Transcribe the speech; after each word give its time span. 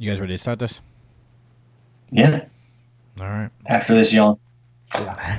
You 0.00 0.10
guys 0.10 0.18
ready 0.18 0.32
to 0.32 0.38
start 0.38 0.58
this? 0.58 0.80
Yeah. 2.10 2.46
All 3.20 3.28
right. 3.28 3.50
After 3.66 3.94
this 3.94 4.14
yawn. 4.14 4.38
Yeah. 4.94 5.38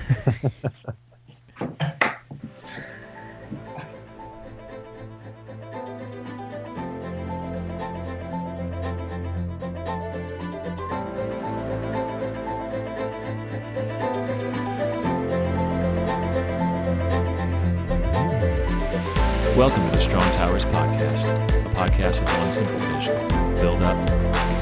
Welcome 19.58 19.90
to 19.90 19.92
the 19.92 20.00
Strong 20.00 20.32
Towers 20.34 20.66
Podcast, 20.66 21.32
a 21.66 21.70
podcast 21.70 22.20
with 22.20 22.38
one 22.38 22.52
simple 22.52 22.78
vision 22.78 23.42
build 23.56 23.84
up, 23.84 23.98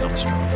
strong. 0.08 0.50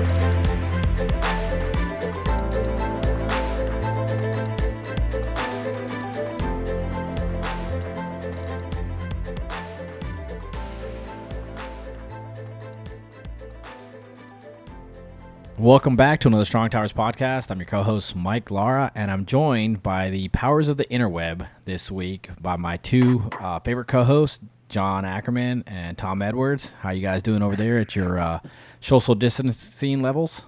Welcome 15.59 15.95
back 15.95 16.20
to 16.22 16.28
another 16.28 16.45
Strong 16.45 16.70
Towers 16.70 16.94
podcast. 16.94 17.52
I'm 17.52 17.59
your 17.59 17.66
co-host 17.66 18.16
Mike 18.16 18.50
Lara, 18.50 18.91
and 18.95 19.12
I'm 19.12 19.25
joined 19.25 19.84
by 19.84 20.09
the 20.09 20.30
powers 20.30 20.67
of 20.70 20.78
the 20.78 20.86
interweb 20.86 21.48
this 21.66 21.91
week 21.91 22.30
by 22.41 22.55
my 22.58 22.78
two 22.78 23.30
uh, 23.39 23.59
favorite 23.59 23.88
co-hosts, 23.88 24.39
John 24.73 25.05
Ackerman 25.05 25.63
and 25.68 25.95
Tom 25.98 26.23
Edwards. 26.23 26.73
How 26.81 26.90
you 26.90 27.04
guys 27.04 27.22
doing 27.22 27.44
over 27.44 27.55
there 27.55 27.77
at 27.77 27.95
your 27.95 28.18
uh, 28.18 28.40
social 28.80 29.14
distancing 29.14 30.02
levels? 30.02 30.41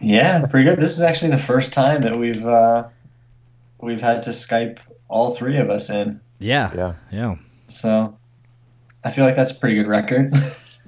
Yeah, 0.00 0.44
pretty 0.46 0.68
good. 0.68 0.80
This 0.80 0.90
is 0.92 1.00
actually 1.00 1.30
the 1.30 1.38
first 1.38 1.72
time 1.72 2.00
that 2.02 2.16
we've 2.16 2.44
uh, 2.44 2.88
we've 3.80 4.00
had 4.00 4.24
to 4.24 4.30
Skype 4.30 4.78
all 5.08 5.30
three 5.34 5.56
of 5.58 5.70
us 5.70 5.90
in. 5.90 6.20
Yeah, 6.40 6.72
Yeah. 6.74 6.94
yeah, 7.12 7.34
So 7.68 8.18
I 9.04 9.12
feel 9.12 9.24
like 9.24 9.36
that's 9.36 9.52
a 9.52 9.54
pretty 9.54 9.76
good 9.76 9.86
record. 9.86 10.34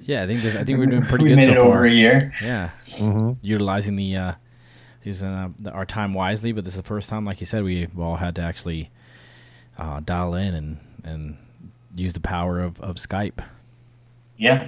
yeah. 0.01 0.23
I 0.23 0.27
think 0.27 0.43
I 0.43 0.63
think 0.65 0.77
we're 0.79 0.85
doing 0.87 1.03
pretty 1.05 1.23
we 1.23 1.29
good 1.29 1.37
made 1.37 1.45
so 1.45 1.51
it 1.53 1.55
far. 1.59 1.65
over 1.67 1.85
a 1.85 1.91
year. 1.91 2.33
Yeah, 2.43 2.71
Mm-hmm. 2.97 3.31
utilizing 3.41 3.95
the 3.95 4.15
uh, 4.17 4.31
using 5.01 5.29
uh, 5.29 5.49
the, 5.59 5.71
our 5.71 5.85
time 5.85 6.13
wisely. 6.13 6.51
But 6.51 6.65
this 6.65 6.73
is 6.73 6.81
the 6.81 6.87
first 6.87 7.07
time, 7.09 7.23
like 7.23 7.39
you 7.39 7.45
said, 7.47 7.63
we've 7.63 7.97
all 7.97 8.17
had 8.17 8.35
to 8.35 8.41
actually 8.41 8.91
uh, 9.77 10.01
dial 10.01 10.35
in 10.35 10.53
and 10.53 10.77
and 11.05 11.37
use 11.95 12.13
the 12.13 12.19
power 12.19 12.59
of, 12.59 12.79
of 12.81 12.95
Skype. 12.95 13.43
Yeah. 14.37 14.67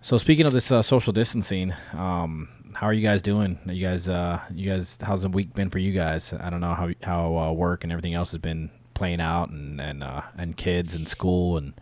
So 0.00 0.16
speaking 0.16 0.46
of 0.46 0.52
this 0.52 0.72
uh, 0.72 0.82
social 0.82 1.12
distancing, 1.12 1.74
um, 1.92 2.48
how 2.74 2.86
are 2.86 2.92
you 2.92 3.02
guys 3.02 3.22
doing? 3.22 3.58
Are 3.66 3.72
you 3.72 3.86
guys, 3.86 4.08
uh, 4.08 4.40
you 4.54 4.70
guys, 4.70 4.96
how's 5.02 5.22
the 5.22 5.28
week 5.28 5.54
been 5.54 5.68
for 5.68 5.78
you 5.78 5.92
guys? 5.92 6.32
I 6.32 6.48
don't 6.48 6.60
know 6.60 6.74
how 6.74 6.90
how 7.02 7.36
uh, 7.36 7.52
work 7.52 7.82
and 7.82 7.92
everything 7.92 8.14
else 8.14 8.30
has 8.30 8.40
been 8.40 8.70
playing 8.94 9.20
out, 9.20 9.50
and 9.50 9.80
and 9.80 10.02
uh, 10.02 10.22
and 10.36 10.56
kids 10.56 10.94
and 10.94 11.06
school 11.08 11.56
and 11.56 11.74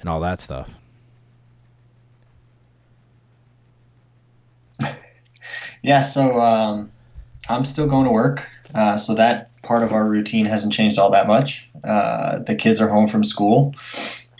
and 0.00 0.08
all 0.08 0.20
that 0.20 0.40
stuff. 0.40 0.74
Yeah. 5.82 6.02
So 6.02 6.38
um, 6.38 6.90
I'm 7.48 7.64
still 7.64 7.86
going 7.86 8.04
to 8.04 8.12
work. 8.12 8.46
Uh, 8.74 8.96
so 8.96 9.14
that 9.14 9.50
part 9.62 9.82
of 9.82 9.92
our 9.92 10.06
routine 10.06 10.46
hasn't 10.46 10.72
changed 10.72 10.98
all 10.98 11.10
that 11.10 11.26
much. 11.26 11.70
Uh, 11.84 12.38
the 12.38 12.54
kids 12.54 12.80
are 12.80 12.88
home 12.88 13.06
from 13.06 13.24
school. 13.24 13.74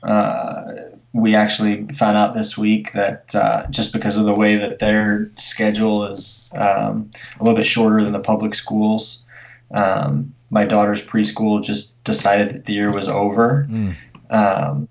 Uh, 0.03 0.73
we 1.13 1.35
actually 1.35 1.87
found 1.89 2.17
out 2.17 2.35
this 2.35 2.57
week 2.57 2.93
that 2.93 3.35
uh, 3.35 3.67
just 3.71 3.93
because 3.93 4.17
of 4.17 4.25
the 4.25 4.35
way 4.35 4.57
that 4.57 4.79
their 4.79 5.31
schedule 5.37 6.07
is 6.07 6.53
um, 6.55 7.11
a 7.39 7.45
little 7.45 7.57
bit 7.57 7.67
shorter 7.67 8.03
than 8.05 8.13
the 8.13 8.21
public 8.21 8.55
schools, 8.55 9.27
um, 9.73 10.33
my 10.51 10.65
daughter's 10.65 11.05
preschool 11.05 11.63
just 11.63 12.03
decided 12.05 12.51
that 12.51 12.67
the 12.67 12.73
year 12.73 12.93
was 12.93 13.09
over. 13.09 13.67
Mm. 13.69 13.97
Um, 14.31 14.89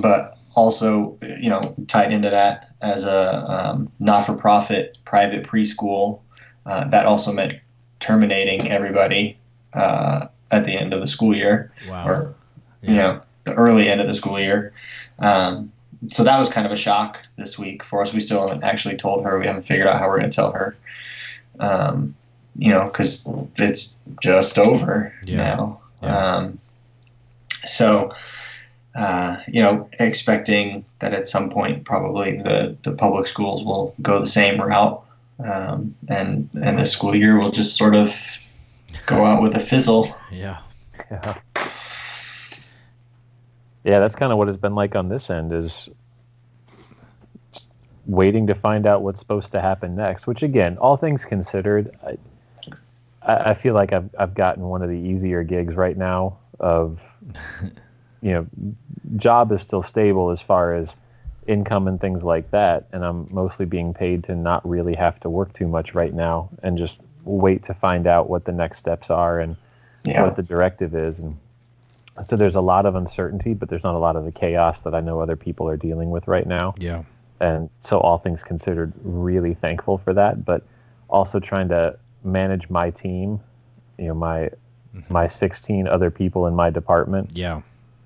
but 0.00 0.36
also, 0.54 1.16
you 1.40 1.48
know, 1.48 1.74
tied 1.86 2.12
into 2.12 2.30
that 2.30 2.74
as 2.82 3.04
a 3.04 3.44
um, 3.50 3.90
not-for-profit 4.00 4.98
private 5.04 5.44
preschool, 5.44 6.20
uh, 6.66 6.84
that 6.88 7.06
also 7.06 7.32
meant 7.32 7.54
terminating 8.02 8.70
everybody 8.70 9.38
uh, 9.72 10.26
at 10.50 10.64
the 10.66 10.72
end 10.72 10.92
of 10.92 11.00
the 11.00 11.06
school 11.06 11.34
year 11.34 11.72
Wow. 11.88 12.06
or 12.06 12.34
you 12.82 12.94
know 12.94 13.20
the 13.44 13.54
early 13.54 13.88
end 13.88 14.00
of 14.00 14.06
the 14.08 14.14
school 14.14 14.38
year. 14.38 14.72
Um, 15.20 15.72
so 16.08 16.24
that 16.24 16.38
was 16.38 16.48
kind 16.48 16.66
of 16.66 16.72
a 16.72 16.76
shock 16.76 17.20
this 17.38 17.58
week 17.58 17.82
for 17.84 18.02
us. 18.02 18.12
We 18.12 18.20
still 18.20 18.40
haven't 18.46 18.64
actually 18.64 18.96
told 18.96 19.24
her. 19.24 19.38
We 19.38 19.46
haven't 19.46 19.62
figured 19.64 19.86
out 19.86 19.98
how 20.00 20.08
we're 20.08 20.18
going 20.18 20.30
to 20.30 20.34
tell 20.34 20.50
her. 20.52 20.76
Um, 21.60 22.14
you 22.56 22.70
know, 22.70 22.84
because 22.84 23.30
it's 23.56 23.98
just 24.20 24.58
over 24.58 25.14
Yeah. 25.24 25.36
now. 25.36 25.80
Yeah. 26.02 26.16
Um, 26.18 26.58
so, 27.64 28.12
uh, 28.96 29.36
you 29.46 29.62
know, 29.62 29.88
expecting 30.00 30.84
that 30.98 31.14
at 31.14 31.28
some 31.28 31.48
point 31.50 31.84
probably 31.84 32.38
the, 32.42 32.76
the 32.82 32.92
public 32.92 33.26
schools 33.26 33.64
will 33.64 33.94
go 34.02 34.18
the 34.18 34.26
same 34.26 34.60
route, 34.60 35.00
um, 35.44 35.94
and 36.08 36.48
and 36.62 36.78
the 36.78 36.84
school 36.84 37.14
year 37.14 37.38
will 37.38 37.50
just 37.50 37.76
sort 37.76 37.94
of 37.94 38.14
go 39.06 39.24
out 39.24 39.42
with 39.42 39.54
a 39.54 39.60
fizzle. 39.60 40.06
yeah. 40.30 40.58
Yeah. 41.10 41.38
Yeah, 43.84 43.98
that's 43.98 44.14
kind 44.14 44.30
of 44.30 44.38
what 44.38 44.48
it's 44.48 44.58
been 44.58 44.74
like 44.74 44.94
on 44.94 45.08
this 45.08 45.28
end 45.28 45.52
is 45.52 45.88
waiting 48.06 48.46
to 48.46 48.54
find 48.54 48.86
out 48.86 49.02
what's 49.02 49.18
supposed 49.18 49.52
to 49.52 49.60
happen 49.60 49.96
next. 49.96 50.26
Which, 50.26 50.42
again, 50.42 50.78
all 50.78 50.96
things 50.96 51.24
considered, 51.24 51.90
I, 52.06 52.16
I 53.22 53.50
I 53.50 53.54
feel 53.54 53.74
like 53.74 53.92
I've 53.92 54.08
I've 54.18 54.34
gotten 54.34 54.64
one 54.64 54.82
of 54.82 54.88
the 54.88 54.96
easier 54.96 55.42
gigs 55.42 55.74
right 55.74 55.96
now. 55.96 56.38
Of 56.60 57.00
you 58.22 58.32
know, 58.32 58.46
job 59.16 59.50
is 59.50 59.62
still 59.62 59.82
stable 59.82 60.30
as 60.30 60.40
far 60.40 60.74
as 60.74 60.94
income 61.46 61.88
and 61.88 62.00
things 62.00 62.22
like 62.22 62.50
that, 62.52 62.86
and 62.92 63.04
I'm 63.04 63.26
mostly 63.30 63.66
being 63.66 63.94
paid 63.94 64.24
to 64.24 64.34
not 64.36 64.66
really 64.68 64.94
have 64.94 65.18
to 65.20 65.30
work 65.30 65.52
too 65.52 65.66
much 65.66 65.94
right 65.94 66.12
now 66.14 66.48
and 66.62 66.78
just 66.78 67.00
wait 67.24 67.62
to 67.64 67.74
find 67.74 68.06
out 68.06 68.28
what 68.28 68.44
the 68.44 68.52
next 68.52 68.78
steps 68.78 69.10
are 69.10 69.40
and 69.40 69.56
Yeah. 70.04 70.22
what 70.24 70.34
the 70.36 70.42
directive 70.42 70.94
is 70.96 71.20
and 71.20 71.36
so 72.22 72.36
there's 72.36 72.56
a 72.56 72.60
lot 72.60 72.84
of 72.86 72.96
uncertainty 72.96 73.54
but 73.54 73.68
there's 73.68 73.84
not 73.84 73.94
a 73.94 73.98
lot 73.98 74.16
of 74.16 74.24
the 74.24 74.32
chaos 74.32 74.80
that 74.82 74.94
i 74.94 75.00
know 75.00 75.20
other 75.20 75.36
people 75.36 75.68
are 75.68 75.76
dealing 75.76 76.10
with 76.10 76.26
right 76.26 76.46
now 76.46 76.74
Yeah. 76.78 77.04
and 77.40 77.70
so 77.80 78.00
all 78.00 78.18
things 78.18 78.42
considered 78.42 78.92
really 79.04 79.54
thankful 79.54 79.96
for 79.98 80.12
that 80.14 80.44
but 80.44 80.64
also 81.08 81.38
trying 81.38 81.68
to 81.68 81.96
manage 82.24 82.68
my 82.68 82.90
team 82.90 83.40
you 83.98 84.08
know 84.08 84.14
my 84.14 84.50
mm-hmm. 84.94 85.00
my 85.12 85.28
16 85.28 85.86
other 85.86 86.10
people 86.10 86.48
in 86.48 86.54
my 86.56 86.68
department 86.70 87.30
Yeah. 87.34 87.62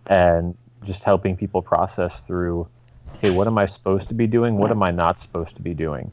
and 0.07 0.55
just 0.85 1.03
helping 1.03 1.35
people 1.37 1.63
process 1.63 2.21
through 2.21 2.69
hey 3.21 3.31
what 3.31 3.47
am 3.47 3.59
i 3.59 3.67
supposed 3.67 4.09
to 4.09 4.15
be 4.15 4.27
doing? 4.27 4.57
What 4.59 4.71
am 4.71 4.83
i 4.83 4.91
not 4.91 5.19
supposed 5.21 5.57
to 5.57 5.63
be 5.63 5.75
doing? 5.75 6.13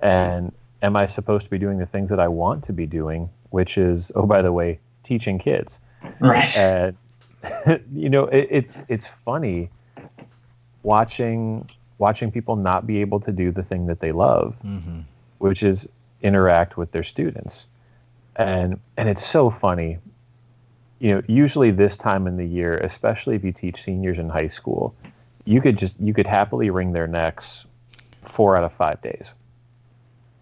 And 0.00 0.52
am 0.82 0.96
i 0.96 1.06
supposed 1.06 1.44
to 1.44 1.50
be 1.50 1.58
doing 1.58 1.78
the 1.78 1.86
things 1.86 2.10
that 2.10 2.20
i 2.20 2.28
want 2.28 2.64
to 2.64 2.72
be 2.72 2.86
doing 2.86 3.28
which 3.50 3.78
is 3.78 4.12
oh 4.14 4.26
by 4.26 4.42
the 4.42 4.52
way 4.52 4.78
teaching 5.02 5.38
kids. 5.38 5.80
Right. 6.20 6.56
and 6.58 6.96
you 7.92 8.08
know 8.10 8.24
it, 8.26 8.48
it's 8.50 8.82
it's 8.88 9.06
funny 9.06 9.70
watching 10.82 11.68
watching 11.98 12.30
people 12.30 12.56
not 12.56 12.86
be 12.86 13.00
able 13.00 13.20
to 13.20 13.32
do 13.32 13.50
the 13.50 13.62
thing 13.62 13.86
that 13.86 14.00
they 14.00 14.12
love 14.12 14.54
Mm-hmm. 14.64 15.00
which 15.38 15.62
is 15.62 15.88
interact 16.22 16.76
with 16.76 16.92
their 16.92 17.04
students. 17.04 17.66
And 18.36 18.78
and 18.96 19.08
it's 19.08 19.24
so 19.24 19.48
funny. 19.50 19.98
You 20.98 21.10
know 21.14 21.22
usually 21.26 21.70
this 21.70 21.96
time 21.96 22.26
in 22.26 22.36
the 22.36 22.44
year 22.46 22.78
especially 22.78 23.34
if 23.36 23.44
you 23.44 23.52
teach 23.52 23.82
seniors 23.82 24.18
in 24.18 24.28
high 24.28 24.46
school 24.48 24.94
you 25.46 25.60
could 25.62 25.78
just 25.78 25.98
you 26.00 26.12
could 26.12 26.26
happily 26.26 26.68
wring 26.70 26.92
their 26.92 27.06
necks 27.06 27.64
four 28.22 28.56
out 28.56 28.64
of 28.64 28.72
five 28.74 29.00
days 29.00 29.32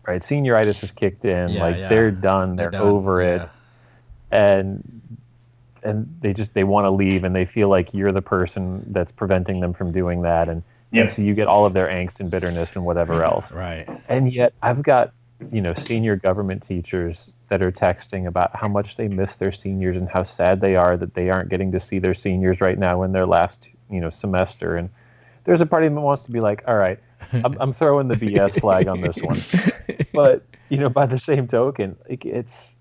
right 0.06 0.23
senioritis 0.23 0.81
has 0.81 0.91
kicked 0.91 1.25
in 1.25 1.51
Yeah, 1.51 1.62
like 1.62 1.77
yeah. 1.77 1.89
they're 1.89 2.11
done 2.11 2.56
they're, 2.56 2.71
They're 2.71 2.81
done, 2.81 2.89
over 2.89 3.23
yeah. 3.23 3.43
it 3.45 3.51
and 4.31 5.01
and 5.83 6.17
they 6.21 6.33
just 6.33 6.55
they 6.55 6.65
want 6.65 6.87
to 6.87 6.91
leave 6.91 7.25
and 7.25 7.35
they 7.37 7.45
feel 7.45 7.69
like 7.69 7.93
you're 7.93 8.12
the 8.12 8.23
person 8.23 8.85
that's 8.93 9.12
preventing 9.12 9.61
them 9.61 9.73
from 9.75 9.93
doing 9.93 10.23
that 10.23 10.49
and, 10.49 10.62
Yep. 10.93 11.01
and 11.01 11.11
so 11.11 11.23
you 11.23 11.35
get 11.35 11.49
all 11.49 11.67
of 11.67 11.73
their 11.75 11.89
angst 11.89 12.21
and 12.21 12.31
bitterness 12.31 12.75
and 12.77 12.85
whatever 12.85 13.25
else 13.25 13.50
Right. 13.53 13.89
and 14.09 14.33
yet 14.33 14.55
I've 14.62 14.83
got 14.83 15.12
you 15.50 15.61
know 15.61 15.75
senior 15.75 16.17
government 16.17 16.62
teachers 16.62 17.33
that 17.49 17.61
are 17.62 17.73
texting 17.73 18.27
about 18.27 18.55
how 18.57 18.69
much 18.69 18.97
they 18.97 19.09
miss 19.09 19.37
their 19.37 19.53
seniors 19.53 19.97
and 19.97 20.09
how 20.09 20.23
sad 20.23 20.61
they 20.61 20.77
are 20.77 20.97
that 20.97 21.15
they 21.15 21.29
aren't 21.31 21.50
getting 21.50 21.73
to 21.73 21.81
see 21.81 21.99
their 21.99 22.15
seniors 22.15 22.61
right 22.61 22.79
now 22.79 23.03
in 23.03 23.12
their 23.12 23.27
last 23.27 23.69
you 23.94 24.00
know 24.00 24.11
semester 24.11 24.76
and 24.76 24.91
there's 25.44 25.61
a 25.61 25.67
party 25.67 25.88
that 25.88 26.00
wants 26.00 26.25
to 26.25 26.31
be 26.32 26.41
like 26.41 26.62
all 26.67 26.76
right 26.76 26.99
I'm, 27.32 27.56
I'm 27.61 27.73
throwing 27.73 28.08
the 28.08 28.17
BS 28.17 28.61
flag 28.61 28.88
on 28.88 29.00
this 29.00 29.19
one 29.23 29.38
but 30.12 30.43
you 30.69 30.79
know 30.79 30.88
by 30.88 31.06
the 31.06 31.19
same 31.19 31.46
token 31.46 31.96
like, 32.08 32.25
it's 32.25 32.75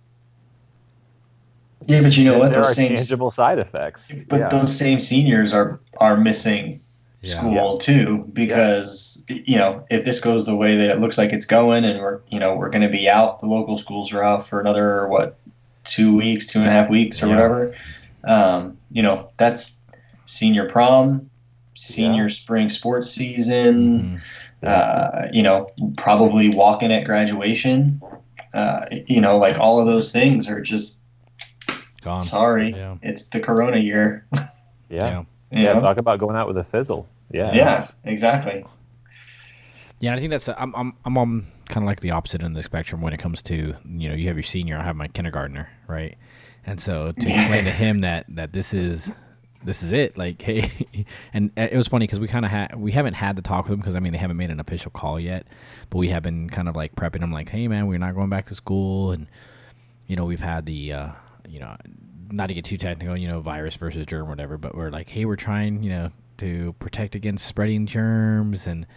Yeah, 1.85 2.01
but 2.01 2.17
you 2.17 2.25
know 2.25 2.37
what? 2.39 2.53
Those 2.53 2.67
are 2.67 2.73
same, 2.73 2.95
tangible 2.97 3.31
side 3.31 3.59
effects 3.59 4.11
but 4.29 4.39
yeah. 4.39 4.49
those 4.49 4.75
same 4.75 4.99
seniors 4.99 5.53
are 5.53 5.79
are 5.97 6.17
missing 6.17 6.79
Yeah. 7.21 7.37
school 7.39 7.77
too 7.77 8.29
because 8.33 9.23
you 9.29 9.57
know 9.57 9.85
if 9.89 10.03
this 10.05 10.19
goes 10.19 10.45
the 10.45 10.55
way 10.55 10.75
that 10.75 10.89
it 10.89 10.99
looks 10.99 11.17
like 11.17 11.31
it's 11.31 11.45
going 11.45 11.83
and 11.85 11.99
we're 11.99 12.19
you 12.29 12.39
know 12.39 12.55
we're 12.55 12.69
going 12.69 12.81
to 12.83 12.89
be 12.97 13.07
out 13.09 13.39
the 13.41 13.47
local 13.47 13.77
schools 13.77 14.11
are 14.13 14.23
out 14.23 14.45
for 14.45 14.59
another 14.59 15.07
what 15.07 15.37
two 15.85 16.15
weeks 16.15 16.47
two 16.47 16.59
and 16.59 16.67
a 16.67 16.71
half 16.71 16.89
weeks 16.89 17.21
or 17.23 17.27
Yeah. 17.27 17.33
whatever 17.35 17.75
um, 18.25 18.77
you 18.91 19.01
know 19.01 19.29
that's 19.37 19.79
senior 20.25 20.67
prom 20.69 21.29
senior 21.75 22.29
spring 22.29 22.69
sports 22.69 23.09
season 23.11 24.21
Mhm. 24.63 24.67
uh, 24.67 25.27
you 25.31 25.41
know 25.43 25.67
probably 25.97 26.49
walking 26.49 26.91
at 26.93 27.03
graduation 27.05 27.99
uh, 28.53 28.85
you 29.07 29.19
know 29.19 29.37
like 29.37 29.57
all 29.59 29.79
of 29.79 29.85
those 29.87 30.11
things 30.11 30.47
are 30.49 30.61
just 30.61 30.99
Gone. 32.01 32.21
sorry 32.21 32.71
Yeah. 32.75 32.95
it's 33.01 33.29
the 33.29 33.39
corona 33.39 33.77
year 33.77 34.25
Yeah. 34.89 35.23
Yeah. 35.51 35.63
Yeah. 35.73 35.79
Talk 35.79 35.97
about 35.97 36.19
going 36.19 36.35
out 36.35 36.47
with 36.47 36.57
a 36.57 36.63
fizzle. 36.65 37.07
Yeah. 37.31 37.51
yeah 37.55 37.87
exactly 38.03 38.63
Yeah, 39.99 40.13
I 40.13 40.17
think 40.19 40.29
that's 40.31 40.47
I'm 40.49 40.75
I'm 40.75 40.93
I'm 41.05 41.17
on 41.17 41.47
kind 41.69 41.83
of 41.83 41.87
like 41.87 42.01
the 42.01 42.11
opposite 42.11 42.43
end 42.43 42.51
of 42.51 42.55
the 42.57 42.63
spectrum 42.63 43.01
when 43.01 43.13
it 43.13 43.17
comes 43.19 43.41
to 43.43 43.75
you 43.87 44.09
know 44.09 44.13
you 44.15 44.27
have 44.27 44.35
your 44.35 44.43
senior, 44.43 44.77
I 44.77 44.83
have 44.83 44.95
my 44.95 45.07
kindergartner, 45.07 45.69
right? 45.87 46.15
And 46.65 46.79
so 46.79 47.11
to 47.13 47.29
explain 47.33 47.63
to 47.63 47.71
him 47.71 47.99
that 48.01 48.25
that 48.29 48.53
this 48.53 48.73
is 48.73 49.13
this 49.65 49.83
is 49.83 49.91
it, 49.91 50.17
like 50.17 50.41
hey, 50.43 50.71
and 51.33 51.51
it 51.57 51.75
was 51.75 51.87
funny 51.87 52.05
because 52.05 52.19
we 52.19 52.27
kind 52.27 52.45
of 52.45 52.51
had 52.51 52.75
we 52.75 52.91
haven't 52.91 53.15
had 53.15 53.35
the 53.35 53.41
talk 53.41 53.65
with 53.65 53.73
him 53.73 53.79
because 53.79 53.95
I 53.95 53.99
mean 53.99 54.11
they 54.11 54.19
haven't 54.19 54.37
made 54.37 54.51
an 54.51 54.59
official 54.59 54.91
call 54.91 55.19
yet, 55.19 55.47
but 55.89 55.97
we 55.97 56.09
have 56.09 56.23
been 56.23 56.49
kind 56.49 56.69
of 56.69 56.75
like 56.75 56.95
prepping 56.95 57.21
him 57.21 57.31
like 57.31 57.49
hey 57.49 57.67
man 57.67 57.87
we're 57.87 57.97
not 57.97 58.15
going 58.15 58.29
back 58.29 58.47
to 58.47 58.55
school 58.55 59.11
and 59.11 59.27
you 60.07 60.15
know 60.15 60.25
we've 60.25 60.41
had 60.41 60.65
the 60.65 60.93
uh, 60.93 61.09
you 61.47 61.59
know 61.59 61.75
not 62.31 62.47
to 62.47 62.53
get 62.53 62.65
too 62.65 62.77
technical 62.77 63.15
you 63.17 63.27
know 63.27 63.41
virus 63.41 63.75
versus 63.75 64.05
germ 64.05 64.27
whatever 64.27 64.57
but 64.57 64.75
we're 64.75 64.89
like 64.89 65.09
hey 65.09 65.25
we're 65.25 65.35
trying 65.35 65.83
you 65.83 65.89
know 65.89 66.11
to 66.37 66.73
protect 66.79 67.15
against 67.15 67.45
spreading 67.45 67.85
germs 67.85 68.65
and 68.65 68.87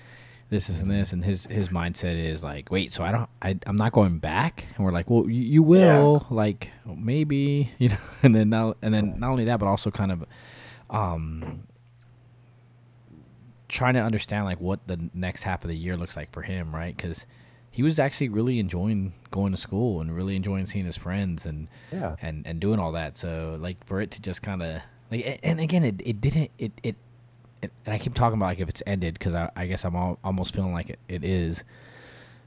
this 0.49 0.71
is 0.71 0.81
and 0.81 0.91
this 0.91 1.13
and 1.13 1.25
his 1.25 1.47
his 1.47 1.69
mindset 1.69 2.17
is 2.17 2.43
like 2.45 2.71
wait 2.71 2.93
so 2.93 3.03
i 3.03 3.11
don't 3.11 3.29
I, 3.43 3.59
i'm 3.67 3.77
not 3.77 3.93
going 3.93 4.19
back? 4.19 4.67
And 4.77 4.85
we're 4.85 4.93
like 4.93 5.11
well 5.11 5.29
you, 5.29 5.43
you 5.43 5.63
will 5.63 6.27
like 6.31 6.71
maybe 6.87 7.73
you 7.79 7.91
know 7.91 7.99
and 8.23 8.35
then 8.35 8.49
now 8.49 8.75
and 8.81 8.95
then 8.95 9.19
not 9.19 9.31
only 9.31 9.45
that 9.47 9.59
but 9.59 9.67
also 9.67 9.91
kind 9.91 10.13
of 10.13 10.25
um 10.91 11.63
trying 13.69 13.95
to 13.95 14.01
understand 14.01 14.45
like 14.45 14.61
what 14.61 14.87
the 14.87 15.11
next 15.13 15.43
half 15.43 15.65
of 15.65 15.69
the 15.69 15.77
year 15.77 15.97
looks 15.97 16.17
like 16.17 16.31
for 16.33 16.43
him 16.43 16.75
right? 16.75 16.97
Because 16.97 17.27
he 17.71 17.83
was 17.83 17.99
actually 17.99 18.29
really 18.29 18.59
enjoying 18.59 19.13
going 19.31 19.53
to 19.53 19.59
school 19.59 20.01
and 20.01 20.15
really 20.15 20.35
enjoying 20.37 20.65
seeing 20.67 20.87
his 20.87 20.97
friends 20.97 21.45
and 21.45 21.69
Yeah. 21.93 22.17
and 22.23 22.47
and 22.47 22.61
doing 22.61 22.79
all 22.79 22.93
that. 22.93 23.19
So 23.19 23.59
like 23.61 23.85
for 23.85 24.01
it 24.01 24.11
to 24.13 24.23
just 24.23 24.43
kind 24.43 24.63
of 24.63 24.81
like 25.11 25.41
and 25.43 25.61
again 25.61 25.85
it, 25.85 26.01
it 26.05 26.21
didn't 26.21 26.51
it, 26.59 26.73
it 26.83 26.97
it 27.63 27.73
and 27.85 27.95
i 27.95 27.99
keep 27.99 28.13
talking 28.15 28.37
about 28.37 28.47
like 28.47 28.61
if 28.61 28.69
it's 28.69 28.83
ended 28.87 29.15
because 29.15 29.35
I, 29.35 29.51
I 29.57 29.67
guess 29.67 29.85
i'm 29.85 29.97
all, 29.97 30.19
almost 30.23 30.55
feeling 30.55 30.73
like 30.73 30.91
it, 30.91 30.99
it 31.09 31.25
is. 31.25 31.65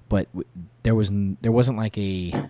But 0.07 0.27
w- 0.33 0.47
there 0.83 0.95
was 0.95 1.11
there 1.41 1.51
wasn't 1.51 1.77
like 1.77 1.97
a 1.97 2.49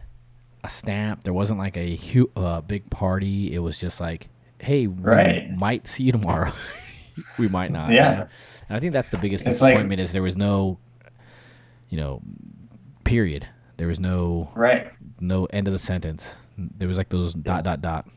a 0.63 0.69
stamp. 0.69 1.24
There 1.24 1.33
wasn't 1.33 1.59
like 1.59 1.75
a 1.75 1.95
hu- 1.97 2.30
uh, 2.36 2.62
big 2.62 2.89
party. 2.89 3.53
It 3.53 3.59
was 3.59 3.77
just 3.80 4.00
like 4.00 4.30
hey 4.60 4.88
we 4.88 5.02
Right. 5.04 5.50
might 5.56 5.88
see 5.88 6.04
you 6.04 6.12
tomorrow 6.12 6.52
we 7.40 7.48
might 7.48 7.72
not 7.72 7.92
Yeah. 7.92 8.28
and 8.68 8.78
i 8.78 8.80
think 8.80 8.94
that's 8.94 9.10
the 9.10 9.18
biggest 9.18 9.48
It's 9.48 9.62
like- 9.62 9.72
disappointment 9.74 10.02
is 10.02 10.12
there 10.14 10.22
was 10.22 10.38
no 10.38 10.78
you 11.90 11.98
know 11.98 12.22
period 13.04 13.48
there 13.78 13.88
was 13.88 14.00
no 14.00 14.52
right 14.56 14.92
no 15.22 15.46
end 15.46 15.68
of 15.68 15.74
the 15.74 15.80
sentence. 15.80 16.38
There 16.58 16.88
was 16.88 16.96
like 16.98 17.10
those 17.10 17.34
dot 17.34 17.64
dot 17.66 17.82
dot. 17.82 18.08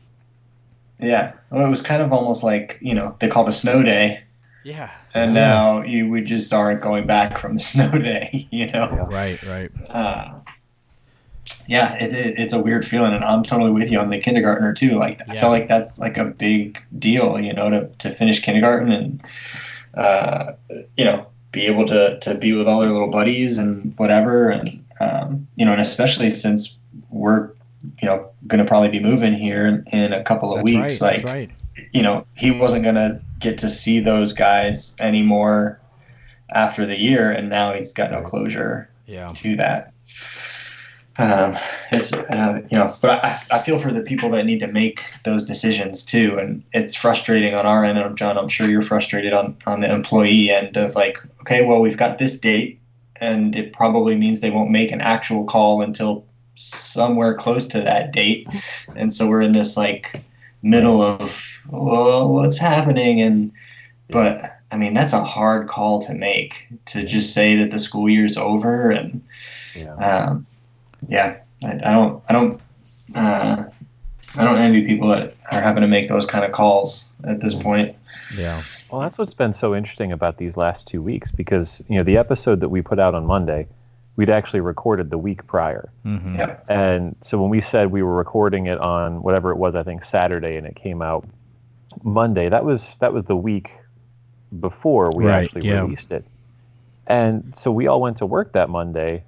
Yeah. 0.99 1.33
Well, 1.49 1.65
it 1.65 1.69
was 1.69 1.81
kind 1.81 2.01
of 2.01 2.13
almost 2.13 2.43
like, 2.43 2.77
you 2.81 2.93
know, 2.93 3.15
they 3.19 3.27
called 3.27 3.49
a 3.49 3.51
snow 3.51 3.83
day, 3.83 4.23
Yeah. 4.63 4.89
and 5.13 5.33
now 5.33 5.81
you 5.83 6.09
we 6.09 6.21
just 6.21 6.53
aren't 6.53 6.81
going 6.81 7.05
back 7.07 7.37
from 7.37 7.55
the 7.55 7.59
snow 7.71 7.91
day, 7.91 8.47
you 8.51 8.71
know? 8.71 9.05
Right, 9.09 9.41
right. 9.43 9.69
Uh, 9.89 10.35
yeah, 11.67 11.93
it, 11.95 12.13
it, 12.13 12.39
it's 12.39 12.53
a 12.53 12.59
weird 12.59 12.85
feeling, 12.85 13.13
and 13.13 13.23
I'm 13.23 13.43
totally 13.43 13.71
with 13.71 13.91
you 13.91 13.99
on 13.99 14.09
the 14.09 14.17
kindergartner, 14.19 14.73
too. 14.73 14.91
Like, 14.97 15.21
I 15.29 15.33
Yeah. 15.33 15.41
feel 15.41 15.49
like 15.49 15.67
that's 15.67 15.99
like 15.99 16.17
a 16.17 16.25
big 16.25 16.83
deal, 16.99 17.39
you 17.39 17.53
know, 17.53 17.69
to, 17.69 17.87
to 17.99 18.11
finish 18.13 18.41
kindergarten 18.41 18.91
and, 18.91 19.23
uh, 19.95 20.53
you 20.97 21.05
know, 21.05 21.27
be 21.51 21.65
able 21.67 21.85
to, 21.85 22.19
to 22.19 22.35
be 22.35 22.53
with 22.53 22.67
all 22.67 22.81
their 22.81 22.91
little 22.91 23.09
buddies 23.11 23.57
and 23.57 23.93
whatever. 23.97 24.49
And, 24.49 24.67
um, 24.99 25.47
you 25.55 25.65
know, 25.65 25.71
and 25.71 25.81
especially 25.81 26.29
since 26.31 26.75
we're, 27.09 27.49
you 28.01 28.07
know, 28.07 28.27
going 28.47 28.59
to 28.59 28.65
probably 28.67 28.89
be 28.89 28.99
moving 28.99 29.33
here 29.33 29.65
in, 29.67 29.83
in 29.91 30.13
a 30.13 30.23
couple 30.23 30.51
of 30.51 30.57
That's 30.57 30.65
weeks. 30.65 31.01
right. 31.01 31.17
like, 31.17 31.25
right. 31.25 31.51
you 31.91 32.01
know, 32.01 32.25
he 32.33 32.51
wasn't 32.51 32.83
going 32.83 32.95
to 32.95 33.21
get 33.39 33.57
to 33.59 33.69
see 33.69 33.99
those 33.99 34.33
guys 34.33 34.95
anymore 34.99 35.79
after 36.53 36.85
the 36.85 36.99
year, 36.99 37.31
and 37.31 37.49
now 37.49 37.73
he's 37.73 37.93
got 37.93 38.11
no 38.11 38.21
closure 38.21 38.89
Yeah. 39.05 39.31
to 39.35 39.55
that. 39.57 39.92
Um, 41.19 41.55
it's 41.91 42.11
uh, 42.11 42.61
you 42.71 42.77
know, 42.77 42.91
but 43.01 43.23
I, 43.23 43.39
I 43.51 43.59
feel 43.59 43.77
for 43.77 43.91
the 43.91 44.01
people 44.01 44.31
that 44.31 44.45
need 44.45 44.59
to 44.61 44.67
make 44.67 45.03
those 45.23 45.45
decisions 45.45 46.03
too, 46.03 46.37
and 46.39 46.63
it's 46.73 46.95
frustrating 46.95 47.53
on 47.53 47.67
our 47.67 47.85
end. 47.85 47.99
And 47.99 48.17
John, 48.17 48.37
I'm 48.37 48.49
sure 48.49 48.67
you're 48.67 48.81
frustrated 48.81 49.31
on 49.31 49.55
on 49.67 49.81
the 49.81 49.91
employee 49.91 50.49
end 50.49 50.75
of 50.75 50.95
like, 50.95 51.19
okay, 51.41 51.63
well, 51.63 51.79
we've 51.79 51.97
got 51.97 52.17
this 52.17 52.39
date, 52.39 52.79
and 53.17 53.55
it 53.55 53.73
probably 53.73 54.15
means 54.15 54.41
they 54.41 54.49
won't 54.49 54.71
make 54.71 54.91
an 54.91 55.01
actual 55.01 55.45
call 55.45 55.83
until 55.83 56.25
somewhere 56.55 57.35
close 57.35 57.67
to 57.67 57.81
that 57.81 58.11
date, 58.11 58.47
and 58.95 59.13
so 59.13 59.27
we're 59.27 59.41
in 59.43 59.51
this 59.51 59.77
like 59.77 60.19
middle 60.63 61.01
of 61.03 61.59
well, 61.69 62.27
what's 62.29 62.57
happening, 62.57 63.21
and 63.21 63.51
but 64.09 64.41
I 64.71 64.77
mean 64.77 64.95
that's 64.95 65.13
a 65.13 65.23
hard 65.23 65.67
call 65.67 66.01
to 66.01 66.13
make 66.15 66.67
to 66.85 67.05
just 67.05 67.35
say 67.35 67.55
that 67.57 67.69
the 67.69 67.79
school 67.79 68.09
year's 68.09 68.35
over 68.35 68.89
and 68.89 69.21
Yeah. 69.75 69.93
um, 69.95 70.45
yeah, 71.07 71.41
I, 71.63 71.71
I 71.83 71.91
don't, 71.91 72.23
I 72.29 72.33
don't, 72.33 72.61
uh, 73.15 73.63
I 74.35 74.43
don't 74.43 74.57
envy 74.57 74.85
people 74.85 75.09
that 75.09 75.35
are 75.51 75.61
having 75.61 75.81
to 75.81 75.87
make 75.87 76.07
those 76.09 76.25
kind 76.25 76.43
of 76.43 76.51
calls 76.51 77.13
at 77.23 77.39
this 77.39 77.53
point. 77.53 77.95
Yeah. 78.35 78.63
Well, 78.91 79.01
that's 79.01 79.17
what's 79.17 79.33
been 79.33 79.53
so 79.53 79.75
interesting 79.75 80.11
about 80.11 80.37
these 80.37 80.57
last 80.57 80.87
two 80.87 81.01
weeks 81.01 81.31
because 81.31 81.83
you 81.87 81.97
know 81.97 82.03
the 82.03 82.17
episode 82.17 82.59
that 82.61 82.69
we 82.69 82.81
put 82.81 82.99
out 82.99 83.13
on 83.15 83.25
Monday, 83.25 83.67
we'd 84.15 84.29
actually 84.29 84.61
recorded 84.61 85.09
the 85.09 85.17
week 85.17 85.45
prior, 85.47 85.91
Mm-hmm. 86.05 86.35
Yeah, 86.37 86.57
and 86.67 87.15
so 87.23 87.39
when 87.39 87.49
we 87.49 87.61
said 87.61 87.91
we 87.91 88.01
were 88.03 88.15
recording 88.15 88.67
it 88.67 88.79
on 88.79 89.21
whatever 89.23 89.51
it 89.51 89.57
was, 89.57 89.75
I 89.75 89.83
think 89.83 90.03
Saturday, 90.03 90.57
and 90.57 90.65
it 90.65 90.75
came 90.75 91.01
out 91.01 91.25
Monday. 92.03 92.49
That 92.49 92.65
was 92.65 92.97
that 93.01 93.13
was 93.13 93.25
the 93.25 93.35
week 93.35 93.71
before 94.59 95.09
we 95.15 95.25
Right, 95.25 95.43
actually 95.43 95.67
yeah. 95.67 95.81
released 95.81 96.11
it, 96.11 96.25
and 97.07 97.55
so 97.55 97.71
we 97.71 97.87
all 97.87 98.01
went 98.01 98.17
to 98.17 98.25
work 98.25 98.53
that 98.53 98.69
Monday, 98.69 99.23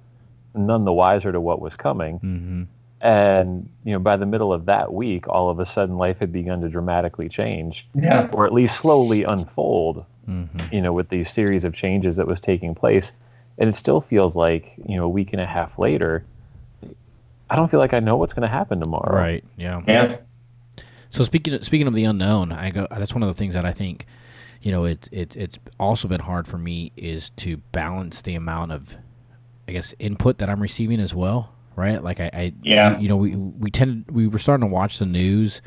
none 0.56 0.84
the 0.84 0.92
wiser 0.92 1.32
to 1.32 1.40
what 1.40 1.60
was 1.60 1.76
coming. 1.76 2.16
Mm-hmm. 2.16 2.62
And 3.00 3.68
you 3.84 3.92
know, 3.92 3.98
by 3.98 4.16
the 4.16 4.26
middle 4.26 4.52
of 4.52 4.66
that 4.66 4.92
week, 4.92 5.28
all 5.28 5.50
of 5.50 5.60
a 5.60 5.66
sudden, 5.66 5.96
life 5.98 6.18
had 6.18 6.32
begun 6.32 6.60
to 6.62 6.68
dramatically 6.68 7.28
change, 7.28 7.86
yeah, 7.94 8.28
or 8.32 8.46
at 8.46 8.52
least 8.52 8.78
slowly 8.78 9.22
unfold. 9.22 10.04
Mm-hmm. 10.28 10.74
You 10.74 10.82
know, 10.82 10.92
with 10.92 11.08
these 11.08 11.30
series 11.30 11.64
of 11.64 11.74
changes 11.74 12.16
that 12.16 12.26
was 12.26 12.40
taking 12.40 12.74
place, 12.74 13.12
and 13.58 13.68
it 13.68 13.74
still 13.74 14.00
feels 14.00 14.34
like 14.34 14.72
you 14.88 14.96
know, 14.96 15.04
a 15.04 15.08
week 15.08 15.32
and 15.32 15.40
a 15.40 15.46
half 15.46 15.78
later, 15.78 16.24
I 17.48 17.56
don't 17.56 17.70
feel 17.70 17.80
like 17.80 17.94
I 17.94 18.00
know 18.00 18.16
what's 18.16 18.32
going 18.32 18.48
to 18.48 18.52
happen 18.52 18.80
tomorrow. 18.80 19.14
Right. 19.14 19.44
Yeah. 19.56 19.82
yeah, 19.86 20.16
So 21.10 21.22
speaking 21.22 21.54
of, 21.54 21.64
speaking 21.64 21.86
of 21.86 21.94
the 21.94 22.04
unknown, 22.04 22.52
I 22.52 22.70
go. 22.70 22.86
That's 22.90 23.14
one 23.14 23.22
of 23.22 23.28
the 23.28 23.34
things 23.34 23.54
that 23.54 23.64
I 23.64 23.72
think, 23.72 24.06
you 24.62 24.72
know, 24.72 24.84
it's 24.84 25.08
it's 25.12 25.36
it's 25.36 25.58
also 25.78 26.08
been 26.08 26.20
hard 26.22 26.48
for 26.48 26.58
me 26.58 26.92
is 26.96 27.30
to 27.30 27.58
balance 27.58 28.22
the 28.22 28.34
amount 28.34 28.72
of, 28.72 28.96
I 29.68 29.72
guess, 29.72 29.94
input 29.98 30.38
that 30.38 30.48
I'm 30.48 30.60
receiving 30.60 31.00
as 31.00 31.14
well. 31.14 31.52
Right. 31.74 32.02
Like 32.02 32.20
I, 32.20 32.30
I 32.32 32.52
Yeah. 32.62 32.98
You 32.98 33.08
know, 33.08 33.16
we 33.16 33.36
we 33.36 33.70
tended 33.70 34.10
we 34.10 34.26
were 34.26 34.38
starting 34.38 34.66
to 34.66 34.72
watch 34.72 34.98
the 34.98 35.06
news, 35.06 35.60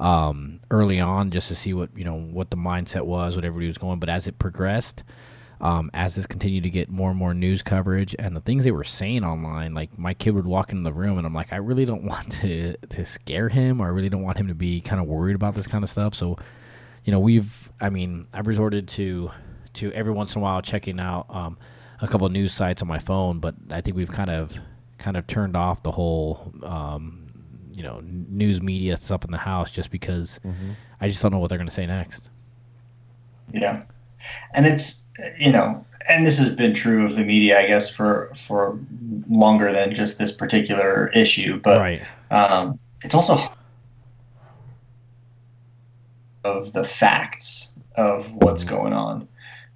um, 0.00 0.60
early 0.70 1.00
on 1.00 1.30
just 1.30 1.48
to 1.48 1.56
see 1.56 1.74
what 1.74 1.90
you 1.96 2.04
know 2.04 2.18
what 2.18 2.50
the 2.50 2.56
mindset 2.56 3.04
was, 3.06 3.34
what 3.34 3.44
everybody 3.44 3.66
was 3.66 3.78
going. 3.78 3.98
But 3.98 4.08
as 4.08 4.26
it 4.28 4.38
progressed, 4.38 5.02
um, 5.60 5.90
as 5.92 6.14
this 6.14 6.26
continued 6.26 6.62
to 6.62 6.70
get 6.70 6.88
more 6.88 7.10
and 7.10 7.18
more 7.18 7.34
news 7.34 7.62
coverage 7.62 8.14
and 8.18 8.36
the 8.36 8.40
things 8.40 8.64
they 8.64 8.70
were 8.70 8.84
saying 8.84 9.24
online, 9.24 9.74
like 9.74 9.98
my 9.98 10.14
kid 10.14 10.30
would 10.30 10.46
walk 10.46 10.70
into 10.70 10.84
the 10.84 10.92
room 10.92 11.18
and 11.18 11.26
I'm 11.26 11.34
like, 11.34 11.52
I 11.52 11.56
really 11.56 11.84
don't 11.84 12.04
want 12.04 12.32
to 12.32 12.76
to 12.76 13.04
scare 13.04 13.48
him, 13.48 13.80
or 13.80 13.86
I 13.86 13.90
really 13.90 14.08
don't 14.08 14.22
want 14.22 14.38
him 14.38 14.48
to 14.48 14.54
be 14.54 14.80
kind 14.80 15.00
of 15.00 15.08
worried 15.08 15.34
about 15.34 15.54
this 15.54 15.66
kind 15.66 15.82
of 15.82 15.90
stuff. 15.90 16.14
So, 16.14 16.38
you 17.04 17.12
know, 17.12 17.20
we've, 17.20 17.70
I 17.80 17.90
mean, 17.90 18.26
I've 18.32 18.46
resorted 18.46 18.86
to 18.88 19.30
to 19.74 19.92
every 19.92 20.12
once 20.12 20.34
in 20.34 20.40
a 20.40 20.42
while 20.42 20.62
checking 20.62 21.00
out 21.00 21.26
um, 21.28 21.58
a 22.00 22.08
couple 22.08 22.26
of 22.26 22.32
news 22.32 22.52
sites 22.52 22.82
on 22.82 22.88
my 22.88 22.98
phone, 22.98 23.40
but 23.40 23.54
I 23.70 23.80
think 23.80 23.96
we've 23.96 24.10
kind 24.10 24.30
of 24.30 24.58
kind 24.98 25.16
of 25.16 25.26
turned 25.26 25.56
off 25.56 25.82
the 25.82 25.92
whole. 25.92 26.52
Um, 26.62 27.24
you 27.74 27.84
know, 27.84 28.00
news 28.02 28.60
media 28.60 28.96
stuff 28.96 29.24
in 29.24 29.30
the 29.30 29.38
house 29.38 29.70
just 29.70 29.92
because 29.92 30.40
I 31.00 31.06
just 31.06 31.22
don't 31.22 31.30
know 31.30 31.38
what 31.38 31.48
they're 31.48 31.58
going 31.58 31.68
to 31.68 31.74
say 31.74 31.86
next. 31.86 32.28
yeah. 33.52 33.84
And 34.52 34.66
it's 34.66 35.06
you 35.38 35.52
know, 35.52 35.86
and 36.08 36.26
this 36.26 36.38
has 36.38 36.54
been 36.54 36.74
true 36.74 37.04
of 37.04 37.16
the 37.16 37.24
media, 37.24 37.58
I 37.58 37.66
guess, 37.66 37.88
for 37.88 38.32
for 38.34 38.78
longer 39.28 39.72
than 39.72 39.94
just 39.94 40.18
this 40.18 40.32
particular 40.32 41.08
issue. 41.14 41.60
But 41.60 41.78
right. 41.78 42.02
um, 42.30 42.78
it's 43.04 43.14
also 43.14 43.38
of 46.44 46.72
the 46.72 46.84
facts 46.84 47.74
of 47.96 48.34
what's 48.36 48.64
going 48.64 48.92
on. 48.92 49.28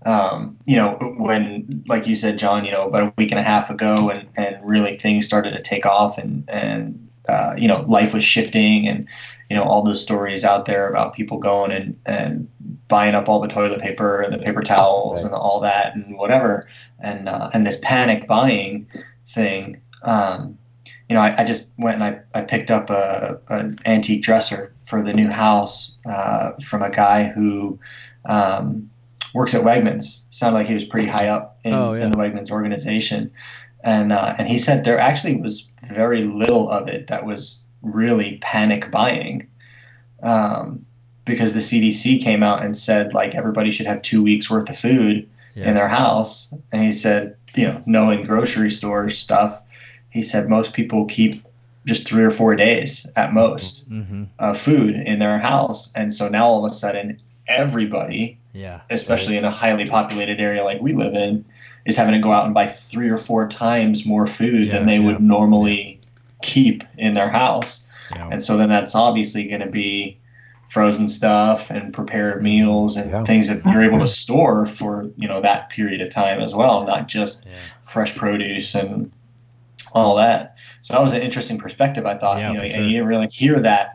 Um, 0.05 0.59
you 0.65 0.77
know, 0.77 0.97
when, 1.19 1.85
like 1.87 2.07
you 2.07 2.15
said, 2.15 2.39
John, 2.39 2.65
you 2.65 2.73
know, 2.73 2.87
about 2.87 3.09
a 3.09 3.15
week 3.17 3.31
and 3.31 3.39
a 3.39 3.43
half 3.43 3.71
ago, 3.71 4.11
and, 4.11 4.29
and 4.37 4.59
really 4.63 4.99
things 4.99 5.27
started 5.27 5.53
to 5.53 5.63
take 5.63 5.87
off, 5.87 6.19
and 6.19 6.49
and 6.49 7.09
uh, 7.29 7.55
you 7.57 7.69
know, 7.69 7.83
life 7.83 8.13
was 8.15 8.25
shifting, 8.25 8.89
and 8.89 9.09
you 9.49 9.57
know, 9.57 9.63
all 9.63 9.83
those 9.83 10.03
stories 10.03 10.45
out 10.45 10.67
there 10.67 10.89
about 10.89 11.15
people 11.15 11.39
going 11.39 11.71
and 11.71 11.99
and 12.07 12.49
buying 12.89 13.15
up 13.15 13.29
all 13.29 13.41
the 13.41 13.49
toilet 13.49 13.81
paper 13.81 14.21
and 14.21 14.35
the 14.35 14.39
paper 14.39 14.63
towels 14.63 15.23
right. 15.23 15.27
and 15.27 15.35
all 15.35 15.61
that 15.61 15.95
and 15.95 16.19
whatever, 16.19 16.69
and 17.01 17.29
uh, 17.29 17.51
and 17.53 17.67
this 17.67 17.79
panic 17.83 18.27
buying 18.27 18.87
thing. 19.27 19.81
Um, 20.03 20.59
you 21.09 21.15
know, 21.15 21.23
I, 21.23 21.43
I, 21.43 21.45
just 21.45 21.73
went 21.77 22.01
and 22.01 22.05
I, 22.35 22.39
I 22.39 22.43
picked 22.43 22.71
up 22.71 22.89
a, 22.89 23.39
an 23.49 23.77
antique 23.85 24.23
dresser 24.23 24.75
for 24.85 25.03
the 25.03 25.13
new 25.13 25.29
house 25.29 25.97
uh, 26.07 26.53
from 26.63 26.83
a 26.83 26.89
guy 26.89 27.29
who 27.29 27.79
um, 28.25 28.91
works 29.35 29.55
at 29.55 29.63
Wegmans. 29.63 30.25
Sounded 30.31 30.59
like 30.59 30.67
he 30.67 30.75
was 30.75 30.85
pretty 30.85 31.09
high 31.09 31.29
up 31.29 31.59
in, 31.65 31.73
oh, 31.73 31.95
yeah. 31.95 32.05
in 32.05 32.11
the 32.11 32.17
Wegmans 32.17 32.51
organization, 32.51 33.31
and 33.83 34.13
uh, 34.13 34.35
and 34.39 34.49
he 34.49 34.59
said 34.59 34.85
there 34.85 34.99
actually 34.99 35.37
was 35.37 35.73
very 35.85 36.23
little 36.23 36.71
of 36.71 36.89
it 36.89 37.07
that 37.09 37.27
was 37.27 37.67
really 37.83 38.39
panic 38.43 38.91
buying, 38.91 39.49
um, 40.23 40.85
because 41.25 41.53
the 41.53 41.61
CDC 41.61 42.23
came 42.23 42.43
out 42.43 42.65
and 42.65 42.77
said 42.77 43.15
like 43.15 43.35
everybody 43.35 43.71
should 43.71 43.87
have 43.87 44.03
two 44.03 44.23
weeks 44.23 44.51
worth 44.51 44.69
of 44.69 44.77
food 44.77 45.29
yeah. 45.55 45.69
in 45.69 45.75
their 45.75 45.89
house, 45.89 46.53
and 46.73 46.83
he 46.83 46.93
said 46.93 47.37
you 47.55 47.67
know 47.67 47.83
knowing 47.87 48.25
grocery 48.25 48.71
store 48.71 49.09
stuff, 49.11 49.63
he 50.11 50.23
said 50.23 50.49
most 50.49 50.75
people 50.75 51.05
keep 51.07 51.43
just 51.85 52.07
three 52.07 52.23
or 52.23 52.31
four 52.31 52.55
days 52.55 53.11
at 53.17 53.35
most 53.35 53.91
mm-hmm. 53.91 54.25
of 54.39 54.57
food 54.57 54.95
in 54.95 55.19
their 55.19 55.39
house, 55.39 55.93
and 55.95 56.13
so 56.13 56.29
now 56.29 56.45
all 56.45 56.65
of 56.65 56.71
a 56.71 56.75
sudden 56.75 57.19
everybody 57.49 58.39
yeah. 58.53 58.81
Especially 58.91 59.37
in 59.37 59.45
a 59.45 59.51
highly 59.51 59.87
populated 59.87 60.41
area 60.41 60.63
like 60.65 60.81
we 60.81 60.93
live 60.93 61.15
in, 61.15 61.45
is 61.87 61.97
having 61.97 62.15
to 62.15 62.21
go 62.21 62.33
out 62.33 62.45
and 62.45 62.55
buy 62.55 62.67
three 62.67 63.09
or 63.09 63.19
four 63.19 63.49
times 63.49 64.05
more 64.07 64.27
food 64.27 64.67
yeah, 64.67 64.79
than 64.79 64.87
they 64.87 64.99
yeah. 64.99 65.07
would 65.07 65.21
normally 65.21 66.01
keep 66.43 66.85
in 66.99 67.15
their 67.15 67.29
house. 67.29 67.89
Yeah. 68.15 68.29
And 68.31 68.43
so 68.43 68.57
then 68.57 68.69
that's 68.69 68.95
obviously 68.95 69.45
going 69.45 69.61
to 69.61 69.71
be 69.71 70.19
frozen 70.69 71.09
stuff 71.09 71.71
and 71.71 71.93
prepared 71.93 72.37
mm-hmm. 72.37 72.45
meals 72.45 72.97
and 72.97 73.27
things 73.27 73.49
that 73.49 73.65
you're 73.73 73.83
able 73.83 74.01
to 74.01 74.09
store 74.09 74.67
for, 74.67 75.11
you 75.17 75.29
know, 75.29 75.41
that 75.41 75.71
period 75.71 76.01
of 76.01 76.11
time 76.11 76.41
as 76.41 76.55
well, 76.55 76.85
not 76.85 77.09
just 77.09 77.45
fresh 77.83 78.15
produce 78.17 78.75
and 78.75 79.11
all 79.93 80.17
that. 80.17 80.57
So 80.81 80.95
that 80.95 81.01
was 81.01 81.15
an 81.15 81.23
interesting 81.23 81.59
perspective, 81.59 82.07
I 82.07 82.17
thought. 82.17 82.39
you 82.39 82.55
know, 82.55 82.67
sure. 82.67 82.77
and 82.77 82.87
you 82.87 82.93
didn't 82.93 83.07
really 83.07 83.29
hear 83.29 83.59
that 83.61 83.92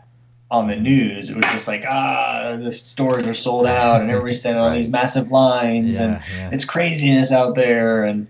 on 0.50 0.66
the 0.66 0.76
news. 0.76 1.28
It 1.28 1.36
was 1.36 1.44
just 1.46 1.68
like, 1.68 1.84
ah, 1.88 2.56
the 2.60 2.72
stores 2.72 3.26
are 3.26 3.34
sold 3.34 3.66
out 3.66 4.00
and 4.00 4.10
everybody's 4.10 4.40
standing 4.40 4.62
on 4.62 4.72
these 4.74 4.90
massive 4.90 5.30
lines 5.30 5.98
yeah, 5.98 6.04
and 6.04 6.22
yeah. 6.36 6.50
it's 6.52 6.64
craziness 6.64 7.32
out 7.32 7.54
there. 7.54 8.04
And 8.04 8.26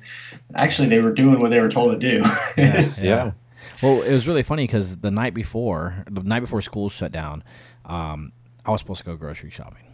actually, 0.54 0.88
they 0.88 1.00
were 1.00 1.12
doing 1.12 1.40
what 1.40 1.50
they 1.50 1.60
were 1.60 1.70
told 1.70 1.92
to 1.92 1.98
do. 1.98 2.24
yeah, 2.56 2.86
yeah. 3.02 3.30
Well, 3.82 4.02
it 4.02 4.10
was 4.10 4.26
really 4.26 4.42
funny 4.42 4.64
because 4.64 4.96
the 4.96 5.10
night 5.10 5.34
before, 5.34 6.04
the 6.10 6.22
night 6.22 6.40
before 6.40 6.60
school 6.62 6.88
shut 6.88 7.12
down, 7.12 7.44
um, 7.84 8.32
I 8.64 8.72
was 8.72 8.80
supposed 8.80 8.98
to 8.98 9.04
go 9.04 9.16
grocery 9.16 9.50
shopping. 9.50 9.84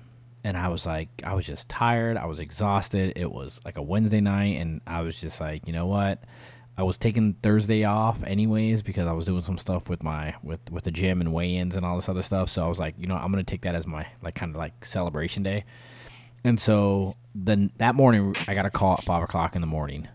And 0.43 0.57
I 0.57 0.69
was 0.69 0.85
like, 0.87 1.09
I 1.25 1.35
was 1.35 1.47
just 1.47 1.69
tired. 1.69 2.17
I 2.17 2.27
was 2.27 2.41
exhausted. 2.41 3.15
It 3.17 3.31
was 3.31 3.61
like 3.65 3.77
a 3.77 3.83
Wednesday 3.83 4.21
night. 4.21 4.61
And 4.61 4.81
I 4.87 5.03
was 5.03 5.19
just 5.19 5.41
like, 5.41 5.67
you 5.67 5.73
know 5.73 5.87
what? 5.87 6.23
I 6.77 6.83
was 6.83 6.99
taking 6.99 7.35
Thursday 7.35 7.85
off 7.85 8.23
anyways 8.25 8.83
because 8.83 9.07
I 9.07 9.13
was 9.13 9.27
doing 9.27 9.43
some 9.43 9.59
stuff 9.59 9.89
with 9.89 10.03
my 10.03 10.35
with 10.43 10.61
with 10.71 10.85
the 10.85 10.91
gym 10.91 11.21
and 11.21 11.33
weigh-ins 11.33 11.77
and 11.77 11.87
all 11.87 11.95
this 11.95 12.09
other 12.09 12.23
stuff. 12.23 12.49
So 12.49 12.65
I 12.65 12.69
was 12.69 12.81
like, 12.81 12.95
you 12.99 13.07
know, 13.07 13.15
I'm 13.15 13.31
gonna 13.31 13.45
take 13.45 13.63
that 13.63 13.75
as 13.75 13.87
my 13.87 14.07
like 14.23 14.35
kind 14.35 14.51
of 14.51 14.57
like 14.57 14.85
celebration 14.85 15.43
day. 15.43 15.65
And 16.43 16.61
so 16.61 17.17
then 17.35 17.73
that 17.79 17.95
morning, 17.95 18.35
I 18.49 18.55
got 18.55 18.67
a 18.67 18.71
call 18.71 18.95
at 18.95 19.05
five 19.05 19.23
o'clock 19.23 19.55
in 19.55 19.61
the 19.61 19.67
morning, 19.67 20.09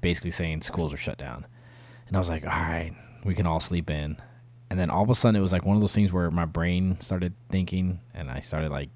basically 0.00 0.30
saying 0.30 0.62
schools 0.62 0.92
are 0.92 0.98
shut 0.98 1.18
down. 1.18 1.46
And 2.06 2.16
I 2.16 2.20
was 2.20 2.28
like, 2.28 2.44
all 2.44 2.50
right, 2.50 2.92
we 3.24 3.34
can 3.34 3.46
all 3.46 3.60
sleep 3.60 3.90
in. 3.90 4.18
And 4.70 4.78
then 4.78 4.90
all 4.90 5.02
of 5.02 5.10
a 5.10 5.14
sudden, 5.14 5.36
it 5.36 5.42
was 5.42 5.52
like 5.52 5.66
one 5.66 5.76
of 5.76 5.82
those 5.82 5.94
things 5.94 6.12
where 6.12 6.30
my 6.30 6.44
brain 6.44 6.98
started 7.00 7.34
thinking, 7.50 8.00
and 8.14 8.30
I 8.30 8.40
started 8.40 8.70
like 8.70 8.90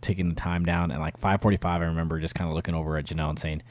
taking 0.00 0.28
the 0.28 0.34
time 0.34 0.64
down. 0.64 0.90
And 0.90 1.00
like 1.00 1.20
5:45, 1.20 1.64
I 1.64 1.76
remember 1.84 2.18
just 2.18 2.34
kind 2.34 2.48
of 2.48 2.56
looking 2.56 2.74
over 2.74 2.96
at 2.96 3.06
Janelle 3.06 3.30
and 3.30 3.38
saying 3.38 3.62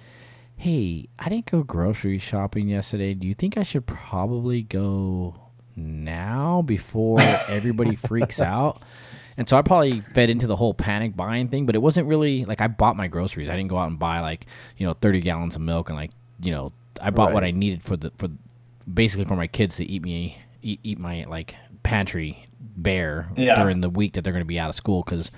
hey, 0.57 1.07
I 1.19 1.29
didn't 1.29 1.45
go 1.45 1.61
grocery 1.63 2.17
shopping 2.17 2.67
yesterday. 2.67 3.13
Do 3.13 3.27
you 3.27 3.35
think 3.35 3.57
I 3.57 3.63
should 3.63 3.85
probably 3.85 4.63
go 4.63 5.35
now 5.75 6.63
before 6.63 7.19
everybody 7.49 7.95
freaks 7.95 8.41
out? 8.41 8.81
And 9.37 9.47
so 9.47 9.55
I 9.55 9.61
probably 9.61 10.01
fed 10.01 10.31
into 10.31 10.47
the 10.47 10.55
whole 10.55 10.73
panic 10.73 11.15
buying 11.15 11.47
thing, 11.47 11.67
but 11.67 11.75
it 11.75 11.79
wasn't 11.79 12.07
really 12.07 12.43
like 12.43 12.59
I 12.59 12.67
bought 12.67 12.97
my 12.97 13.07
groceries. 13.07 13.49
I 13.49 13.55
didn't 13.55 13.69
go 13.69 13.77
out 13.77 13.87
and 13.87 13.99
buy 13.99 14.19
like, 14.19 14.47
you 14.77 14.87
know, 14.87 14.93
30 14.93 15.21
gallons 15.21 15.55
of 15.55 15.61
milk 15.61 15.89
and 15.89 15.97
like, 15.97 16.09
you 16.41 16.51
know, 16.51 16.73
I 16.99 17.11
bought 17.11 17.27
right. 17.27 17.33
what 17.35 17.43
I 17.43 17.51
needed 17.51 17.83
for 17.83 17.95
the 17.95 18.11
for 18.17 18.29
basically 18.91 19.25
for 19.25 19.35
my 19.35 19.45
kids 19.45 19.75
to 19.75 19.85
eat 19.85 20.01
me 20.01 20.39
eat, 20.63 20.79
eat 20.81 20.97
my 20.97 21.25
like 21.25 21.55
pantry 21.83 22.47
bare 22.59 23.29
yeah. 23.35 23.61
during 23.61 23.81
the 23.81 23.91
week 23.91 24.13
that 24.13 24.23
they're 24.23 24.33
going 24.33 24.43
to 24.43 24.47
be 24.47 24.57
out 24.57 24.69
of 24.69 24.75
school 24.75 25.03
cuz 25.03 25.29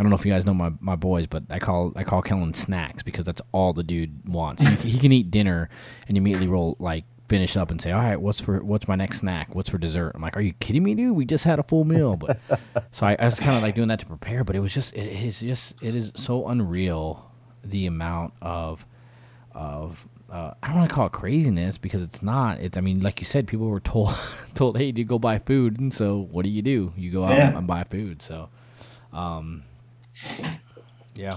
I 0.00 0.02
don't 0.02 0.08
know 0.08 0.16
if 0.16 0.24
you 0.24 0.32
guys 0.32 0.46
know 0.46 0.54
my, 0.54 0.72
my 0.80 0.96
boys, 0.96 1.26
but 1.26 1.42
I 1.50 1.58
call 1.58 1.92
I 1.94 2.04
call 2.04 2.22
Kellen 2.22 2.54
snacks 2.54 3.02
because 3.02 3.26
that's 3.26 3.42
all 3.52 3.74
the 3.74 3.82
dude 3.82 4.26
wants. 4.26 4.62
He, 4.62 4.92
he 4.92 4.98
can 4.98 5.12
eat 5.12 5.30
dinner 5.30 5.68
and 6.08 6.16
immediately 6.16 6.48
roll 6.48 6.74
like 6.78 7.04
finish 7.28 7.54
up 7.54 7.70
and 7.70 7.78
say, 7.82 7.92
"All 7.92 8.00
right, 8.00 8.18
what's 8.18 8.40
for 8.40 8.64
what's 8.64 8.88
my 8.88 8.96
next 8.96 9.18
snack? 9.18 9.54
What's 9.54 9.68
for 9.68 9.76
dessert?" 9.76 10.12
I'm 10.14 10.22
like, 10.22 10.38
"Are 10.38 10.40
you 10.40 10.54
kidding 10.54 10.82
me, 10.82 10.94
dude? 10.94 11.14
We 11.14 11.26
just 11.26 11.44
had 11.44 11.58
a 11.58 11.62
full 11.62 11.84
meal." 11.84 12.16
But 12.16 12.40
so 12.92 13.04
I, 13.04 13.14
I 13.18 13.26
was 13.26 13.38
kind 13.38 13.58
of 13.58 13.62
like 13.62 13.74
doing 13.74 13.88
that 13.88 13.98
to 13.98 14.06
prepare, 14.06 14.42
but 14.42 14.56
it 14.56 14.60
was 14.60 14.72
just 14.72 14.94
it 14.94 15.06
is 15.06 15.40
just 15.40 15.74
it 15.82 15.94
is 15.94 16.12
so 16.16 16.48
unreal 16.48 17.30
the 17.62 17.84
amount 17.84 18.32
of 18.40 18.86
of 19.52 20.08
uh, 20.30 20.54
I 20.62 20.68
don't 20.68 20.76
want 20.78 20.88
to 20.88 20.94
call 20.94 21.06
it 21.08 21.12
craziness 21.12 21.76
because 21.76 22.02
it's 22.02 22.22
not. 22.22 22.58
It's 22.60 22.78
I 22.78 22.80
mean, 22.80 23.00
like 23.00 23.20
you 23.20 23.26
said, 23.26 23.46
people 23.46 23.66
were 23.68 23.80
told 23.80 24.14
told, 24.54 24.78
"Hey, 24.78 24.92
do 24.92 25.04
go 25.04 25.18
buy 25.18 25.40
food," 25.40 25.78
and 25.78 25.92
so 25.92 26.26
what 26.30 26.46
do 26.46 26.50
you 26.50 26.62
do? 26.62 26.94
You 26.96 27.10
go 27.10 27.24
out 27.24 27.36
yeah. 27.36 27.54
and 27.54 27.66
buy 27.66 27.84
food. 27.84 28.22
So, 28.22 28.48
um, 29.12 29.64
yeah. 31.14 31.34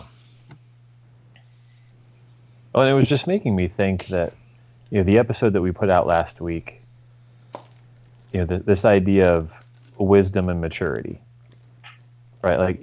Well, 2.74 2.88
it 2.88 2.94
was 2.94 3.08
just 3.08 3.28
making 3.28 3.56
me 3.56 3.68
think 3.68 4.08
that, 4.08 4.34
you 4.90 4.98
know, 4.98 5.04
the 5.04 5.18
episode 5.18 5.54
that 5.54 5.62
we 5.62 5.72
put 5.72 5.90
out 5.90 6.08
last 6.08 6.42
week, 6.42 6.82
you 8.32 8.40
know, 8.40 8.46
the, 8.46 8.60
this 8.60 8.84
idea 8.84 9.32
of 9.32 9.52
wisdom 9.98 10.50
and 10.50 10.60
maturity, 10.60 11.20
right? 12.42 12.58
Like 12.58 12.80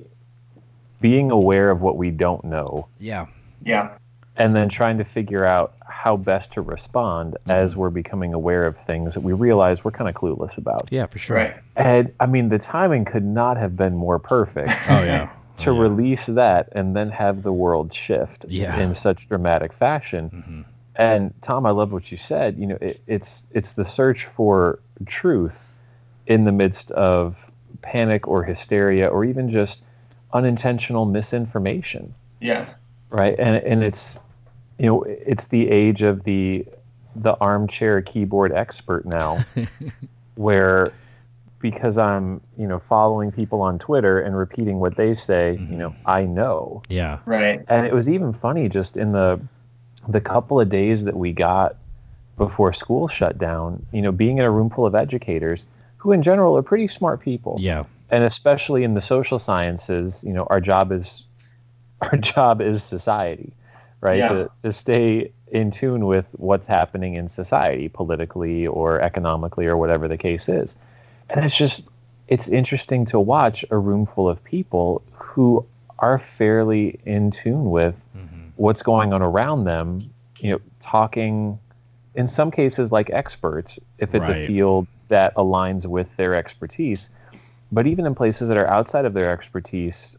being 1.00 1.30
aware 1.30 1.70
of 1.70 1.80
what 1.80 1.96
we 1.96 2.10
don't 2.10 2.44
know. 2.44 2.86
Yeah. 2.98 3.26
Yeah. 3.64 3.96
And 4.36 4.54
then 4.54 4.68
trying 4.68 4.96
to 4.98 5.04
figure 5.04 5.44
out 5.44 5.74
how 5.86 6.16
best 6.16 6.52
to 6.52 6.62
respond 6.62 7.32
mm-hmm. 7.32 7.50
as 7.50 7.74
we're 7.74 7.90
becoming 7.90 8.32
aware 8.32 8.62
of 8.62 8.76
things 8.86 9.14
that 9.14 9.20
we 9.20 9.32
realize 9.32 9.84
we're 9.84 9.90
kind 9.90 10.08
of 10.08 10.14
clueless 10.14 10.56
about. 10.56 10.88
Yeah, 10.92 11.06
for 11.06 11.18
sure. 11.18 11.36
Right. 11.36 11.56
And 11.74 12.12
I 12.20 12.26
mean, 12.26 12.48
the 12.48 12.58
timing 12.58 13.04
could 13.04 13.24
not 13.24 13.56
have 13.56 13.76
been 13.76 13.96
more 13.96 14.20
perfect. 14.20 14.70
oh, 14.88 15.02
yeah 15.02 15.30
to 15.60 15.72
yeah. 15.72 15.80
release 15.80 16.26
that 16.26 16.68
and 16.72 16.96
then 16.96 17.10
have 17.10 17.42
the 17.42 17.52
world 17.52 17.92
shift 17.92 18.44
yeah. 18.48 18.78
in 18.78 18.94
such 18.94 19.28
dramatic 19.28 19.72
fashion. 19.72 20.30
Mm-hmm. 20.30 20.60
And 20.96 21.34
Tom, 21.42 21.66
I 21.66 21.70
love 21.70 21.92
what 21.92 22.10
you 22.10 22.18
said. 22.18 22.58
You 22.58 22.66
know, 22.66 22.78
it, 22.80 23.00
it's 23.06 23.44
it's 23.52 23.74
the 23.74 23.84
search 23.84 24.26
for 24.26 24.80
truth 25.06 25.60
in 26.26 26.44
the 26.44 26.52
midst 26.52 26.90
of 26.92 27.36
panic 27.82 28.28
or 28.28 28.44
hysteria 28.44 29.06
or 29.06 29.24
even 29.24 29.50
just 29.50 29.82
unintentional 30.32 31.06
misinformation. 31.06 32.14
Yeah. 32.40 32.66
Right. 33.10 33.38
And 33.38 33.56
and 33.56 33.82
it's 33.82 34.18
you 34.78 34.86
know 34.86 35.02
it's 35.02 35.46
the 35.46 35.68
age 35.70 36.02
of 36.02 36.24
the 36.24 36.66
the 37.16 37.36
armchair 37.40 38.02
keyboard 38.02 38.52
expert 38.52 39.04
now, 39.04 39.44
where 40.34 40.92
because 41.60 41.98
I'm, 41.98 42.40
you 42.56 42.66
know, 42.66 42.78
following 42.78 43.30
people 43.30 43.60
on 43.60 43.78
Twitter 43.78 44.20
and 44.20 44.36
repeating 44.36 44.80
what 44.80 44.96
they 44.96 45.14
say, 45.14 45.56
mm-hmm. 45.58 45.72
you 45.72 45.78
know, 45.78 45.94
I 46.06 46.24
know. 46.24 46.82
Yeah. 46.88 47.18
Right. 47.26 47.62
And 47.68 47.86
it 47.86 47.92
was 47.92 48.08
even 48.08 48.32
funny 48.32 48.68
just 48.68 48.96
in 48.96 49.12
the 49.12 49.40
the 50.08 50.20
couple 50.20 50.58
of 50.58 50.70
days 50.70 51.04
that 51.04 51.14
we 51.14 51.32
got 51.32 51.76
before 52.38 52.72
school 52.72 53.06
shut 53.06 53.36
down, 53.36 53.84
you 53.92 54.00
know, 54.00 54.10
being 54.10 54.38
in 54.38 54.44
a 54.44 54.50
room 54.50 54.70
full 54.70 54.86
of 54.86 54.94
educators 54.94 55.66
who 55.98 56.12
in 56.12 56.22
general 56.22 56.56
are 56.56 56.62
pretty 56.62 56.88
smart 56.88 57.20
people. 57.20 57.56
Yeah. 57.60 57.84
And 58.08 58.24
especially 58.24 58.82
in 58.82 58.94
the 58.94 59.02
social 59.02 59.38
sciences, 59.38 60.24
you 60.26 60.32
know, 60.32 60.46
our 60.48 60.60
job 60.60 60.90
is 60.90 61.24
our 62.00 62.16
job 62.16 62.62
is 62.62 62.82
society, 62.82 63.52
right? 64.00 64.18
Yeah. 64.18 64.28
To 64.28 64.50
to 64.62 64.72
stay 64.72 65.32
in 65.48 65.70
tune 65.70 66.06
with 66.06 66.24
what's 66.32 66.66
happening 66.66 67.14
in 67.14 67.28
society 67.28 67.88
politically 67.88 68.66
or 68.66 69.00
economically 69.02 69.66
or 69.66 69.76
whatever 69.76 70.08
the 70.08 70.16
case 70.16 70.48
is 70.48 70.74
and 71.30 71.44
it's 71.44 71.56
just 71.56 71.84
it's 72.28 72.48
interesting 72.48 73.04
to 73.06 73.18
watch 73.18 73.64
a 73.70 73.78
room 73.78 74.06
full 74.06 74.28
of 74.28 74.42
people 74.44 75.02
who 75.12 75.64
are 75.98 76.18
fairly 76.18 76.98
in 77.04 77.30
tune 77.30 77.70
with 77.70 77.94
mm-hmm. 78.16 78.48
what's 78.56 78.82
going 78.82 79.12
on 79.12 79.22
around 79.22 79.64
them 79.64 80.00
you 80.40 80.50
know 80.50 80.60
talking 80.80 81.58
in 82.14 82.28
some 82.28 82.50
cases 82.50 82.90
like 82.92 83.10
experts 83.10 83.78
if 83.98 84.14
it's 84.14 84.28
right. 84.28 84.44
a 84.44 84.46
field 84.46 84.86
that 85.08 85.34
aligns 85.34 85.86
with 85.86 86.08
their 86.16 86.34
expertise 86.34 87.10
but 87.72 87.86
even 87.86 88.06
in 88.06 88.14
places 88.14 88.48
that 88.48 88.56
are 88.56 88.66
outside 88.68 89.04
of 89.04 89.14
their 89.14 89.30
expertise 89.30 90.16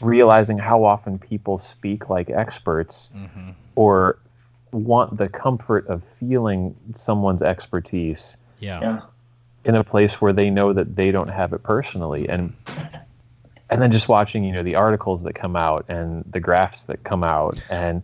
realizing 0.00 0.58
how 0.58 0.84
often 0.84 1.18
people 1.18 1.58
speak 1.58 2.08
like 2.08 2.30
experts 2.30 3.08
Mm-hmm. 3.14 3.50
or 3.76 4.18
want 4.72 5.18
the 5.18 5.28
comfort 5.28 5.86
of 5.86 6.02
feeling 6.02 6.74
someone's 6.94 7.42
expertise 7.42 8.36
Yeah. 8.80 9.00
In 9.64 9.74
a 9.76 9.84
place 9.84 10.20
where 10.20 10.32
they 10.32 10.50
know 10.50 10.72
that 10.72 10.96
they 10.96 11.10
don't 11.12 11.30
have 11.30 11.52
it 11.52 11.62
personally 11.62 12.28
and 12.28 12.52
and 13.70 13.80
then 13.80 13.92
just 13.92 14.08
watching 14.08 14.42
you 14.44 14.52
know 14.52 14.62
the 14.62 14.74
articles 14.74 15.22
that 15.22 15.34
come 15.34 15.54
out 15.56 15.84
and 15.88 16.24
the 16.30 16.40
graphs 16.40 16.82
that 16.82 17.04
come 17.04 17.22
out 17.22 17.56
and 17.70 18.02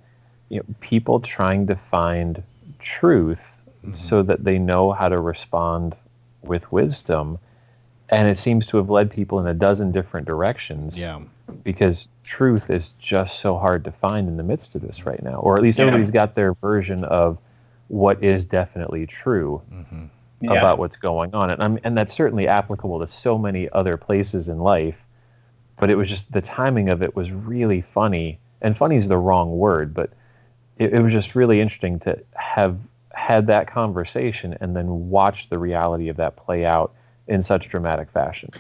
you 0.51 0.59
know 0.59 0.65
people 0.81 1.19
trying 1.21 1.67
to 1.67 1.75
find 1.77 2.43
truth 2.79 3.45
so 3.93 4.23
that 4.23 4.45
they 4.45 4.59
know 4.59 4.93
how 4.93 5.09
to 5.09 5.19
respond 5.19 5.97
with 6.43 6.71
wisdom 6.71 7.39
and 8.11 8.29
it 8.29 8.39
seems 8.39 8.67
to 8.67 8.77
have 8.77 8.89
led 8.91 9.11
people 9.11 9.39
in 9.41 9.47
a 9.47 9.55
dozen 9.55 9.91
different 9.93 10.27
directions 10.27 10.99
Yeah. 10.99 11.21
because 11.65 12.09
truth 12.23 12.71
is 12.71 12.93
just 12.99 13.41
so 13.41 13.57
hard 13.59 13.85
to 13.85 13.93
find 13.93 14.29
in 14.29 14.37
the 14.37 14.43
midst 14.43 14.75
of 14.75 14.83
this 14.83 15.07
right 15.07 15.23
now 15.23 15.37
or 15.41 15.57
at 15.57 15.63
least 15.63 15.79
Yeah. 15.79 15.87
everybody's 15.87 16.11
got 16.11 16.35
their 16.35 16.55
version 16.55 17.03
of 17.05 17.39
what 17.89 18.23
is 18.23 18.47
definitely 18.47 19.07
true 19.07 19.61
Mm-hmm. 19.73 20.05
Yeah. 20.41 20.53
about 20.53 20.79
what's 20.79 20.97
going 20.97 21.35
on. 21.35 21.51
And 21.51 21.63
I'm, 21.63 21.79
and 21.83 21.97
that's 21.97 22.15
certainly 22.15 22.47
applicable 22.47 23.01
to 23.01 23.07
so 23.07 23.37
many 23.37 23.69
other 23.71 23.97
places 23.97 24.49
in 24.49 24.59
life 24.59 24.97
but 25.79 25.91
it 25.91 25.95
was 25.95 26.09
just 26.09 26.33
the 26.33 26.41
timing 26.41 26.89
of 26.89 27.03
it 27.03 27.15
was 27.15 27.31
really 27.31 27.81
funny. 27.81 28.41
And 28.63 28.77
funny 28.77 28.97
is 28.97 29.09
the 29.09 29.17
wrong 29.17 29.59
word 29.59 29.95
but 29.95 30.13
it, 30.79 30.95
it 30.95 31.01
was 31.01 31.13
just 31.13 31.35
really 31.35 31.61
interesting 31.61 31.99
to 32.01 32.19
have 32.35 32.79
had 33.13 33.47
that 33.49 33.71
conversation 33.71 34.57
and 34.61 34.77
then 34.77 35.11
watch 35.11 35.49
the 35.49 35.59
reality 35.59 36.09
of 36.09 36.17
that 36.17 36.37
play 36.37 36.65
out 36.65 36.95
in 37.27 37.43
such 37.43 37.69
dramatic 37.69 38.11
fashion. 38.11 38.51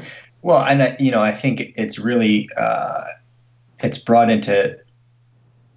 Well, 0.42 0.64
and 0.64 0.82
I, 0.82 0.96
you 0.98 1.10
know, 1.10 1.22
I 1.22 1.32
think 1.32 1.72
it's 1.76 1.98
really 1.98 2.48
uh, 2.56 3.04
it's 3.82 3.98
brought 3.98 4.30
into 4.30 4.76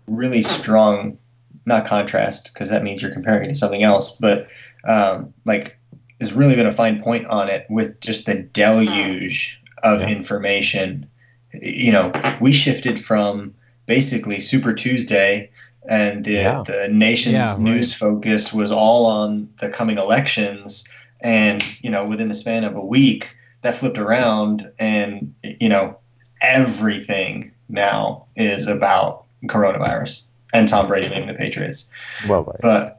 really 0.08 0.42
strong, 0.42 1.18
not 1.66 1.86
contrast 1.86 2.54
because 2.54 2.70
that 2.70 2.84
means 2.84 3.02
you're 3.02 3.14
comparing 3.14 3.46
it 3.46 3.50
to 3.50 3.56
something 3.56 3.84
else, 3.84 4.18
but 4.18 4.48
um, 4.88 5.34
like 5.46 5.80
is 6.22 6.34
really 6.34 6.56
been 6.56 6.68
a 6.68 6.72
fine 6.72 7.02
point 7.02 7.26
on 7.28 7.50
it 7.50 7.66
with 7.70 8.00
just 8.02 8.26
the 8.26 8.36
deluge 8.36 9.62
hmm. 9.84 9.94
of 9.94 10.02
Yeah. 10.02 10.10
information. 10.10 11.08
You 11.54 11.92
know, 11.92 12.12
we 12.40 12.52
shifted 12.52 13.00
from 13.00 13.54
basically 13.86 14.40
Super 14.40 14.74
Tuesday. 14.74 15.50
And 15.90 16.24
the, 16.24 16.34
Yeah. 16.34 16.64
the 16.66 16.88
nation's 16.90 17.34
Yeah, 17.34 17.54
right. 17.54 17.60
news 17.60 17.94
focus 17.94 18.54
was 18.54 18.72
all 18.72 19.06
on 19.06 19.50
the 19.60 19.68
coming 19.68 19.98
elections. 19.98 20.88
And, 21.22 21.64
you 21.82 21.90
know, 21.90 22.04
within 22.04 22.28
the 22.28 22.36
span 22.36 22.64
of 22.64 22.76
a 22.76 22.86
week, 22.86 23.36
that 23.62 23.76
flipped 23.76 23.98
around 23.98 24.70
and 24.80 25.34
you 25.44 25.70
know 25.70 25.98
everything 26.42 27.52
now 27.70 28.26
is 28.36 28.68
about 28.68 29.24
coronavirus 29.46 30.24
and 30.54 30.68
Tom 30.68 30.88
Brady 30.88 31.08
leaving 31.10 31.28
the 31.28 31.34
Patriots. 31.34 31.90
well 32.28 32.44
right. 32.44 32.60
But 32.62 32.96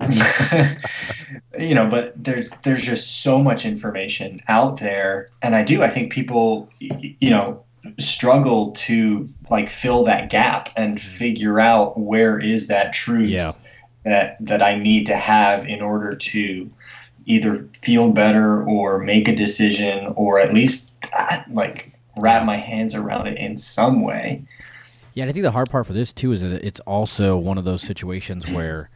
you 1.58 1.74
know, 1.74 1.86
but 1.86 2.12
there's 2.22 2.50
there's 2.62 2.82
just 2.84 3.22
so 3.22 3.42
much 3.42 3.64
information 3.66 4.40
out 4.48 4.78
there, 4.80 5.30
and 5.42 5.54
I 5.54 5.62
do 5.62 5.82
I 5.82 5.88
think 5.88 6.12
people 6.12 6.68
you 6.80 7.30
know 7.30 7.62
struggle 7.98 8.70
to 8.72 9.26
like 9.50 9.68
fill 9.68 10.04
that 10.04 10.30
gap 10.30 10.70
and 10.76 11.00
figure 11.00 11.60
out 11.60 11.98
where 11.98 12.38
is 12.38 12.68
that 12.68 12.92
truth 12.92 13.30
Yeah. 13.30 13.52
that 14.04 14.36
that 14.40 14.62
I 14.62 14.76
need 14.76 15.06
to 15.06 15.16
have 15.16 15.66
in 15.66 15.82
order 15.82 16.10
to 16.12 16.70
either 17.26 17.68
feel 17.74 18.10
better 18.10 18.64
or 18.64 18.98
make 18.98 19.28
a 19.28 19.34
decision 19.36 20.12
or 20.16 20.40
at 20.40 20.54
least 20.54 20.94
like 21.50 21.92
wrap 22.18 22.44
my 22.44 22.56
hands 22.56 22.94
around 22.94 23.26
it 23.26 23.36
in 23.38 23.56
some 23.56 24.02
way. 24.02 24.42
Yeah, 25.14 25.22
and 25.22 25.30
I 25.30 25.32
think 25.32 25.42
the 25.42 25.50
hard 25.50 25.70
part 25.70 25.86
for 25.86 25.92
this 25.92 26.12
too 26.12 26.32
is 26.32 26.42
that 26.42 26.64
it's 26.64 26.80
also 26.80 27.36
one 27.36 27.58
of 27.58 27.64
those 27.64 27.82
situations 27.82 28.50
where, 28.54 28.90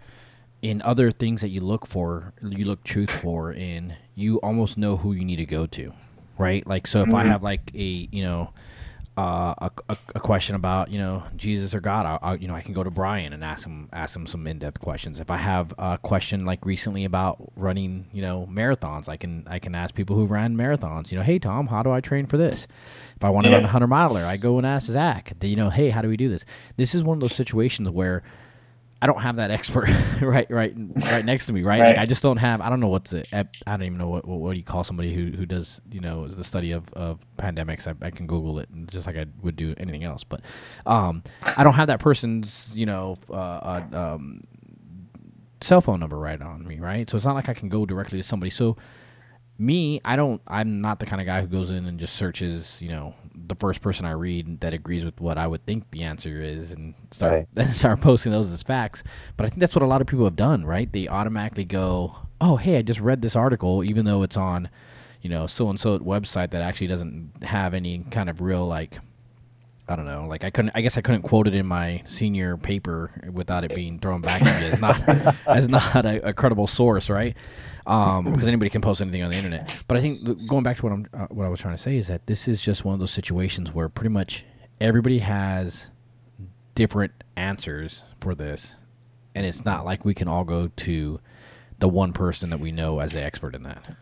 in 0.62 0.82
other 0.82 1.10
things 1.10 1.42
that 1.42 1.48
you 1.48 1.60
look 1.60 1.86
for, 1.86 2.32
you 2.42 2.64
look 2.64 2.82
truth 2.84 3.10
for, 3.10 3.52
in 3.52 3.94
you 4.14 4.38
almost 4.38 4.78
know 4.78 4.96
who 4.96 5.12
you 5.12 5.24
need 5.24 5.36
to 5.36 5.46
go 5.46 5.66
to, 5.66 5.92
right? 6.38 6.66
Like, 6.66 6.86
so 6.86 7.02
if 7.02 7.12
I 7.12 7.22
mm-hmm. 7.22 7.30
have 7.30 7.42
like 7.42 7.70
a 7.74 8.08
you 8.10 8.22
know, 8.22 8.52
uh, 9.16 9.54
a, 9.58 9.70
a, 9.88 9.96
a 10.16 10.20
question 10.20 10.54
about 10.54 10.90
you 10.90 10.98
know 10.98 11.22
Jesus 11.36 11.74
or 11.74 11.80
God, 11.80 12.04
I'll, 12.06 12.18
I'll 12.22 12.36
you 12.36 12.48
know 12.48 12.54
I 12.54 12.60
can 12.60 12.74
go 12.74 12.84
to 12.84 12.90
Brian 12.90 13.32
and 13.32 13.42
ask 13.42 13.66
him 13.66 13.88
ask 13.92 14.14
him 14.14 14.26
some 14.26 14.46
in 14.46 14.58
depth 14.58 14.80
questions. 14.80 15.20
If 15.20 15.30
I 15.30 15.38
have 15.38 15.72
a 15.78 15.98
question 15.98 16.44
like 16.44 16.66
recently 16.66 17.04
about 17.04 17.36
running 17.56 18.06
you 18.12 18.20
know 18.22 18.46
marathons, 18.50 19.08
I 19.08 19.16
can 19.16 19.44
I 19.46 19.58
can 19.58 19.74
ask 19.74 19.94
people 19.94 20.16
who 20.16 20.26
ran 20.26 20.56
marathons. 20.56 21.10
You 21.10 21.18
know, 21.18 21.24
hey 21.24 21.38
Tom, 21.38 21.68
how 21.68 21.82
do 21.82 21.90
I 21.90 22.00
train 22.00 22.26
for 22.26 22.36
this? 22.36 22.66
If 23.16 23.24
I 23.24 23.30
want 23.30 23.44
to 23.46 23.50
Yeah. 23.50 23.56
run 23.56 23.64
a 23.64 23.68
hundred 23.68 23.88
miler, 23.88 24.24
I 24.24 24.36
go 24.36 24.58
and 24.58 24.66
ask 24.66 24.86
Zach. 24.90 25.32
You 25.42 25.56
know, 25.56 25.70
hey, 25.70 25.90
how 25.90 26.02
do 26.02 26.08
we 26.08 26.16
do 26.18 26.28
this? 26.28 26.44
This 26.76 26.94
is 26.94 27.02
one 27.02 27.16
of 27.16 27.20
those 27.22 27.34
situations 27.34 27.88
where 27.90 28.22
I 29.06 29.12
don't 29.12 29.22
have 29.22 29.36
that 29.36 29.52
expert 29.52 29.88
right, 30.20 30.50
right, 30.50 30.74
right 30.76 31.24
next 31.24 31.46
to 31.46 31.52
me, 31.52 31.62
right? 31.62 31.78
Like 31.78 31.98
I 31.98 32.06
just 32.06 32.24
don't 32.24 32.38
have. 32.38 32.60
I 32.60 32.68
don't 32.68 32.80
know 32.80 32.88
what's 32.88 33.12
the. 33.12 33.24
I 33.32 33.44
don't 33.70 33.84
even 33.84 33.98
know 33.98 34.08
what 34.08 34.26
what, 34.26 34.40
what 34.40 34.50
do 34.50 34.58
you 34.58 34.64
call 34.64 34.82
somebody 34.82 35.14
who, 35.14 35.30
who 35.30 35.46
does 35.46 35.80
you 35.92 36.00
know 36.00 36.26
the 36.26 36.42
study 36.42 36.72
of, 36.72 36.92
of 36.94 37.20
pandemics. 37.38 37.86
I, 37.86 37.94
I 38.04 38.10
can 38.10 38.26
Google 38.26 38.58
it 38.58 38.68
just 38.88 39.06
like 39.06 39.16
I 39.16 39.26
would 39.42 39.54
do 39.54 39.76
anything 39.78 40.02
else, 40.02 40.24
but 40.24 40.40
um, 40.86 41.22
I 41.56 41.62
don't 41.62 41.74
have 41.74 41.86
that 41.86 42.00
person's 42.00 42.72
you 42.74 42.84
know 42.84 43.16
uh, 43.30 43.34
uh, 43.34 43.84
um, 43.92 44.40
cell 45.60 45.80
phone 45.80 46.00
number 46.00 46.18
right 46.18 46.42
on 46.42 46.66
me, 46.66 46.80
right? 46.80 47.08
So 47.08 47.16
it's 47.16 47.26
not 47.26 47.36
like 47.36 47.48
I 47.48 47.54
can 47.54 47.68
go 47.68 47.86
directly 47.86 48.18
to 48.18 48.24
somebody. 48.24 48.50
So 48.50 48.76
me, 49.58 50.00
I 50.04 50.16
don't. 50.16 50.40
I'm 50.46 50.80
not 50.80 51.00
the 51.00 51.06
kind 51.06 51.20
of 51.20 51.26
guy 51.26 51.40
who 51.40 51.46
goes 51.46 51.70
in 51.70 51.86
and 51.86 51.98
just 51.98 52.14
searches, 52.16 52.80
you 52.82 52.88
know, 52.90 53.14
the 53.34 53.54
first 53.54 53.80
person 53.80 54.04
I 54.06 54.12
read 54.12 54.60
that 54.60 54.74
agrees 54.74 55.04
with 55.04 55.20
what 55.20 55.38
I 55.38 55.46
would 55.46 55.64
think 55.66 55.90
the 55.90 56.02
answer 56.02 56.40
is, 56.42 56.72
and 56.72 56.94
start 57.10 57.46
Right. 57.56 57.66
start 57.70 58.00
posting 58.00 58.32
those 58.32 58.50
as 58.52 58.62
facts. 58.62 59.02
But 59.36 59.46
I 59.46 59.48
think 59.48 59.60
that's 59.60 59.74
what 59.74 59.82
a 59.82 59.86
lot 59.86 60.00
of 60.00 60.06
people 60.06 60.24
have 60.24 60.36
done, 60.36 60.64
right? 60.64 60.90
They 60.90 61.08
automatically 61.08 61.64
go, 61.64 62.16
"Oh, 62.40 62.56
hey, 62.56 62.76
I 62.78 62.82
just 62.82 63.00
read 63.00 63.22
this 63.22 63.36
article, 63.36 63.82
even 63.84 64.04
though 64.04 64.22
it's 64.22 64.36
on, 64.36 64.68
you 65.22 65.30
know, 65.30 65.46
so 65.46 65.68
and 65.70 65.80
so 65.80 65.98
website 65.98 66.50
that 66.50 66.62
actually 66.62 66.88
doesn't 66.88 67.42
have 67.42 67.72
any 67.74 68.00
kind 68.10 68.28
of 68.28 68.40
real 68.40 68.66
like." 68.66 68.98
I 69.88 69.94
don't 69.94 70.06
know. 70.06 70.26
Like 70.28 70.42
I 70.42 70.50
couldn't. 70.50 70.72
I 70.74 70.80
guess 70.80 70.98
I 70.98 71.00
couldn't 71.00 71.22
quote 71.22 71.46
it 71.46 71.54
in 71.54 71.64
my 71.64 72.02
senior 72.06 72.56
paper 72.56 73.12
without 73.32 73.62
it 73.62 73.72
being 73.74 74.00
thrown 74.00 74.20
back 74.20 74.40
to 74.40 74.44
me 74.46 74.66
as 74.66 74.80
not 74.80 75.36
as 75.46 75.68
not 75.68 76.04
a, 76.04 76.28
a 76.28 76.32
credible 76.32 76.66
source, 76.66 77.08
right? 77.08 77.36
Um, 77.86 78.24
because 78.24 78.48
anybody 78.48 78.68
can 78.68 78.80
post 78.80 79.00
anything 79.00 79.22
on 79.22 79.30
the 79.30 79.36
internet. 79.36 79.84
But 79.86 79.96
I 79.96 80.00
think 80.00 80.48
going 80.48 80.64
back 80.64 80.78
to 80.78 80.82
what 80.82 80.92
I'm 80.92 81.06
uh, 81.12 81.26
what 81.28 81.46
I 81.46 81.48
was 81.48 81.60
trying 81.60 81.74
to 81.74 81.80
say 81.80 81.96
is 81.96 82.08
that 82.08 82.26
this 82.26 82.48
is 82.48 82.60
just 82.62 82.84
one 82.84 82.94
of 82.94 83.00
those 83.00 83.12
situations 83.12 83.72
where 83.72 83.88
pretty 83.88 84.08
much 84.10 84.44
everybody 84.80 85.20
has 85.20 85.88
different 86.74 87.12
answers 87.36 88.02
for 88.20 88.34
this, 88.34 88.74
and 89.36 89.46
it's 89.46 89.64
not 89.64 89.84
like 89.84 90.04
we 90.04 90.14
can 90.14 90.26
all 90.26 90.42
go 90.42 90.68
to 90.76 91.20
the 91.78 91.88
one 91.88 92.12
person 92.12 92.50
that 92.50 92.58
we 92.58 92.72
know 92.72 92.98
as 92.98 93.12
the 93.12 93.22
expert 93.22 93.54
in 93.54 93.62
that. 93.62 93.96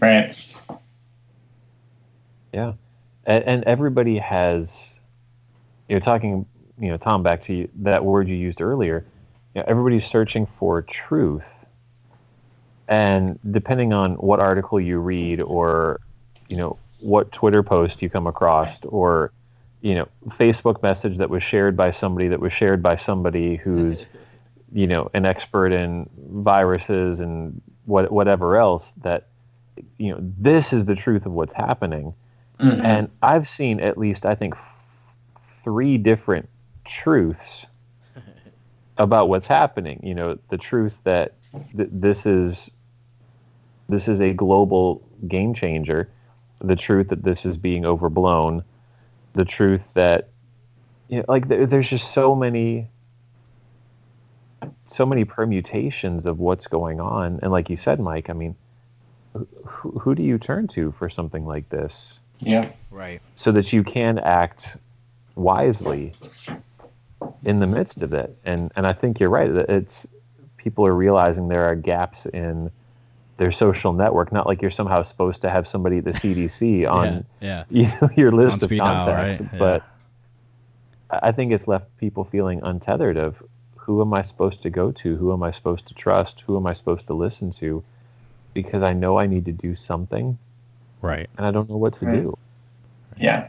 Right. 0.00 0.36
Yeah, 2.52 2.74
and, 3.26 3.44
and 3.44 3.64
everybody 3.64 4.18
has, 4.18 4.92
you 5.88 5.96
know, 5.96 6.00
talking, 6.00 6.46
you 6.78 6.90
know, 6.90 6.96
Tom, 6.96 7.22
back 7.22 7.42
to 7.42 7.54
you, 7.54 7.68
that 7.76 8.04
word 8.04 8.28
you 8.28 8.36
used 8.36 8.60
earlier. 8.60 9.04
You 9.54 9.60
know, 9.60 9.64
everybody's 9.68 10.06
searching 10.06 10.46
for 10.46 10.82
truth, 10.82 11.44
and 12.88 13.38
depending 13.50 13.92
on 13.92 14.14
what 14.14 14.40
article 14.40 14.80
you 14.80 14.98
read, 14.98 15.40
or 15.40 16.00
you 16.48 16.56
know, 16.56 16.78
what 17.00 17.30
Twitter 17.32 17.62
post 17.62 18.02
you 18.02 18.10
come 18.10 18.26
across, 18.26 18.82
or 18.84 19.32
you 19.84 19.94
know, 19.94 20.08
Facebook 20.30 20.82
message 20.82 21.18
that 21.18 21.28
was 21.28 21.42
shared 21.42 21.76
by 21.76 21.90
somebody 21.90 22.28
that 22.28 22.40
was 22.40 22.54
shared 22.54 22.82
by 22.82 22.96
somebody 22.96 23.56
who's, 23.56 24.06
you 24.72 24.86
know, 24.86 25.10
an 25.12 25.26
expert 25.26 25.72
in 25.72 26.08
viruses 26.30 27.20
and 27.20 27.60
what 27.84 28.10
whatever 28.10 28.56
else 28.56 28.94
that, 29.02 29.28
you 29.98 30.10
know, 30.10 30.18
this 30.38 30.72
is 30.72 30.86
the 30.86 30.94
truth 30.94 31.26
of 31.26 31.32
what's 31.32 31.52
happening. 31.52 32.14
Mhm. 32.60 32.84
And 32.84 33.08
I've 33.22 33.48
seen 33.48 33.80
at 33.80 33.98
least, 33.98 34.24
I 34.26 34.34
think, 34.34 34.54
f- 34.54 34.78
three 35.64 35.98
different 35.98 36.48
truths 36.84 37.66
about 38.98 39.28
what's 39.28 39.46
happening. 39.46 40.00
You 40.02 40.14
know, 40.14 40.38
the 40.50 40.58
truth 40.58 40.96
that 41.04 41.34
th- 41.76 41.88
this 41.92 42.26
is 42.26 42.70
this 43.88 44.08
is 44.08 44.20
a 44.20 44.32
global 44.32 45.02
game 45.28 45.52
changer, 45.54 46.08
the 46.60 46.76
truth 46.76 47.08
that 47.08 47.22
this 47.22 47.44
is 47.44 47.56
being 47.56 47.84
overblown, 47.84 48.64
the 49.34 49.44
truth 49.44 49.82
that 49.94 50.30
you 51.08 51.18
know, 51.18 51.24
like 51.28 51.48
there, 51.48 51.66
there's 51.66 51.88
just 51.90 52.12
so 52.12 52.34
many 52.34 52.88
so 54.86 55.04
many 55.04 55.24
permutations 55.24 56.26
of 56.26 56.38
what's 56.38 56.66
going 56.66 57.00
on 57.00 57.38
and 57.42 57.50
like 57.50 57.68
you 57.68 57.76
said 57.76 58.00
mike 58.00 58.30
i 58.30 58.32
mean 58.32 58.54
who, 59.64 59.90
who 59.98 60.14
do 60.14 60.22
you 60.22 60.38
turn 60.38 60.66
to 60.68 60.92
for 60.92 61.08
something 61.08 61.44
like 61.44 61.68
this 61.68 62.18
Yeah. 62.46 62.70
Right. 62.90 63.20
so 63.34 63.50
that 63.52 63.72
you 63.72 63.82
can 63.82 64.18
act 64.20 64.76
wisely 65.34 66.14
in 67.44 67.58
the 67.58 67.66
midst 67.66 68.02
of 68.02 68.12
it. 68.12 68.36
And 68.44 68.70
and 68.76 68.86
I 68.86 68.92
think 68.92 69.20
you're 69.20 69.30
right. 69.30 69.52
that 69.52 69.68
It's 69.68 70.06
people 70.56 70.86
are 70.86 70.94
realizing 70.94 71.48
there 71.48 71.64
are 71.64 71.74
gaps 71.74 72.26
in 72.26 72.70
their 73.36 73.52
social 73.52 73.92
network. 73.92 74.32
Not 74.32 74.46
like 74.46 74.62
you're 74.62 74.70
somehow 74.70 75.02
supposed 75.02 75.42
to 75.42 75.50
have 75.50 75.66
somebody 75.66 75.98
at 75.98 76.04
the 76.04 76.12
CDC 76.12 76.88
on 76.90 77.24
yeah, 77.40 77.64
you 77.70 77.86
know, 78.00 78.08
your 78.16 78.32
list 78.32 78.58
On 78.58 78.64
of 78.64 78.68
speed 78.68 78.78
dial, 78.78 79.04
contacts, 79.06 79.40
right? 79.40 79.58
But 79.58 79.82
I 81.10 81.28
I 81.28 81.32
think 81.32 81.52
it's 81.52 81.68
left 81.68 81.96
people 81.98 82.24
feeling 82.24 82.60
untethered 82.62 83.16
of 83.16 83.42
who 83.76 84.00
am 84.00 84.14
I 84.14 84.22
supposed 84.22 84.62
to 84.62 84.70
go 84.70 84.92
to? 84.92 85.16
Who 85.16 85.32
am 85.32 85.42
I 85.42 85.50
supposed 85.50 85.86
to 85.88 85.94
trust? 85.94 86.42
Who 86.46 86.56
am 86.56 86.66
I 86.66 86.72
supposed 86.72 87.06
to 87.08 87.14
listen 87.14 87.50
to? 87.52 87.84
Because 88.54 88.82
I 88.82 88.94
know 88.94 89.18
I 89.18 89.26
need 89.26 89.44
to 89.44 89.52
do 89.52 89.74
something 89.74 90.38
right. 91.04 91.28
and 91.36 91.46
I 91.46 91.50
don't 91.50 91.68
know 91.68 91.76
what 91.76 91.92
to 91.94 92.06
Right. 92.06 92.22
do. 92.22 92.38
Yeah. 93.16 93.48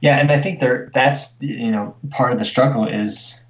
Yeah, 0.00 0.18
and 0.20 0.30
I 0.30 0.38
think 0.38 0.60
there 0.60 0.90
that's 0.94 1.36
you 1.40 1.72
know 1.72 1.94
part 2.10 2.32
of 2.32 2.38
the 2.38 2.44
struggle 2.44 2.84
is 2.86 3.42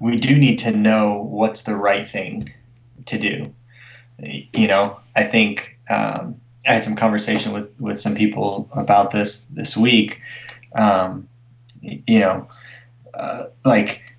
we 0.00 0.16
do 0.16 0.36
need 0.36 0.58
to 0.60 0.72
know 0.72 1.28
what's 1.30 1.62
the 1.62 1.76
right 1.76 2.04
thing 2.04 2.52
to 3.06 3.18
do. 3.18 3.52
You 4.18 4.66
know, 4.66 4.98
I 5.14 5.24
think 5.24 5.76
um, 5.88 6.34
I 6.66 6.74
had 6.74 6.84
some 6.84 6.96
conversation 6.96 7.52
with 7.52 7.70
with 7.78 8.00
some 8.00 8.14
people 8.16 8.68
about 8.72 9.12
this 9.12 9.44
this 9.46 9.76
week. 9.76 10.20
Um, 10.74 11.28
you 11.82 12.18
know, 12.18 12.48
uh, 13.14 13.44
like 13.64 14.16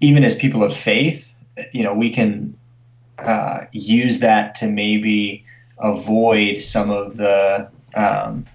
even 0.00 0.22
as 0.22 0.34
people 0.34 0.62
of 0.62 0.76
faith, 0.76 1.34
you 1.72 1.82
know, 1.82 1.94
we 1.94 2.10
can 2.10 2.56
uh, 3.18 3.64
use 3.72 4.20
that 4.20 4.54
to 4.56 4.66
maybe 4.66 5.44
avoid 5.80 6.60
some 6.60 6.90
of 6.90 7.16
the 7.16 7.68
um, 7.94 8.46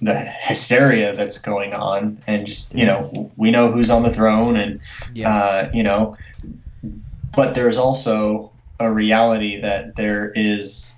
the 0.00 0.14
hysteria 0.14 1.14
that's 1.14 1.38
going 1.38 1.72
on 1.72 2.22
and 2.26 2.46
just 2.46 2.74
you 2.74 2.84
know 2.84 3.32
we 3.36 3.50
know 3.50 3.70
who's 3.70 3.90
on 3.90 4.02
the 4.02 4.10
throne 4.10 4.56
and 4.56 4.80
uh, 5.24 5.68
you 5.72 5.82
know 5.82 6.16
but 7.34 7.54
there's 7.54 7.76
also 7.76 8.52
a 8.80 8.92
reality 8.92 9.60
that 9.60 9.96
there 9.96 10.30
is 10.34 10.94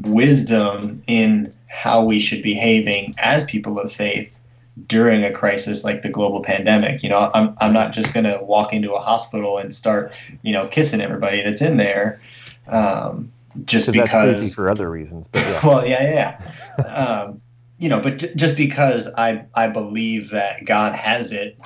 wisdom 0.00 1.02
in 1.06 1.52
how 1.68 2.02
we 2.02 2.18
should 2.18 2.42
be 2.42 2.54
behaving 2.54 3.14
as 3.18 3.44
people 3.44 3.78
of 3.78 3.92
faith 3.92 4.38
during 4.86 5.22
a 5.22 5.32
crisis 5.32 5.84
like 5.84 6.02
the 6.02 6.08
global 6.08 6.42
pandemic. 6.42 7.02
You 7.02 7.08
know 7.08 7.30
i'm, 7.34 7.56
I'm 7.60 7.72
not 7.72 7.92
just 7.92 8.12
going 8.12 8.24
to 8.24 8.38
walk 8.42 8.72
into 8.72 8.92
a 8.92 9.00
hospital 9.00 9.58
and 9.58 9.74
start 9.74 10.12
you 10.42 10.52
know 10.52 10.66
kissing 10.68 11.00
everybody 11.00 11.42
that's 11.42 11.62
in 11.62 11.76
there. 11.76 12.20
Um, 12.66 13.32
just 13.64 13.92
Because 13.92 14.54
for 14.54 14.70
other 14.70 14.90
reasons. 14.90 15.26
But 15.28 15.42
yeah. 15.42 15.60
well, 15.66 15.86
yeah, 15.86 16.38
yeah. 16.78 16.84
um, 16.84 17.40
you 17.78 17.88
know, 17.88 18.00
but 18.00 18.18
j- 18.18 18.34
just 18.34 18.56
because 18.56 19.12
I 19.16 19.44
I 19.54 19.68
believe 19.68 20.30
that 20.30 20.64
God 20.64 20.94
has 20.94 21.32
it 21.32 21.58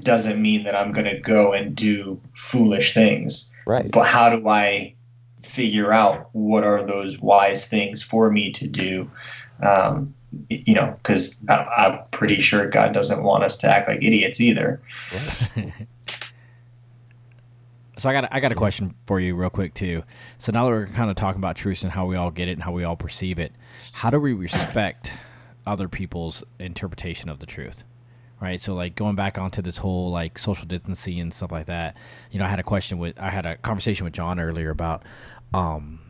doesn't 0.00 0.40
mean 0.40 0.64
that 0.64 0.74
I'm 0.74 0.92
going 0.92 1.06
to 1.06 1.18
go 1.18 1.52
and 1.52 1.76
do 1.76 2.20
foolish 2.34 2.94
things. 2.94 3.54
right. 3.66 3.90
But 3.90 4.06
how 4.06 4.30
do 4.30 4.48
I 4.48 4.94
figure 5.40 5.92
out 5.92 6.28
what 6.32 6.64
are 6.64 6.84
those 6.84 7.20
wise 7.20 7.68
things 7.68 8.02
for 8.02 8.30
me 8.30 8.50
to 8.52 8.66
do? 8.66 9.10
Um, 9.62 10.14
you 10.48 10.74
know, 10.74 10.96
because 11.02 11.38
I'm 11.48 11.98
pretty 12.10 12.40
sure 12.40 12.66
God 12.68 12.94
doesn't 12.94 13.22
want 13.22 13.44
us 13.44 13.58
to 13.58 13.68
act 13.68 13.86
like 13.88 14.02
idiots 14.02 14.40
either. 14.40 14.80
So 17.98 18.08
I 18.08 18.12
got 18.12 18.24
a, 18.24 18.34
I 18.34 18.40
got 18.40 18.52
a 18.52 18.54
question 18.54 18.94
for 19.06 19.20
you 19.20 19.34
real 19.34 19.50
quick 19.50 19.74
too. 19.74 20.02
So 20.38 20.50
now 20.50 20.64
that 20.64 20.70
we're 20.70 20.86
kind 20.86 21.10
of 21.10 21.16
talking 21.16 21.40
about 21.40 21.56
truth 21.56 21.82
and 21.82 21.92
how 21.92 22.06
we 22.06 22.16
all 22.16 22.30
get 22.30 22.48
it 22.48 22.52
and 22.52 22.62
how 22.62 22.72
we 22.72 22.84
all 22.84 22.96
perceive 22.96 23.38
it, 23.38 23.52
how 23.92 24.10
do 24.10 24.18
we 24.18 24.32
respect 24.32 25.12
other 25.66 25.88
people's 25.88 26.42
interpretation 26.58 27.28
of 27.28 27.38
the 27.38 27.46
truth? 27.46 27.84
Right. 28.40 28.60
So 28.60 28.74
like 28.74 28.96
going 28.96 29.14
back 29.14 29.38
onto 29.38 29.62
this 29.62 29.78
whole 29.78 30.10
like 30.10 30.36
social 30.38 30.66
distancing 30.66 31.20
and 31.20 31.32
stuff 31.32 31.52
like 31.52 31.66
that. 31.66 31.96
You 32.32 32.40
know, 32.40 32.44
I 32.44 32.48
had 32.48 32.58
a 32.58 32.64
question 32.64 32.98
with 32.98 33.16
I 33.20 33.30
had 33.30 33.46
a 33.46 33.56
conversation 33.56 34.04
with 34.04 34.14
John 34.14 34.40
earlier 34.40 34.70
about, 34.70 35.04
um, 35.54 36.00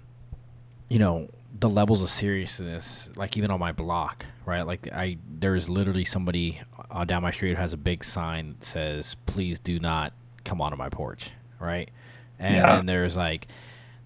you 0.88 0.98
know, 0.98 1.28
the 1.58 1.68
levels 1.68 2.00
of 2.00 2.08
seriousness. 2.08 3.10
Like 3.16 3.36
even 3.36 3.50
on 3.50 3.60
my 3.60 3.72
block, 3.72 4.24
right? 4.46 4.62
Like 4.62 4.90
I 4.92 5.18
there's 5.28 5.68
literally 5.68 6.04
somebody 6.06 6.62
uh, 6.90 7.04
down 7.04 7.22
my 7.22 7.32
street 7.32 7.50
who 7.50 7.56
has 7.56 7.74
a 7.74 7.76
big 7.76 8.02
sign 8.02 8.56
that 8.58 8.64
says, 8.64 9.14
"Please 9.26 9.58
do 9.58 9.78
not 9.78 10.14
come 10.44 10.62
onto 10.62 10.78
my 10.78 10.88
porch." 10.88 11.32
Right. 11.62 11.90
And 12.38 12.56
Yeah. 12.56 12.76
then 12.76 12.86
there's 12.86 13.16
like 13.16 13.46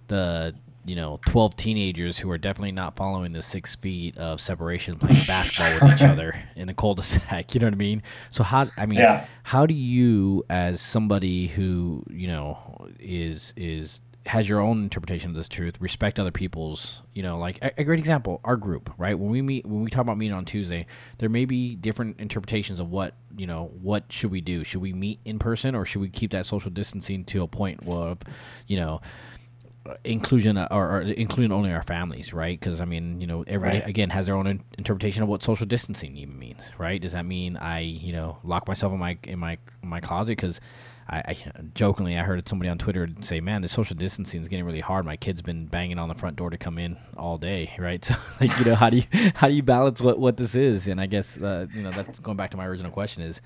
the 0.09 0.55
you 0.85 0.95
know 0.95 1.19
12 1.27 1.57
teenagers 1.57 2.19
who 2.19 2.31
are 2.31 2.39
definitely 2.39 2.71
not 2.71 2.95
following 2.95 3.33
the 3.33 3.43
six 3.43 3.75
feet 3.75 4.17
of 4.19 4.41
separation 4.41 4.97
playing 4.97 5.25
basketball 5.27 5.75
with 5.75 6.01
each 6.01 6.03
other 6.09 6.41
in 6.55 6.69
the 6.69 6.75
cul-de-sac 6.75 7.53
you 7.55 7.61
know 7.61 7.67
what 7.67 7.73
i 7.75 7.77
mean 7.77 8.01
so 8.31 8.45
how 8.45 8.67
i 8.79 8.87
mean 8.87 9.01
Yeah. 9.01 9.25
how 9.43 9.67
do 9.67 9.75
you 9.75 10.45
as 10.49 10.81
somebody 10.81 11.49
who 11.49 12.05
you 12.09 12.29
know 12.29 12.89
is 13.01 13.53
is 13.57 13.99
has 14.27 14.49
your 14.49 14.61
own 14.61 14.83
interpretation 14.83 15.31
of 15.31 15.37
this 15.37 15.49
truth 15.49 15.75
respect 15.81 16.19
other 16.19 16.31
people's 16.33 17.03
you 17.15 17.23
know 17.23 17.39
like 17.39 17.59
a, 17.63 17.71
a 17.81 17.85
great 17.85 17.99
example 17.99 18.41
our 18.45 18.57
group 18.57 18.93
right 18.99 19.19
when 19.19 19.31
we 19.31 19.41
meet 19.41 19.65
when 19.65 19.83
we 19.85 19.91
talk 19.91 20.01
about 20.03 20.19
meeting 20.19 20.37
on 20.37 20.45
tuesday 20.45 20.85
there 21.19 21.29
may 21.29 21.45
be 21.45 21.75
different 21.77 22.19
interpretations 22.19 22.81
of 22.81 22.91
what 22.91 23.15
you 23.37 23.47
know 23.47 23.71
what 23.81 24.05
should 24.11 24.31
we 24.33 24.41
do 24.41 24.65
should 24.65 24.81
we 24.83 24.93
meet 24.93 25.21
in 25.25 25.39
person 25.39 25.75
or 25.75 25.85
should 25.87 26.03
we 26.03 26.09
keep 26.09 26.33
that 26.33 26.45
social 26.45 26.71
distancing 26.71 27.25
to 27.25 27.43
a 27.43 27.47
point 27.47 27.81
of 27.89 28.19
you 28.67 28.77
know 28.77 29.01
inclusion 30.05 30.57
uh, 30.57 30.67
or, 30.71 30.97
or 30.97 31.01
including 31.03 31.53
only 31.53 31.73
our 31.73 31.83
families, 31.83 32.33
right? 32.33 32.59
Because 32.59 32.81
I 32.81 32.85
mean, 32.85 33.21
you 33.21 33.27
know, 33.29 33.45
everybody 33.47 33.79
Right. 33.79 33.89
again 33.89 34.11
has 34.11 34.27
their 34.27 34.35
own 34.35 34.49
in- 34.49 34.65
interpretation 34.77 35.23
of 35.23 35.29
what 35.29 35.45
social 35.45 35.65
distancing 35.65 36.17
even 36.17 36.37
means, 36.39 36.73
right? 36.77 37.01
Does 37.01 37.13
that 37.13 37.25
mean 37.25 37.57
I, 37.57 37.81
you 37.81 38.13
know, 38.13 38.39
lock 38.43 38.67
myself 38.67 38.93
in 38.93 38.99
my 38.99 39.17
in 39.23 39.39
my 39.39 39.59
in 39.85 39.89
my 39.89 40.01
closet 40.01 40.31
because 40.39 40.61
I, 41.09 41.19
I 41.19 41.37
jokingly 41.75 42.19
I 42.19 42.23
heard 42.25 42.49
somebody 42.49 42.69
on 42.69 42.79
Twitter 42.79 43.09
say, 43.21 43.41
"Man, 43.41 43.63
the 43.63 43.69
social 43.69 43.95
distancing 43.95 44.43
is 44.43 44.49
getting 44.49 44.65
really 44.65 44.81
hard. 44.81 45.05
My 45.05 45.17
kid's 45.17 45.41
been 45.41 45.67
banging 45.67 45.99
on 45.99 46.09
the 46.09 46.15
front 46.15 46.37
door 46.37 46.51
to 46.51 46.59
come 46.59 46.79
in 46.79 46.97
all 47.17 47.39
day, 47.39 47.73
right?" 47.79 48.05
So, 48.05 48.15
like, 48.41 48.57
you 48.59 48.65
know, 48.65 48.75
how 48.75 48.91
do 48.91 48.97
you 48.97 49.05
how 49.35 49.49
do 49.49 49.55
you 49.55 49.63
balance 49.63 50.01
what 50.01 50.19
what 50.19 50.37
this 50.37 50.55
is? 50.55 50.89
And 50.89 51.01
I 51.01 51.07
guess 51.07 51.41
uh, 51.41 51.67
you 51.73 51.83
know 51.83 51.93
that's 51.93 52.19
going 52.19 52.37
back 52.37 52.51
to 52.53 52.57
my 52.57 52.67
original 52.67 52.91
question 52.91 53.23
is, 53.23 53.41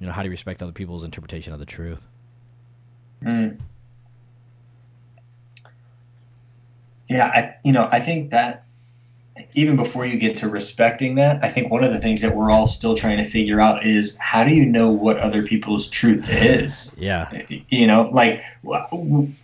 you 0.00 0.06
know, 0.06 0.12
how 0.12 0.22
do 0.22 0.26
you 0.26 0.30
respect 0.30 0.62
other 0.62 0.72
people's 0.72 1.04
interpretation 1.04 1.52
of 1.52 1.58
the 1.58 1.66
truth? 1.66 2.04
Mm. 3.22 3.58
Yeah, 7.08 7.26
I, 7.26 7.54
you 7.64 7.72
know, 7.72 7.88
I 7.90 8.00
think 8.00 8.30
that 8.30 8.64
even 9.54 9.76
before 9.76 10.04
you 10.06 10.18
get 10.18 10.36
to 10.38 10.48
respecting 10.48 11.14
that, 11.16 11.42
I 11.44 11.48
think 11.48 11.70
one 11.70 11.84
of 11.84 11.92
the 11.92 11.98
things 12.00 12.20
that 12.22 12.34
we're 12.34 12.50
all 12.50 12.66
still 12.68 12.94
trying 12.94 13.18
to 13.18 13.24
figure 13.24 13.60
out 13.60 13.84
is 13.84 14.16
how 14.18 14.44
do 14.44 14.52
you 14.54 14.64
know 14.66 14.88
what 14.90 15.18
other 15.18 15.42
people's 15.42 15.88
truth 15.88 16.28
is? 16.30 16.94
Yeah, 16.98 17.28
You 17.68 17.86
know, 17.86 18.08
like 18.12 18.42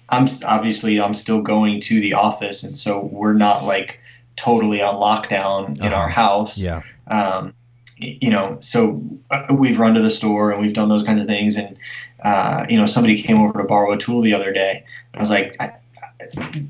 I'm 0.09 0.27
obviously 0.47 1.01
I'm 1.01 1.15
still 1.15 1.41
going 1.43 1.81
to 1.83 2.01
the 2.01 2.15
office, 2.15 2.63
and 2.63 2.77
so 2.77 3.09
we're 3.13 3.33
not 3.33 3.65
like 3.65 4.01
totally 4.37 4.83
on 4.83 4.95
lockdown 4.97 5.79
in 5.79 5.93
our 5.93 6.07
Uh-huh. 6.07 6.23
house 6.23 6.59
yeah, 6.59 6.83
um, 7.09 7.55
you 7.99 8.29
know, 8.31 8.59
so 8.61 9.01
uh, 9.31 9.45
we've 9.53 9.79
run 9.79 9.95
to 9.95 10.03
the 10.03 10.11
store 10.11 10.51
and 10.51 10.61
we've 10.61 10.75
done 10.75 10.89
those 10.89 11.05
kinds 11.05 11.23
of 11.23 11.29
things. 11.29 11.57
And, 11.57 11.77
uh, 12.25 12.67
you 12.69 12.77
know, 12.77 12.87
somebody 12.87 13.23
came 13.23 13.41
over 13.41 13.57
to 13.61 13.65
borrow 13.65 13.93
a 13.93 13.97
tool 13.97 14.21
the 14.21 14.35
other 14.35 14.53
day. 14.53 14.85
I 15.15 15.21
was 15.21 15.31
like, 15.31 15.55
I, 15.61 15.67
I- 15.67 15.79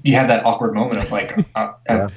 you 0.02 0.14
have 0.14 0.28
that 0.28 0.44
awkward 0.44 0.74
moment 0.74 0.98
of 0.98 1.10
like, 1.10 1.32
uh, 1.54 1.72
Yeah. 1.88 2.08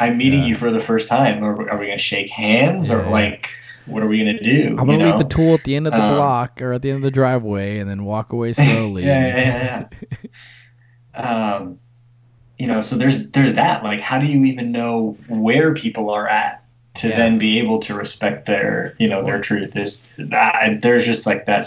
I'm 0.00 0.16
meeting 0.18 0.40
Yeah. 0.40 0.46
you 0.48 0.54
for 0.54 0.70
the 0.70 0.80
first 0.80 1.08
time. 1.08 1.42
Are, 1.44 1.54
we- 1.54 1.68
are 1.68 1.78
we 1.78 1.86
going 1.86 1.98
to 1.98 2.02
shake 2.04 2.30
hands 2.30 2.90
or 2.90 3.02
Yeah. 3.02 3.08
like, 3.10 3.50
what 3.86 4.02
are 4.02 4.06
we 4.08 4.18
going 4.22 4.36
to 4.36 4.42
do? 4.42 4.68
I'm 4.70 4.76
gonna 4.76 4.92
you 4.92 4.98
know? 4.98 5.10
leave 5.10 5.18
the 5.18 5.24
tool 5.34 5.54
at 5.54 5.64
the 5.64 5.76
end 5.76 5.86
of 5.86 5.92
the 5.92 6.02
Um, 6.02 6.14
block 6.14 6.60
or 6.62 6.72
at 6.72 6.82
the 6.82 6.88
end 6.90 6.96
of 6.96 7.02
the 7.02 7.10
driveway, 7.10 7.78
and 7.78 7.88
then 7.88 8.04
walk 8.04 8.32
away 8.32 8.52
slowly. 8.54 9.04
yeah, 9.04 9.26
yeah, 9.26 9.36
yeah, 9.36 9.86
yeah. 11.14 11.20
um, 11.20 11.78
you 12.58 12.66
know, 12.66 12.80
so 12.80 12.96
there's 12.96 13.28
there's 13.30 13.54
that. 13.54 13.82
Like, 13.84 14.00
how 14.00 14.18
do 14.18 14.26
you 14.26 14.44
even 14.44 14.72
know 14.72 15.16
where 15.28 15.74
people 15.74 16.10
are 16.10 16.28
at 16.28 16.62
to 16.94 17.08
Yeah. 17.08 17.16
then 17.16 17.38
be 17.38 17.58
able 17.58 17.78
to 17.80 17.94
respect 17.94 18.46
their, 18.46 18.94
you 18.98 19.08
know, 19.08 19.22
their 19.22 19.40
truth? 19.40 19.76
Is 19.76 20.12
that 20.18 20.78
there's 20.80 21.04
just 21.04 21.26
like 21.26 21.46
that 21.46 21.66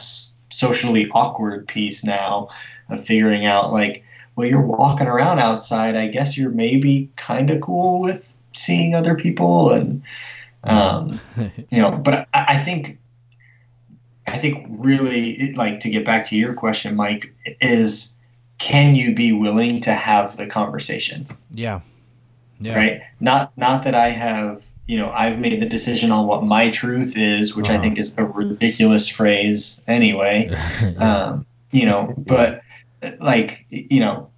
socially 0.49 1.09
awkward 1.11 1.67
piece 1.67 2.03
now 2.03 2.47
of 2.89 3.03
figuring 3.03 3.45
out 3.45 3.73
like, 3.73 4.03
well, 4.37 4.47
you're 4.47 4.61
walking 4.61 5.07
around 5.07 5.39
outside. 5.39 5.97
I 5.97 6.07
guess 6.07 6.37
you're 6.37 6.51
maybe 6.51 7.09
kind 7.17 7.49
of 7.49 7.59
cool 7.59 7.99
with 7.99 8.37
seeing 8.53 8.95
other 8.95 9.15
people 9.15 9.71
and. 9.73 10.01
Um, 10.63 11.19
you 11.69 11.77
know 11.79 11.91
but 11.91 12.27
I, 12.33 12.45
I 12.49 12.57
think 12.57 12.99
i 14.25 14.37
think 14.37 14.65
really 14.69 15.31
it- 15.33 15.55
like 15.55 15.79
to 15.81 15.89
get 15.89 16.03
back 16.03 16.25
to 16.29 16.35
your 16.35 16.53
question 16.53 16.95
mike 16.95 17.33
is 17.61 18.17
can 18.57 18.93
you 18.95 19.13
be 19.15 19.31
willing 19.31 19.79
to 19.81 19.93
have 19.93 20.35
the 20.35 20.45
conversation 20.47 21.25
yeah, 21.53 21.79
yeah, 22.59 22.75
right 22.75 23.01
not 23.21 23.55
not 23.57 23.83
that 23.85 23.95
i 23.95 24.09
have 24.09 24.65
you 24.87 24.97
know 24.97 25.09
i've 25.11 25.39
made 25.39 25.61
the 25.61 25.65
decision 25.69 26.11
on 26.11 26.27
what 26.27 26.43
my 26.43 26.69
truth 26.69 27.15
is 27.15 27.55
which 27.55 27.69
i 27.69 27.75
Uh-huh. 27.75 27.83
think 27.83 27.97
is 27.99 28.13
a 28.17 28.25
ridiculous 28.25 29.07
phrase 29.07 29.81
anyway 29.87 30.49
yeah. 30.81 30.89
um, 30.99 31.45
you 31.71 31.85
know 31.85 32.13
but 32.17 32.61
like 33.19 33.65
you 33.69 33.99
know 33.99 34.29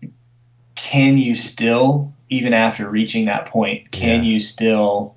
can 0.76 1.18
you 1.18 1.36
still 1.36 2.14
even 2.30 2.54
after 2.54 2.90
reaching 2.90 3.26
that 3.26 3.46
point 3.46 3.92
can 3.92 4.24
Yeah. 4.24 4.32
you 4.32 4.40
still 4.40 5.16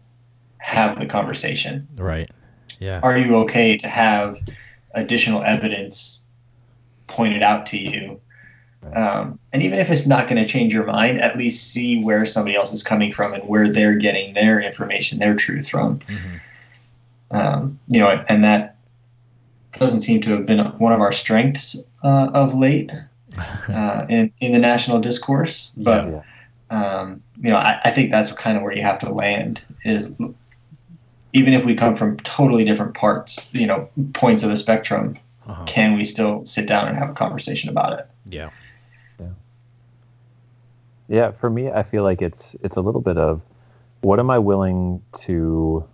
have 0.59 0.98
the 0.98 1.07
conversation 1.07 1.87
right. 1.96 2.31
Yeah, 2.78 3.00
are 3.02 3.16
you 3.16 3.37
okay 3.37 3.76
to 3.78 3.88
have 3.88 4.37
additional 4.94 5.42
evidence 5.42 6.24
pointed 7.07 7.42
out 7.42 7.66
to 7.66 7.78
you 7.78 8.20
Um, 8.94 9.38
and 9.52 9.62
even 9.62 9.78
if 9.78 9.90
it's 9.90 10.07
not 10.09 10.26
going 10.26 10.42
to 10.42 10.48
change 10.48 10.74
your 10.74 10.85
mind, 10.85 11.20
at 11.20 11.38
least 11.38 11.72
see 11.72 12.02
where 12.02 12.26
somebody 12.26 12.57
else 12.57 12.72
is 12.72 12.83
coming 12.83 13.12
from 13.12 13.33
and 13.33 13.44
where 13.48 13.68
they're 13.68 13.94
getting 13.94 14.35
their 14.35 14.61
information, 14.61 15.20
their 15.20 15.37
truth 15.37 15.68
from. 15.68 16.00
Mm-hmm. 16.00 17.37
Um, 17.37 17.78
you 17.87 18.00
know, 18.00 18.24
and 18.28 18.42
that 18.42 18.76
doesn't 19.72 20.00
seem 20.00 20.20
to 20.22 20.33
have 20.33 20.46
been 20.46 20.59
one 20.78 20.92
of 20.92 21.00
our 21.00 21.12
strengths 21.12 21.76
uh, 22.02 22.31
of 22.35 22.57
late 22.57 22.90
uh, 23.68 24.07
in 24.09 24.33
in 24.40 24.53
the 24.53 24.59
national 24.59 25.01
discourse. 25.01 25.73
But 25.77 26.07
Yeah. 26.07 26.23
um, 26.71 27.23
you 27.40 27.51
know, 27.51 27.57
I, 27.57 27.81
I 27.85 27.90
think 27.90 28.11
that's 28.11 28.33
kind 28.33 28.57
of 28.57 28.62
where 28.62 28.73
you 28.73 28.83
have 28.83 28.99
to 29.01 29.12
land. 29.12 29.62
Is 29.85 30.12
even 31.33 31.55
if 31.55 31.64
we 31.64 31.75
come 31.75 31.97
from 31.97 32.16
totally 32.18 32.64
different 32.64 32.95
parts, 32.95 33.53
you 33.55 33.66
know, 33.66 33.88
points 34.12 34.42
of 34.42 34.51
the 34.51 34.57
spectrum, 34.57 35.14
Uh-huh. 35.47 35.64
can 35.66 35.97
we 35.97 36.05
still 36.05 36.45
sit 36.45 36.68
down 36.68 36.88
and 36.88 36.97
have 36.99 37.11
a 37.11 37.14
conversation 37.14 37.68
about 37.71 37.99
it? 37.99 38.07
Yeah. 38.27 38.51
Yeah, 41.09 41.33
for 41.33 41.51
me, 41.51 41.71
I 41.71 41.83
feel 41.83 42.05
like 42.05 42.23
it's 42.23 42.57
it's 42.62 42.77
a 42.77 42.81
little 42.81 43.01
bit 43.03 43.18
of 43.18 43.42
what 44.01 44.18
am 44.18 44.31
I 44.31 44.38
willing 44.38 45.03
to 45.23 45.85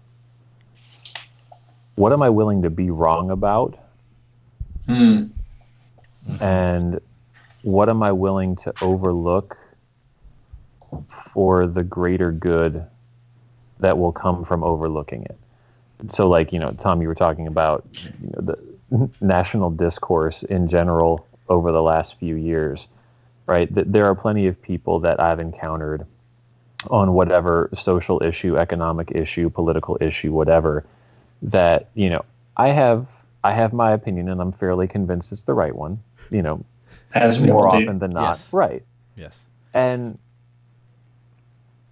what 1.96 2.12
am 2.12 2.22
I 2.22 2.28
willing 2.30 2.62
to 2.62 2.70
be 2.70 2.90
wrong 2.90 3.30
about, 3.30 3.76
Hmm. 4.86 5.24
and 6.40 7.00
what 7.62 7.88
am 7.88 8.02
I 8.02 8.12
willing 8.12 8.56
to 8.56 8.72
overlook 8.82 9.56
for 11.32 11.66
the 11.66 11.82
greater 11.82 12.32
good 12.32 12.84
that 13.80 13.98
will 13.98 14.12
come 14.12 14.44
from 14.44 14.64
overlooking 14.64 15.24
it. 15.24 15.38
So, 16.08 16.28
like 16.28 16.52
you 16.52 16.58
know, 16.58 16.72
Tom, 16.72 17.02
you 17.02 17.08
were 17.08 17.14
talking 17.14 17.46
about 17.46 17.84
you 18.20 18.30
know, 18.30 18.54
the 18.90 19.10
national 19.20 19.70
discourse 19.70 20.42
in 20.42 20.68
general 20.68 21.26
over 21.48 21.72
the 21.72 21.82
last 21.82 22.18
few 22.18 22.36
years, 22.36 22.88
right? 23.46 23.68
There 23.70 24.06
are 24.06 24.14
plenty 24.14 24.46
of 24.46 24.60
people 24.60 25.00
that 25.00 25.20
I've 25.20 25.40
encountered 25.40 26.06
on 26.88 27.12
whatever 27.12 27.70
social 27.74 28.22
issue, 28.22 28.56
economic 28.56 29.10
issue, 29.12 29.50
political 29.50 29.98
issue, 30.00 30.32
whatever, 30.32 30.84
that 31.42 31.88
you 31.94 32.10
know, 32.10 32.24
I 32.56 32.68
have 32.68 33.06
I 33.42 33.52
have 33.52 33.72
my 33.72 33.92
opinion, 33.92 34.28
and 34.28 34.40
I'm 34.40 34.52
fairly 34.52 34.86
convinced 34.86 35.32
it's 35.32 35.42
the 35.42 35.54
right 35.54 35.74
one. 35.74 36.00
You 36.30 36.42
know, 36.42 36.64
As 37.14 37.40
more 37.40 37.66
all 37.68 37.78
do. 37.80 37.84
often 37.86 37.98
than 37.98 38.10
not, 38.10 38.28
Yes. 38.28 38.52
right? 38.52 38.82
Yes. 39.16 39.46
and 39.74 40.18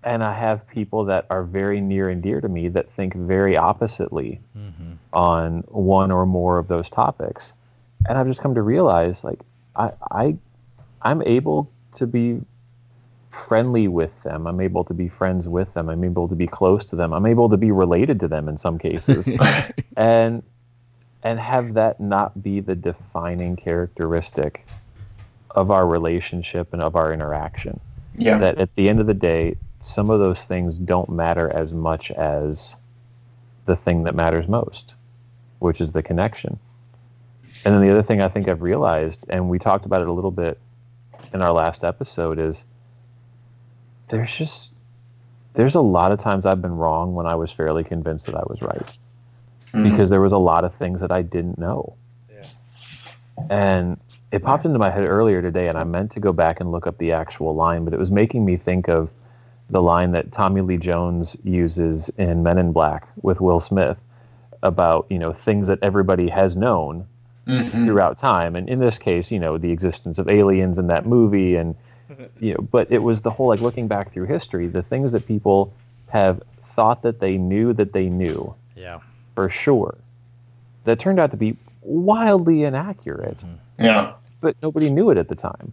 and 0.04 0.22
I 0.22 0.32
have 0.34 0.68
people 0.68 1.06
that 1.06 1.26
are 1.30 1.42
very 1.42 1.80
near 1.80 2.08
and 2.10 2.22
dear 2.22 2.40
to 2.40 2.48
me 2.48 2.68
that 2.68 2.90
think 2.92 3.14
very 3.14 3.56
oppositely 3.56 4.40
Mm-hmm. 4.56 4.92
on 5.12 5.64
one 5.68 6.10
or 6.12 6.26
more 6.26 6.58
of 6.58 6.68
those 6.68 6.88
topics, 6.90 7.52
and 8.08 8.16
I've 8.18 8.26
just 8.28 8.40
come 8.40 8.54
to 8.54 8.62
realize 8.62 9.24
like 9.24 9.40
I 9.74 9.90
I 10.10 10.36
I'm 11.02 11.22
able 11.22 11.70
to 11.96 12.06
be 12.06 12.40
friendly 13.30 13.86
with 13.88 14.22
them. 14.22 14.46
I'm 14.46 14.60
able 14.60 14.84
to 14.84 14.94
be 14.94 15.08
friends 15.08 15.46
with 15.48 15.72
them. 15.74 15.88
I'm 15.88 16.02
able 16.04 16.26
to 16.28 16.34
be 16.34 16.46
close 16.46 16.84
to 16.86 16.96
them. 16.96 17.12
I'm 17.12 17.26
able 17.26 17.48
to 17.50 17.56
be 17.56 17.70
related 17.70 18.20
to 18.20 18.28
them 18.28 18.48
in 18.48 18.56
some 18.58 18.78
cases, 18.78 19.28
and 19.96 20.42
and 21.22 21.40
have 21.40 21.74
that 21.74 22.00
not 22.00 22.42
be 22.42 22.60
the 22.60 22.74
defining 22.76 23.56
characteristic 23.56 24.66
of 25.50 25.70
our 25.70 25.86
relationship 25.86 26.72
and 26.72 26.82
of 26.82 26.96
our 26.96 27.12
interaction 27.12 27.80
Yeah. 28.16 28.38
that 28.38 28.58
at 28.58 28.74
the 28.76 28.88
end 28.88 29.00
of 29.00 29.06
the 29.06 29.14
day, 29.14 29.56
some 29.80 30.10
of 30.10 30.18
those 30.20 30.40
things 30.42 30.76
don't 30.76 31.08
matter 31.08 31.50
as 31.54 31.72
much 31.72 32.10
as 32.10 32.74
the 33.66 33.76
thing 33.76 34.04
that 34.04 34.14
matters 34.14 34.48
most, 34.48 34.94
which 35.58 35.80
is 35.80 35.92
the 35.92 36.02
connection. 36.02 36.58
And 37.64 37.74
then 37.74 37.80
the 37.80 37.90
other 37.90 38.02
thing 38.02 38.20
I 38.20 38.28
think 38.28 38.48
I've 38.48 38.62
realized, 38.62 39.26
and 39.28 39.48
we 39.48 39.58
talked 39.58 39.86
about 39.86 40.02
it 40.02 40.08
a 40.08 40.12
little 40.12 40.30
bit 40.30 40.58
in 41.32 41.42
our 41.42 41.52
last 41.52 41.84
episode, 41.84 42.38
is 42.38 42.64
there's 44.08 44.34
just 44.34 44.72
there's 45.54 45.74
a 45.74 45.80
lot 45.80 46.12
of 46.12 46.18
times 46.20 46.44
I've 46.44 46.60
been 46.60 46.76
wrong 46.76 47.14
when 47.14 47.24
I 47.26 47.34
was 47.34 47.50
fairly 47.50 47.82
convinced 47.82 48.26
that 48.26 48.34
I 48.34 48.42
was 48.46 48.60
right 48.60 48.98
Mhm. 49.72 49.90
because 49.90 50.10
there 50.10 50.20
was 50.20 50.34
a 50.34 50.38
lot 50.38 50.64
of 50.64 50.74
things 50.74 51.00
that 51.00 51.10
I 51.10 51.22
didn't 51.22 51.58
know. 51.58 51.94
And 53.50 53.98
it 54.32 54.42
popped 54.42 54.64
into 54.64 54.78
my 54.78 54.90
head 54.90 55.04
earlier 55.06 55.40
today, 55.40 55.68
and 55.68 55.78
I 55.78 55.84
meant 55.84 56.10
to 56.12 56.20
go 56.20 56.32
back 56.32 56.60
and 56.60 56.72
look 56.72 56.86
up 56.86 56.98
the 56.98 57.12
actual 57.12 57.54
line, 57.54 57.84
but 57.84 57.92
it 57.94 57.98
was 57.98 58.10
making 58.10 58.44
me 58.44 58.56
think 58.56 58.88
of 58.88 59.10
the 59.70 59.80
line 59.82 60.12
that 60.12 60.32
Tommy 60.32 60.60
Lee 60.60 60.76
Jones 60.76 61.36
uses 61.44 62.08
in 62.18 62.42
Men 62.42 62.58
in 62.58 62.72
Black 62.72 63.08
with 63.22 63.40
Will 63.40 63.60
Smith 63.60 63.98
about 64.62 65.06
you 65.10 65.18
know 65.18 65.32
things 65.32 65.68
that 65.68 65.78
everybody 65.82 66.28
has 66.28 66.56
known 66.56 67.06
Mhm. 67.46 67.84
throughout 67.84 68.18
time, 68.18 68.56
and 68.56 68.68
in 68.68 68.80
this 68.80 68.98
case, 68.98 69.30
you 69.30 69.38
know 69.38 69.58
the 69.58 69.70
existence 69.70 70.18
of 70.18 70.28
aliens 70.28 70.78
in 70.78 70.88
that 70.88 71.06
movie, 71.06 71.54
and 71.56 71.74
you 72.40 72.54
know, 72.54 72.60
but 72.70 72.90
it 72.90 72.98
was 73.02 73.22
the 73.22 73.30
whole 73.30 73.48
like 73.48 73.60
looking 73.60 73.86
back 73.86 74.12
through 74.12 74.24
history, 74.26 74.66
the 74.66 74.82
things 74.82 75.12
that 75.12 75.26
people 75.26 75.72
have 76.08 76.42
thought 76.74 77.02
that 77.02 77.20
they 77.20 77.36
knew 77.38 77.72
that 77.72 77.92
they 77.92 78.08
knew 78.08 78.54
Yeah. 78.76 78.98
for 79.34 79.48
sure 79.48 79.96
that 80.84 80.98
turned 80.98 81.18
out 81.18 81.30
to 81.32 81.36
be 81.36 81.56
wildly 81.86 82.64
inaccurate. 82.64 83.38
Mm-hmm. 83.38 83.84
Yeah. 83.84 84.14
but 84.40 84.56
nobody 84.62 84.90
knew 84.90 85.10
it 85.10 85.18
at 85.18 85.28
the 85.28 85.34
time. 85.34 85.72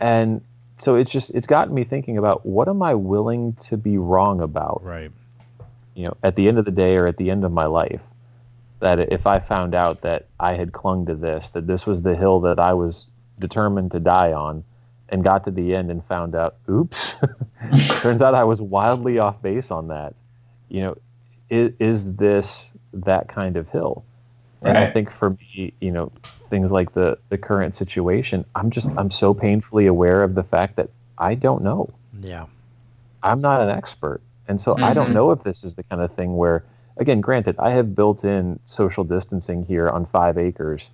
And 0.00 0.42
so 0.78 0.96
it's 0.96 1.10
just 1.10 1.30
it's 1.30 1.46
gotten 1.46 1.74
me 1.74 1.84
thinking 1.84 2.18
about 2.18 2.44
what 2.44 2.68
am 2.68 2.82
i 2.82 2.94
willing 2.94 3.54
to 3.54 3.76
be 3.76 3.98
wrong 3.98 4.40
about? 4.40 4.82
Right. 4.84 5.10
you 5.94 6.04
know 6.04 6.16
at 6.22 6.36
the 6.36 6.48
end 6.48 6.58
of 6.58 6.64
the 6.64 6.70
day 6.70 6.96
or 6.96 7.06
at 7.06 7.16
the 7.16 7.30
end 7.30 7.44
of 7.44 7.52
my 7.52 7.66
life 7.66 8.02
that 8.80 8.98
if 9.12 9.26
i 9.26 9.38
found 9.38 9.74
out 9.74 10.02
that 10.02 10.26
i 10.38 10.54
had 10.54 10.72
clung 10.72 11.06
to 11.06 11.14
this 11.14 11.50
that 11.50 11.66
this 11.66 11.86
was 11.86 12.02
the 12.02 12.14
hill 12.14 12.40
that 12.40 12.58
i 12.58 12.74
was 12.74 13.08
determined 13.38 13.90
to 13.92 14.00
die 14.00 14.32
on 14.32 14.62
and 15.08 15.24
got 15.24 15.44
to 15.44 15.50
the 15.50 15.74
end 15.74 15.90
and 15.90 16.04
found 16.04 16.34
out 16.34 16.56
oops. 16.68 17.14
Turns 18.02 18.20
out 18.20 18.34
i 18.34 18.44
was 18.44 18.60
wildly 18.60 19.18
off 19.18 19.40
base 19.40 19.70
on 19.70 19.88
that. 19.88 20.14
You 20.68 20.80
know 20.82 20.96
is, 21.48 21.72
is 21.78 22.16
this 22.16 22.70
that 22.92 23.28
kind 23.28 23.56
of 23.56 23.68
hill 23.70 24.04
and 24.62 24.76
i 24.78 24.86
think 24.90 25.10
for 25.10 25.30
me 25.30 25.72
you 25.80 25.90
know 25.90 26.10
things 26.50 26.70
like 26.70 26.92
the 26.94 27.18
the 27.28 27.38
current 27.38 27.74
situation 27.74 28.44
i'm 28.54 28.70
just 28.70 28.90
i'm 28.96 29.10
so 29.10 29.34
painfully 29.34 29.86
aware 29.86 30.22
of 30.22 30.34
the 30.34 30.42
fact 30.44 30.76
that 30.76 30.88
i 31.18 31.34
don't 31.34 31.62
know 31.62 31.88
Yeah. 32.20 32.46
I'm 33.22 33.40
not 33.40 33.60
an 33.60 33.70
expert. 33.70 34.20
And 34.46 34.60
so 34.60 34.76
I 34.80 34.92
don't 34.92 35.10
Mhm. 35.10 35.14
know 35.14 35.30
if 35.32 35.42
this 35.42 35.64
is 35.64 35.74
the 35.74 35.82
kind 35.84 36.00
of 36.00 36.12
thing 36.12 36.36
where, 36.36 36.62
again, 36.98 37.20
granted, 37.20 37.56
I 37.58 37.70
have 37.70 37.96
built 37.96 38.24
in 38.24 38.60
social 38.66 39.02
distancing 39.02 39.64
here 39.64 39.88
on 39.90 40.06
five 40.06 40.38
acres. 40.38 40.90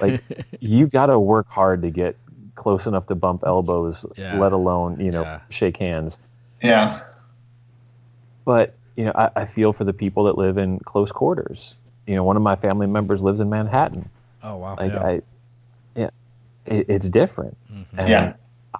Like, 0.00 0.22
you 0.60 0.86
got 0.86 1.06
to 1.06 1.18
work 1.20 1.46
hard 1.48 1.82
to 1.82 1.90
get 1.90 2.16
close 2.54 2.86
enough 2.86 3.06
to 3.08 3.14
bump 3.14 3.42
elbows, 3.44 4.06
Yeah. 4.16 4.38
let 4.38 4.52
alone, 4.52 4.98
you 4.98 5.10
know, 5.10 5.22
Yeah. 5.24 5.40
shake 5.50 5.76
hands. 5.76 6.16
Yeah. 6.62 7.00
But, 8.46 8.74
you 8.96 9.04
know, 9.04 9.12
I, 9.14 9.30
I 9.36 9.44
feel 9.46 9.72
for 9.74 9.84
the 9.84 9.92
people 9.92 10.24
that 10.24 10.38
live 10.38 10.56
in 10.56 10.78
close 10.80 11.12
quarters. 11.12 11.74
You 12.06 12.14
know, 12.14 12.24
one 12.24 12.36
of 12.36 12.42
my 12.42 12.56
family 12.56 12.86
members 12.86 13.20
lives 13.20 13.40
in 13.40 13.48
Manhattan. 13.50 14.08
Oh 14.42 14.56
wow. 14.56 14.76
Like, 14.78 14.92
yeah. 14.92 15.02
I, 15.06 15.22
yeah, 15.96 16.10
it, 16.66 16.86
it's 16.88 17.08
different. 17.08 17.56
Mhm. 17.72 17.84
And 17.98 18.08
Yeah. 18.08 18.32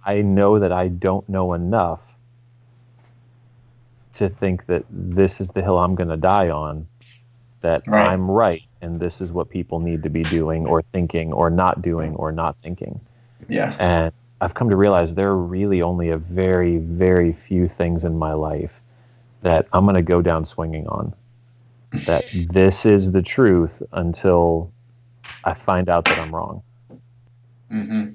I 0.04 0.22
know 0.22 0.58
that 0.58 0.72
I 0.72 0.88
don't 0.88 1.28
know 1.28 1.54
enough 1.54 2.00
to 4.14 4.28
think 4.28 4.66
that 4.66 4.84
this 4.90 5.40
is 5.40 5.48
the 5.50 5.62
hill 5.62 5.78
I'm 5.78 5.94
going 5.94 6.08
to 6.08 6.16
die 6.16 6.48
on, 6.50 6.86
that 7.60 7.82
Right. 7.86 8.08
I'm 8.08 8.30
right, 8.30 8.62
and 8.80 8.98
this 9.00 9.20
is 9.20 9.32
what 9.32 9.48
people 9.48 9.80
need 9.80 10.02
to 10.04 10.10
be 10.10 10.22
doing 10.22 10.66
or 10.66 10.82
thinking 10.92 11.32
or 11.32 11.50
not 11.50 11.82
doing 11.82 12.14
or 12.16 12.32
not 12.32 12.56
thinking. 12.62 13.00
Yeah. 13.48 13.74
And 13.78 14.12
I've 14.40 14.54
come 14.54 14.70
to 14.70 14.76
realize 14.76 15.14
there 15.14 15.28
are 15.28 15.36
really 15.38 15.82
only 15.82 16.10
a 16.10 16.18
very, 16.18 16.78
very 16.78 17.32
few 17.32 17.68
things 17.68 18.04
in 18.04 18.16
my 18.18 18.32
life 18.32 18.72
that 19.42 19.66
I'm 19.72 19.84
going 19.84 19.96
to 19.96 20.02
go 20.02 20.22
down 20.22 20.44
swinging 20.44 20.86
on. 20.88 21.12
That 22.04 22.24
this 22.50 22.86
is 22.86 23.12
the 23.12 23.22
truth 23.22 23.82
until 23.92 24.70
I 25.44 25.54
find 25.54 25.88
out 25.88 26.04
that 26.06 26.18
I'm 26.18 26.34
wrong. 26.34 26.62
Mm-hmm. 27.72 28.10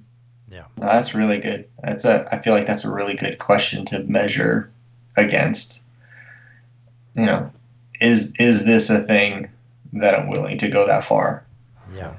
Yeah. 0.52 0.65
No, 0.78 0.86
that's 0.86 1.13
really 1.15 1.39
good. 1.39 1.67
That's 1.84 2.06
a. 2.06 2.28
I 2.32 2.39
feel 2.39 2.54
like 2.54 2.67
that's 2.67 2.86
a 2.86 2.91
really 2.91 3.15
good 3.15 3.39
question 3.39 3.86
to 3.86 4.00
measure 4.00 4.72
against. 5.17 5.82
You 7.15 7.26
know, 7.26 7.52
is 8.00 8.34
is 8.39 8.65
this 8.65 8.89
a 8.89 9.00
thing 9.00 9.50
that 9.94 10.15
I'm 10.15 10.30
willing 10.30 10.58
to 10.60 10.70
go 10.70 10.88
that 10.88 11.04
far? 11.04 11.46
yeah. 11.94 12.13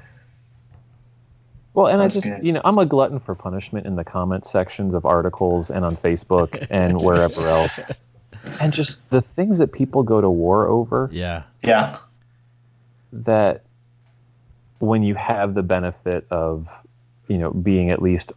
Well, 1.73 1.87
and 1.87 1.99
That's 1.99 2.17
I 2.17 2.19
just, 2.19 2.35
good. 2.35 2.45
you 2.45 2.53
know, 2.53 2.61
I'm 2.63 2.77
a 2.77 2.85
glutton 2.85 3.19
for 3.19 3.33
punishment 3.33 3.87
in 3.87 3.95
the 3.95 4.03
comment 4.03 4.45
sections 4.45 4.93
of 4.93 5.05
articles 5.05 5.71
and 5.71 5.83
on 5.83 5.97
Facebook 5.97 6.67
and 6.69 7.01
wherever 7.01 7.47
else. 7.47 7.79
And 8.59 8.73
just 8.73 9.07
the 9.09 9.21
things 9.21 9.57
that 9.59 9.71
people 9.71 10.03
go 10.03 10.19
to 10.21 10.29
war 10.29 10.67
over 10.67 11.09
Yeah. 11.11 11.43
Yeah. 11.63 11.97
that 13.13 13.63
when 14.79 15.03
you 15.03 15.15
have 15.15 15.53
the 15.53 15.63
benefit 15.63 16.25
of, 16.29 16.67
you 17.27 17.37
know, 17.37 17.51
being 17.51 17.89
at 17.89 18.01
least 18.01 18.33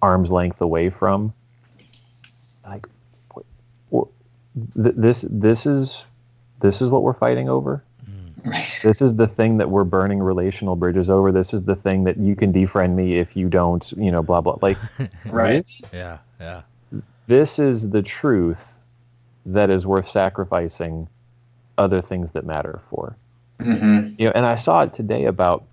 arm's 0.00 0.30
length 0.30 0.60
away 0.60 0.88
from, 0.88 1.32
like, 2.66 2.86
wh- 3.34 3.40
wh- 3.94 4.08
th- 4.82 4.94
this, 4.96 5.26
this 5.28 5.66
is, 5.66 6.04
this 6.60 6.80
is 6.80 6.88
what 6.88 7.02
we're 7.02 7.12
fighting 7.12 7.48
over. 7.50 7.82
Mm. 8.08 8.46
Right. 8.50 8.80
This 8.82 9.02
is 9.02 9.14
the 9.16 9.26
thing 9.26 9.58
that 9.58 9.68
we're 9.68 9.84
burning 9.84 10.20
relational 10.20 10.74
bridges 10.76 11.10
over. 11.10 11.30
This 11.32 11.52
is 11.52 11.64
the 11.64 11.76
thing 11.76 12.04
that 12.04 12.16
you 12.16 12.34
can 12.34 12.52
defriend 12.52 12.94
me 12.94 13.18
if 13.18 13.36
you 13.36 13.48
don't, 13.48 13.90
you 13.92 14.10
know, 14.10 14.22
blah 14.22 14.40
blah. 14.40 14.56
Like, 14.62 14.78
Right. 15.26 15.66
Yeah, 15.92 16.18
yeah. 16.40 16.62
this 17.26 17.58
is 17.58 17.90
the 17.90 18.00
truth 18.02 18.60
that 19.54 19.70
is 19.70 19.86
worth 19.86 20.08
sacrificing 20.08 21.08
other 21.76 22.02
things 22.02 22.32
that 22.32 22.44
matter 22.44 22.80
for. 22.90 23.16
hmm 23.60 24.08
You 24.18 24.26
know, 24.26 24.32
and 24.34 24.46
I 24.46 24.54
saw 24.54 24.82
it 24.82 24.92
today 24.92 25.24
about 25.24 25.64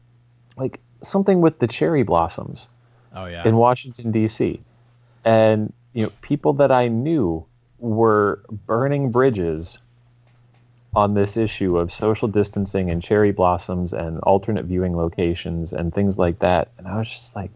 like 0.57 0.79
something 1.03 1.41
with 1.41 1.59
the 1.59 1.67
cherry 1.67 2.03
blossoms 2.03 2.67
Oh 3.13 3.25
yeah. 3.25 3.47
in 3.47 3.55
Washington 3.55 4.11
D.C. 4.11 4.61
And 5.23 5.71
you 5.93 6.03
know, 6.03 6.11
people 6.21 6.53
that 6.53 6.71
I 6.71 6.89
knew 6.89 7.45
were 7.79 8.41
burning 8.67 9.11
bridges 9.11 9.77
on 10.95 11.13
this 11.13 11.38
issue 11.38 11.77
of 11.77 11.91
social 11.91 12.27
distancing 12.27 12.89
and 12.89 13.01
cherry 13.01 13.31
blossoms 13.31 13.93
and 13.93 14.19
alternate 14.19 14.65
viewing 14.65 14.95
locations 14.95 15.73
and 15.73 15.93
things 15.93 16.17
like 16.17 16.39
that. 16.39 16.69
And 16.77 16.88
I 16.88 16.97
was 16.97 17.09
just 17.09 17.35
like, 17.35 17.51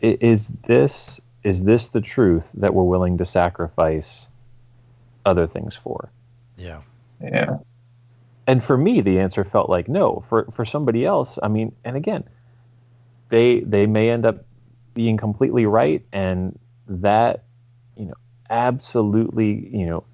is 0.00 0.48
this 0.66 1.20
is 1.42 1.64
this 1.64 1.88
the 1.88 2.00
truth 2.00 2.48
that 2.54 2.74
we're 2.74 2.84
willing 2.84 3.18
to 3.18 3.24
sacrifice 3.24 4.27
other 5.24 5.46
things 5.46 5.74
for? 5.74 6.10
yeah. 6.58 6.82
Yeah. 7.20 7.58
and 8.46 8.62
for 8.62 8.76
me 8.76 9.00
the 9.00 9.18
answer 9.18 9.44
felt 9.44 9.68
like 9.68 9.88
no 9.88 10.24
for 10.28 10.46
for 10.54 10.64
somebody 10.64 11.04
else 11.04 11.36
i 11.42 11.48
mean 11.48 11.74
and 11.84 11.96
again 11.96 12.22
they 13.28 13.60
they 13.60 13.86
may 13.86 14.10
end 14.10 14.24
up 14.24 14.44
being 14.94 15.16
completely 15.16 15.66
right 15.66 16.04
and 16.12 16.58
that 16.86 17.44
you 17.96 18.06
know 18.06 18.14
absolutely 18.50 19.68
you 19.72 19.86
know 19.86 20.04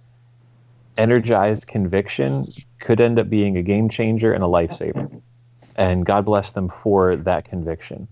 energized 0.96 1.66
conviction 1.66 2.46
could 2.80 3.00
end 3.00 3.18
up 3.18 3.28
being 3.28 3.56
a 3.58 3.62
game 3.62 3.88
changer 3.88 4.32
and 4.32 4.42
a 4.42 4.46
lifesaver 4.46 5.20
and 5.76 6.06
god 6.06 6.24
bless 6.24 6.52
them 6.52 6.72
for 6.82 7.16
that 7.16 7.44
conviction 7.44 8.08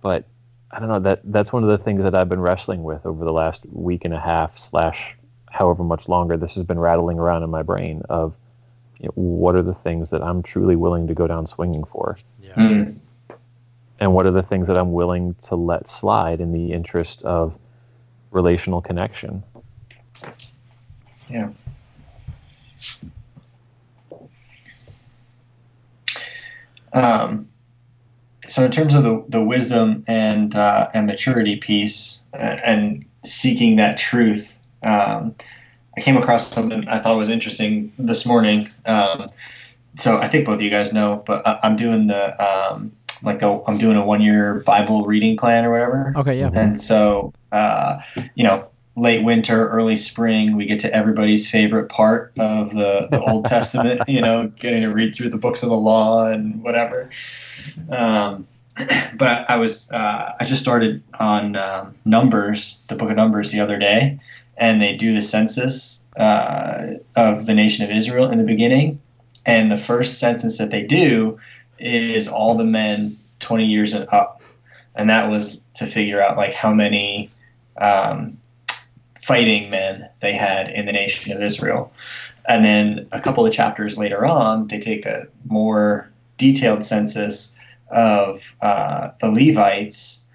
but 0.00 0.24
i 0.70 0.78
don't 0.78 0.88
know 0.88 1.00
that 1.00 1.20
that's 1.24 1.52
one 1.52 1.62
of 1.62 1.68
the 1.68 1.84
things 1.84 2.02
that 2.02 2.14
i've 2.14 2.28
been 2.28 2.40
wrestling 2.40 2.82
with 2.82 3.04
over 3.04 3.24
the 3.24 3.32
last 3.32 3.64
week 3.70 4.04
and 4.04 4.14
a 4.14 4.20
half 4.20 4.58
slash 4.58 5.14
however 5.52 5.84
much 5.84 6.08
longer 6.08 6.36
this 6.36 6.54
has 6.54 6.64
been 6.64 6.78
rattling 6.78 7.18
around 7.18 7.42
in 7.42 7.50
my 7.50 7.62
brain 7.62 8.02
of 8.08 8.34
you 8.98 9.06
know, 9.06 9.12
what 9.14 9.54
are 9.54 9.62
the 9.62 9.74
things 9.74 10.10
that 10.10 10.22
I'm 10.22 10.42
truly 10.42 10.76
willing 10.76 11.06
to 11.08 11.14
go 11.14 11.26
down 11.26 11.46
swinging 11.46 11.84
for, 11.84 12.16
Yeah. 12.40 12.54
Mm. 12.54 12.98
and 14.00 14.14
what 14.14 14.26
are 14.26 14.30
the 14.30 14.42
things 14.42 14.68
that 14.68 14.78
I'm 14.78 14.92
willing 14.92 15.34
to 15.42 15.56
let 15.56 15.88
slide 15.88 16.40
in 16.40 16.52
the 16.52 16.72
interest 16.72 17.22
of 17.22 17.54
relational 18.30 18.80
connection. 18.80 19.42
Yeah. 21.28 21.50
Um, 26.92 27.48
so 28.46 28.64
in 28.64 28.70
terms 28.70 28.94
of 28.94 29.02
the, 29.02 29.24
the 29.28 29.42
wisdom 29.42 30.04
and 30.06 30.54
uh, 30.54 30.90
and 30.92 31.06
maturity 31.06 31.56
piece 31.56 32.24
uh, 32.34 32.58
and 32.64 33.04
seeking 33.24 33.76
that 33.76 33.96
truth, 33.96 34.58
um, 34.82 35.34
I 35.96 36.00
came 36.00 36.16
across 36.16 36.50
something 36.52 36.88
I 36.88 36.98
thought 36.98 37.16
was 37.16 37.28
interesting 37.28 37.92
this 37.98 38.24
morning. 38.24 38.66
Um, 38.86 39.28
so 39.98 40.16
I 40.16 40.28
think 40.28 40.46
both 40.46 40.56
of 40.56 40.62
you 40.62 40.70
guys 40.70 40.92
know, 40.92 41.22
but 41.26 41.46
I, 41.46 41.58
I'm 41.62 41.76
doing 41.76 42.06
the 42.06 42.42
um, 42.42 42.92
like 43.22 43.42
a, 43.42 43.62
I'm 43.66 43.78
doing 43.78 43.96
a 43.96 44.04
one 44.04 44.20
year 44.20 44.62
Bible 44.66 45.04
reading 45.04 45.36
plan 45.36 45.64
or 45.64 45.72
whatever. 45.72 46.12
Okay, 46.16 46.38
yeah. 46.38 46.50
And 46.54 46.80
so, 46.80 47.32
uh, 47.52 47.98
you 48.34 48.44
know, 48.44 48.68
late 48.96 49.22
winter, 49.24 49.68
early 49.68 49.96
spring, 49.96 50.56
we 50.56 50.66
get 50.66 50.80
to 50.80 50.94
everybody's 50.94 51.48
favorite 51.48 51.88
part 51.88 52.32
of 52.38 52.72
the, 52.72 53.08
the 53.10 53.20
Old 53.20 53.46
Testament, 53.46 54.02
you 54.08 54.20
know, 54.20 54.48
getting 54.56 54.82
to 54.82 54.92
read 54.92 55.14
through 55.14 55.30
the 55.30 55.38
books 55.38 55.62
of 55.62 55.70
the 55.70 55.76
law 55.76 56.26
and 56.26 56.62
whatever. 56.62 57.08
Um, 57.90 58.46
but 59.16 59.48
I 59.48 59.56
was, 59.56 59.90
uh, 59.92 60.34
I 60.38 60.44
just 60.44 60.62
started 60.62 61.02
on 61.18 61.56
um, 61.56 61.94
Numbers, 62.04 62.84
the 62.88 62.96
book 62.96 63.10
of 63.10 63.16
Numbers, 63.16 63.50
the 63.50 63.60
other 63.60 63.78
day, 63.78 64.18
and 64.56 64.80
they 64.80 64.96
do 64.96 65.14
the 65.14 65.22
census 65.22 66.02
uh, 66.16 66.94
of 67.16 67.46
the 67.46 67.54
nation 67.54 67.84
of 67.84 67.90
Israel 67.90 68.30
in 68.30 68.38
the 68.38 68.44
beginning. 68.44 69.00
And 69.46 69.72
the 69.72 69.76
first 69.76 70.18
census 70.18 70.58
that 70.58 70.70
they 70.70 70.82
do 70.82 71.38
is 71.78 72.28
all 72.28 72.54
the 72.54 72.64
men 72.64 73.12
20 73.40 73.64
years 73.64 73.92
and 73.92 74.06
up. 74.12 74.42
And 74.94 75.08
that 75.10 75.30
was 75.30 75.62
to 75.74 75.86
figure 75.86 76.22
out 76.22 76.36
like 76.36 76.54
how 76.54 76.72
many 76.72 77.30
um, 77.78 78.38
fighting 79.18 79.70
men 79.70 80.08
they 80.20 80.32
had 80.32 80.70
in 80.70 80.86
the 80.86 80.92
nation 80.92 81.34
of 81.34 81.42
Israel. 81.42 81.92
And 82.46 82.64
then 82.64 83.08
a 83.12 83.20
couple 83.20 83.46
of 83.46 83.52
chapters 83.52 83.96
later 83.96 84.26
on, 84.26 84.68
they 84.68 84.78
take 84.78 85.06
a 85.06 85.26
more 85.46 86.10
detailed 86.36 86.84
census 86.84 87.56
of 87.90 88.56
uh, 88.60 89.10
the 89.20 89.30
Levites 89.30 90.28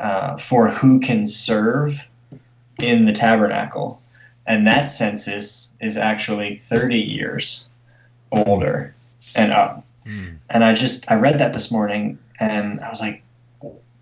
uh, 0.00 0.36
for 0.36 0.68
who 0.68 0.98
can 0.98 1.26
serve 1.26 2.08
in 2.82 3.04
the 3.06 3.12
tabernacle. 3.12 4.00
And 4.46 4.66
that 4.66 4.90
census 4.90 5.72
is 5.80 5.96
actually 5.96 6.56
30 6.56 6.98
years 6.98 7.68
older 8.32 8.94
and 9.36 9.52
up. 9.52 9.84
Mm. 10.06 10.36
And 10.50 10.64
I 10.64 10.74
just, 10.74 11.10
I 11.10 11.14
read 11.14 11.38
that 11.38 11.52
this 11.52 11.70
morning 11.70 12.18
and 12.40 12.80
I 12.80 12.90
was 12.90 13.00
like, 13.00 13.22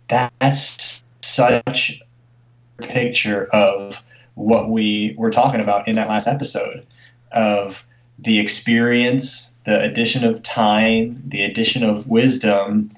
that's 0.09 1.05
such 1.23 2.03
a 2.79 2.87
picture 2.87 3.47
of 3.53 4.03
what 4.35 4.71
we 4.71 5.15
were 5.19 5.31
talking 5.31 5.61
about 5.61 5.87
in 5.87 5.97
that 5.97 6.09
last 6.09 6.27
episode 6.27 6.87
of 7.33 7.87
the 8.19 8.39
experience, 8.39 9.55
the 9.65 9.81
addition 9.83 10.25
of 10.25 10.43
time, 10.43 11.23
the 11.27 11.43
addition 11.43 11.83
of 11.85 12.09
wisdom 12.09 12.91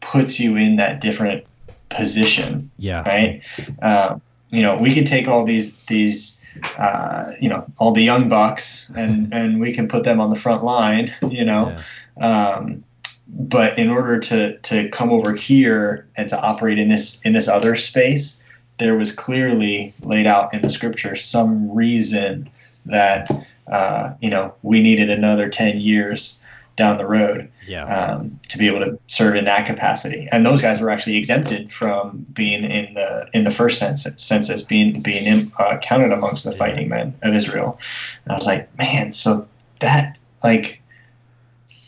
puts 0.00 0.38
you 0.38 0.56
in 0.56 0.76
that 0.76 1.00
different 1.00 1.44
position, 1.88 2.70
Yeah. 2.78 3.02
right? 3.02 3.42
Um, 3.80 4.20
you 4.54 4.62
know, 4.62 4.76
we 4.76 4.94
could 4.94 5.06
take 5.06 5.26
all 5.26 5.44
these 5.44 5.84
these 5.86 6.40
uh, 6.78 7.32
you 7.40 7.48
know 7.48 7.66
all 7.78 7.92
the 7.92 8.02
young 8.02 8.28
bucks 8.28 8.90
and 8.94 9.32
and 9.34 9.60
we 9.60 9.72
can 9.72 9.88
put 9.88 10.04
them 10.04 10.20
on 10.20 10.30
the 10.30 10.36
front 10.36 10.64
line, 10.64 11.12
you 11.28 11.44
know. 11.44 11.76
Yeah. 12.18 12.56
Um, 12.56 12.84
but 13.26 13.78
in 13.78 13.90
order 13.90 14.18
to 14.20 14.56
to 14.58 14.88
come 14.90 15.10
over 15.10 15.34
here 15.34 16.06
and 16.16 16.28
to 16.28 16.40
operate 16.40 16.78
in 16.78 16.88
this 16.88 17.20
in 17.22 17.32
this 17.32 17.48
other 17.48 17.74
space, 17.74 18.42
there 18.78 18.96
was 18.96 19.10
clearly 19.10 19.92
laid 20.02 20.26
out 20.26 20.54
in 20.54 20.62
the 20.62 20.70
scripture 20.70 21.16
some 21.16 21.70
reason 21.72 22.48
that 22.86 23.28
uh, 23.66 24.12
you 24.20 24.30
know 24.30 24.54
we 24.62 24.80
needed 24.80 25.10
another 25.10 25.48
ten 25.48 25.80
years 25.80 26.40
down 26.76 26.96
the 26.96 27.06
road 27.06 27.48
Yeah. 27.66 27.84
um, 27.84 28.40
to 28.48 28.58
be 28.58 28.66
able 28.66 28.80
to 28.80 28.98
serve 29.06 29.36
in 29.36 29.44
that 29.44 29.64
capacity. 29.66 30.28
And 30.32 30.44
those 30.44 30.60
guys 30.60 30.80
were 30.80 30.90
actually 30.90 31.16
exempted 31.16 31.70
from 31.70 32.26
being 32.32 32.64
in 32.64 32.94
the 32.94 33.28
in 33.32 33.44
the 33.44 33.50
first 33.50 33.78
census, 33.78 34.14
census 34.22 34.62
being 34.62 35.00
being 35.02 35.24
in, 35.24 35.52
uh, 35.58 35.78
counted 35.78 36.12
amongst 36.12 36.44
the 36.44 36.52
fighting 36.52 36.88
men 36.88 37.14
of 37.22 37.34
Israel. 37.34 37.78
And 38.24 38.32
I 38.32 38.36
was 38.36 38.46
like, 38.46 38.76
man, 38.76 39.12
so 39.12 39.46
that 39.80 40.16
like 40.42 40.80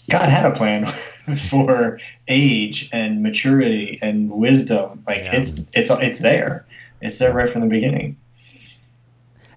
God 0.09 0.29
had 0.29 0.47
a 0.47 0.53
plan 0.55 0.87
for 1.51 1.99
age 2.29 2.89
and 2.93 3.23
maturity 3.23 3.99
and 4.03 4.31
wisdom. 4.31 5.03
Like 5.07 5.25
Yeah. 5.25 5.37
it's 5.41 5.65
it's 5.75 5.91
it's 5.91 6.19
there. 6.21 6.65
It's 7.01 7.19
there 7.19 7.33
right 7.35 7.49
from 7.49 7.63
the 7.63 7.67
beginning. 7.69 8.17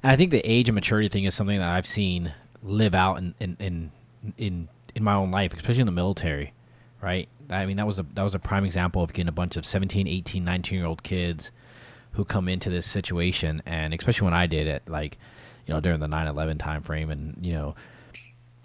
And 0.01 0.11
I 0.11 0.15
think 0.15 0.31
the 0.31 0.41
age 0.49 0.67
and 0.69 0.75
maturity 0.75 1.07
thing 1.09 1.25
is 1.25 1.35
something 1.35 1.57
that 1.57 1.67
I've 1.69 1.87
seen 1.87 2.33
live 2.63 2.95
out 2.95 3.15
in 3.17 3.35
in 3.39 3.57
in 3.59 3.91
in, 4.37 4.67
in 4.99 5.03
my 5.03 5.15
own 5.15 5.31
life, 5.31 5.53
especially 5.53 5.81
in 5.81 5.85
the 5.85 5.91
military, 5.91 6.53
right? 7.01 7.27
I 7.49 7.65
mean, 7.65 7.77
that 7.77 7.87
was 7.87 7.99
a 7.99 8.03
that 8.13 8.23
was 8.23 8.35
a 8.35 8.39
prime 8.39 8.65
example 8.65 9.01
of 9.01 9.13
getting 9.13 9.29
a 9.29 9.33
bunch 9.33 9.57
of 9.57 9.65
17, 9.65 10.07
18, 10.07 10.43
19 10.43 10.77
year 10.77 10.87
old 10.87 11.03
kids 11.03 11.51
who 12.13 12.25
come 12.25 12.47
into 12.47 12.69
this 12.69 12.85
situation 12.85 13.61
and 13.65 13.93
especially 13.93 14.25
when 14.25 14.33
I 14.33 14.47
did 14.47 14.67
it 14.67 14.83
like, 14.87 15.17
you 15.65 15.73
know, 15.73 15.79
during 15.79 15.99
the 15.99 16.07
9/11 16.07 16.59
time 16.59 16.81
frame 16.81 17.09
and, 17.09 17.37
you 17.41 17.53
know, 17.53 17.75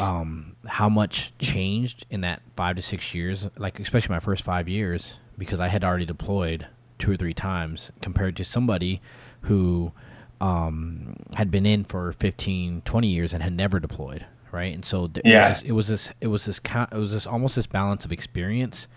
um, 0.00 0.56
how 0.66 0.88
much 0.88 1.36
changed 1.38 2.04
in 2.10 2.22
that 2.22 2.42
5 2.56 2.76
to 2.76 2.82
6 2.82 3.14
years, 3.14 3.48
like 3.56 3.78
especially 3.80 4.12
my 4.12 4.20
first 4.20 4.42
5 4.42 4.68
years 4.68 5.14
because 5.38 5.60
I 5.60 5.68
had 5.68 5.84
already 5.84 6.06
deployed 6.06 6.66
two 6.98 7.12
or 7.12 7.16
three 7.16 7.34
times 7.34 7.90
compared 8.00 8.36
to 8.36 8.44
somebody 8.44 9.00
who 9.42 9.92
um, 10.40 11.16
had 11.34 11.50
been 11.50 11.66
in 11.66 11.84
for 11.84 12.12
15, 12.12 12.82
20 12.84 13.06
years 13.06 13.32
and 13.32 13.42
had 13.42 13.52
never 13.52 13.80
deployed, 13.80 14.26
right? 14.54 14.74
And 14.74 14.84
so 14.84 15.08
th- 15.08 15.26
Yeah. 15.26 15.48
it 15.48 15.50
was 15.50 15.60
this, 15.60 15.62
it 15.62 15.72
was 15.72 15.86
this, 15.88 16.10
it 16.20 16.26
was 16.28 16.44
this, 16.46 16.60
it 16.92 16.96
was 16.98 17.12
this 17.12 17.26
almost 17.26 17.56
this 17.56 17.66
balance 17.66 18.04
of 18.04 18.12
experience 18.12 18.88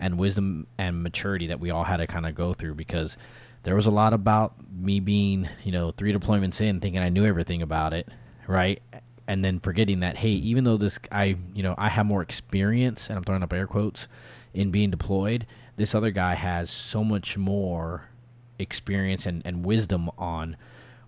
and 0.00 0.18
wisdom 0.18 0.66
and 0.78 1.02
maturity 1.02 1.46
that 1.48 1.60
we 1.60 1.70
all 1.70 1.84
had 1.84 1.98
to 1.98 2.06
kind 2.08 2.26
of 2.26 2.34
go 2.34 2.52
through 2.54 2.74
because 2.74 3.16
there 3.64 3.76
was 3.76 3.86
a 3.86 3.90
lot 3.92 4.12
about 4.12 4.54
me 4.72 4.98
being, 5.00 5.48
you 5.62 5.70
know, 5.72 5.92
three 5.92 6.12
deployments 6.12 6.60
in, 6.60 6.80
thinking 6.80 7.00
I 7.00 7.10
knew 7.10 7.24
everything 7.26 7.62
about 7.62 7.92
it, 7.92 8.08
right? 8.48 8.82
And 9.28 9.44
then 9.44 9.60
forgetting 9.60 10.00
that, 10.00 10.16
hey, 10.16 10.30
even 10.30 10.64
though 10.64 10.76
this, 10.76 10.98
I, 11.12 11.36
you 11.54 11.62
know, 11.62 11.76
I 11.78 11.88
have 11.88 12.06
more 12.06 12.22
experience, 12.22 13.08
and 13.08 13.16
I'm 13.16 13.22
throwing 13.24 13.44
up 13.44 13.52
air 13.52 13.68
quotes, 13.68 14.08
in 14.52 14.72
being 14.72 14.90
deployed, 14.90 15.46
this 15.76 15.94
other 15.94 16.10
guy 16.10 16.34
has 16.34 16.70
so 16.70 17.04
much 17.04 17.38
more 17.38 18.08
experience 18.58 19.26
and, 19.26 19.42
and 19.44 19.64
wisdom 19.64 20.10
on 20.18 20.56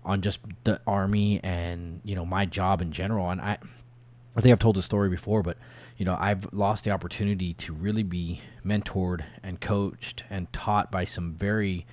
on 0.04 0.20
just 0.20 0.38
the 0.64 0.80
army 0.86 1.40
and 1.42 2.00
you 2.04 2.14
know 2.14 2.26
my 2.26 2.44
job 2.44 2.82
in 2.82 2.92
general 2.92 3.30
and 3.30 3.40
i 3.40 3.56
I 4.36 4.40
think 4.40 4.52
I've 4.52 4.58
told 4.58 4.76
this 4.76 4.84
story 4.84 5.08
before, 5.08 5.42
but 5.42 5.56
you 5.96 6.04
know, 6.04 6.16
I've 6.18 6.52
lost 6.52 6.84
the 6.84 6.90
opportunity 6.90 7.54
to 7.54 7.72
really 7.72 8.02
be 8.02 8.40
mentored 8.64 9.22
and 9.42 9.60
coached 9.60 10.24
and 10.28 10.52
taught 10.52 10.90
by 10.90 11.04
some 11.04 11.34
very 11.34 11.86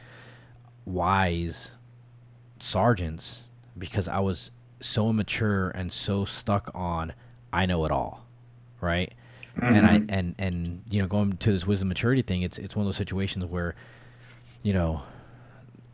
wise 0.86 1.72
sergeants 2.60 3.44
because 3.78 4.08
I 4.08 4.20
was 4.20 4.52
so 4.80 5.10
immature 5.10 5.70
and 5.70 5.94
so 5.94 6.26
stuck 6.26 6.72
on 6.74 7.14
I 7.54 7.66
know 7.66 7.86
it 7.86 7.92
all, 7.92 8.26
right? 8.80 9.14
Mm-hmm. 9.58 9.76
And 9.76 9.86
I 9.86 10.00
mm-hmm. 10.00 10.14
and 10.14 10.36
and 10.40 10.84
you 10.90 11.02
know, 11.02 11.08
going 11.08 11.38
to 11.38 11.52
this 11.52 11.68
wisdom 11.68 11.90
maturity 11.90 12.22
thing, 12.22 12.42
it's 12.42 12.58
it's 12.58 12.76
one 12.76 12.84
of 12.84 12.88
those 12.88 12.98
situations 12.98 13.46
where, 13.46 13.76
you 14.64 14.74
know, 14.74 15.04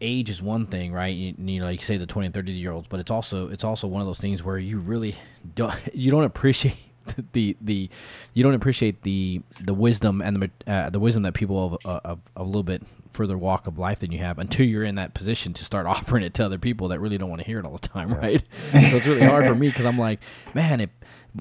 age 0.02 0.30
is 0.30 0.42
one 0.42 0.68
thing, 0.68 0.92
right? 0.92 1.16
You, 1.16 1.34
you, 1.38 1.60
know, 1.60 1.66
like 1.66 1.80
you 1.80 1.86
say 1.86 1.98
the 1.98 2.06
twenty 2.06 2.28
and 2.28 2.34
thirty 2.34 2.52
year 2.52 2.72
olds, 2.72 2.88
but 2.88 3.00
it's 3.00 3.12
also 3.12 3.50
it's 3.50 3.64
also 3.64 3.88
one 3.88 4.02
of 4.02 4.08
those 4.08 4.20
things 4.20 4.44
where 4.44 4.58
you 4.58 4.80
really 4.80 5.16
don't 5.56 5.76
you 5.94 6.12
don't 6.12 6.24
appreciate 6.24 6.78
the 7.34 7.56
the 7.62 7.90
you 8.34 8.44
don't 8.44 8.54
appreciate 8.54 9.04
the 9.04 9.42
the 9.62 9.74
wisdom 9.74 10.22
and 10.22 10.42
the 10.42 10.72
uh, 10.72 10.90
the 10.90 11.00
wisdom 11.00 11.24
that 11.24 11.34
people 11.34 11.66
of, 11.66 11.86
uh, 11.86 12.00
of, 12.04 12.20
a 12.36 12.44
little 12.44 12.64
bit 12.64 12.84
further 13.14 13.38
walk 13.38 13.66
of 13.66 13.80
life 13.80 14.00
than 14.00 14.12
you 14.12 14.20
have 14.20 14.38
until 14.38 14.66
you're 14.66 14.84
in 14.84 14.96
that 14.96 15.14
position 15.14 15.54
to 15.54 15.66
start 15.66 15.86
offering 15.88 16.24
it 16.24 16.34
to 16.36 16.46
other 16.46 16.58
people 16.58 16.90
that 16.90 17.00
really 17.00 17.18
don't 17.18 17.30
want 17.30 17.42
to 17.42 17.48
hear 17.48 17.60
it 17.60 17.66
all 17.66 17.74
the 17.74 17.88
time, 17.88 18.14
right? 18.14 18.42
so 18.72 18.98
it's 18.98 19.08
really 19.08 19.26
hard 19.26 19.46
for 19.46 19.56
me 19.56 19.68
because 19.68 19.86
I'm 19.86 19.98
like, 19.98 20.20
man, 20.54 20.82
it, 20.82 20.92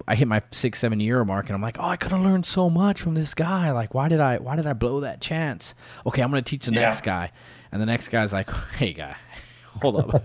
I 0.08 0.14
hit 0.14 0.26
my 0.26 0.42
six 0.50 0.78
seven 0.78 1.00
year 1.00 1.24
mark 1.24 1.46
and 1.46 1.54
I'm 1.54 1.62
like, 1.62 1.76
oh, 1.78 1.84
I 1.84 1.96
could 1.96 2.12
have 2.12 2.22
learned 2.22 2.46
so 2.46 2.70
much 2.70 3.00
from 3.00 3.14
this 3.14 3.34
guy. 3.34 3.70
Like, 3.72 3.92
why 3.94 4.08
did 4.08 4.20
I 4.20 4.38
why 4.38 4.56
did 4.56 4.66
I 4.66 4.72
blow 4.72 5.00
that 5.00 5.20
chance? 5.20 5.74
Okay, 6.06 6.22
I'm 6.22 6.30
gonna 6.30 6.42
teach 6.42 6.66
the 6.66 6.72
yeah. 6.72 6.80
next 6.80 7.02
guy, 7.02 7.30
and 7.76 7.82
the 7.82 7.86
next 7.86 8.08
guy's 8.08 8.32
like, 8.32 8.50
hey 8.78 8.94
guy, 8.94 9.14
hold 9.82 9.96
up. 9.96 10.24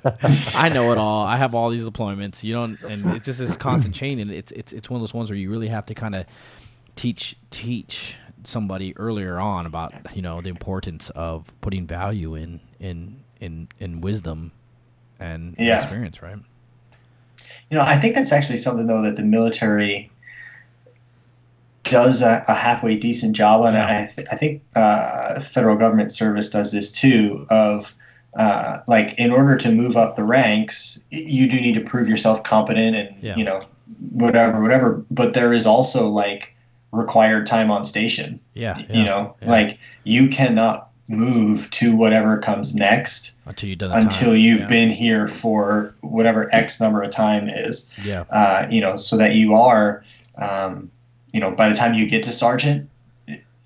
I 0.56 0.70
know 0.70 0.94
it 0.94 0.98
all. 0.98 1.26
I 1.26 1.36
have 1.36 1.54
all 1.54 1.70
these 1.70 1.84
deployments. 1.84 2.44
You 2.44 2.54
don't, 2.54 2.82
and 2.82 3.14
it's 3.14 3.26
just 3.26 3.40
this 3.40 3.58
constant 3.58 3.94
chain, 3.94 4.20
and 4.20 4.32
it's 4.32 4.54
it's 4.54 4.72
it's 4.72 4.90
one 4.90 4.96
of 4.96 5.02
those 5.02 5.14
ones 5.14 5.30
where 5.30 5.38
you 5.38 5.52
really 5.52 5.68
have 5.68 5.86
to 5.88 5.94
kind 5.94 6.16
of 6.16 6.26
teach 6.96 7.36
teach 7.50 8.16
somebody 8.46 8.96
earlier 8.98 9.38
on 9.38 9.66
about 9.66 9.94
you 10.16 10.22
know 10.22 10.40
the 10.40 10.50
importance 10.50 11.10
of 11.10 11.52
putting 11.60 11.86
value 11.86 12.36
in 12.36 12.62
in 12.80 13.22
in 13.42 13.68
in 13.80 14.00
wisdom 14.00 14.54
and 15.20 15.56
yeah. 15.60 15.82
experience, 15.82 16.22
right? 16.22 16.38
You 17.70 17.78
know, 17.78 17.84
I 17.84 17.98
think 17.98 18.16
that's 18.16 18.32
actually 18.32 18.60
something 18.60 18.88
though 18.88 19.02
that 19.02 19.18
the 19.18 19.24
military 19.24 20.10
does 21.92 22.22
a, 22.22 22.44
a 22.48 22.54
halfway 22.54 22.96
decent 22.96 23.36
job 23.36 23.66
and 23.66 23.76
Yeah. 23.76 23.86
I, 23.86 24.14
th- 24.16 24.28
I 24.32 24.36
think 24.38 24.64
uh, 24.76 25.42
federal 25.42 25.76
government 25.76 26.12
service 26.12 26.50
does 26.50 26.72
this 26.72 26.90
too. 26.90 27.46
Of 27.50 27.96
uh, 28.36 28.80
like 28.88 29.14
in 29.20 29.32
order 29.32 29.58
to 29.58 29.72
move 29.72 29.98
up 29.98 30.16
the 30.16 30.24
ranks, 30.24 31.04
you 31.10 31.48
do 31.48 31.60
need 31.60 31.74
to 31.74 31.82
prove 31.82 32.08
yourself 32.08 32.44
competent 32.44 32.96
and 32.96 33.22
yeah. 33.22 33.36
you 33.36 33.44
know 33.44 33.60
whatever, 34.12 34.62
whatever. 34.62 35.06
But 35.12 35.34
there 35.34 35.52
is 35.52 35.66
also 35.66 36.08
like 36.08 36.56
required 36.94 37.46
time 37.46 37.70
on 37.70 37.84
station. 37.84 38.40
Yeah, 38.54 38.80
yeah 38.80 38.98
you 38.98 39.04
know, 39.04 39.36
yeah. 39.42 39.52
like 39.52 39.78
you 40.06 40.30
cannot 40.30 40.88
move 41.10 41.70
to 41.72 41.94
whatever 41.94 42.38
comes 42.38 42.74
next 42.74 43.38
until 43.46 43.68
you've 43.68 43.80
done 43.80 43.92
until 43.92 44.34
you've 44.34 44.68
been 44.70 44.90
here 44.90 45.28
for 45.28 45.94
whatever 46.00 46.48
X 46.56 46.80
number 46.80 47.04
of 47.04 47.12
time 47.12 47.50
is. 47.50 47.92
Yeah. 48.02 48.24
Uh, 48.30 48.66
you 48.72 48.80
know, 48.80 48.96
so 48.96 49.18
that 49.18 49.36
you 49.36 49.54
are, 49.54 50.06
um, 50.38 50.90
you 51.34 51.40
know, 51.40 51.52
by 51.52 51.70
the 51.70 51.76
time 51.76 51.94
you 51.94 52.08
get 52.08 52.24
to 52.24 52.32
sergeant, 52.32 52.90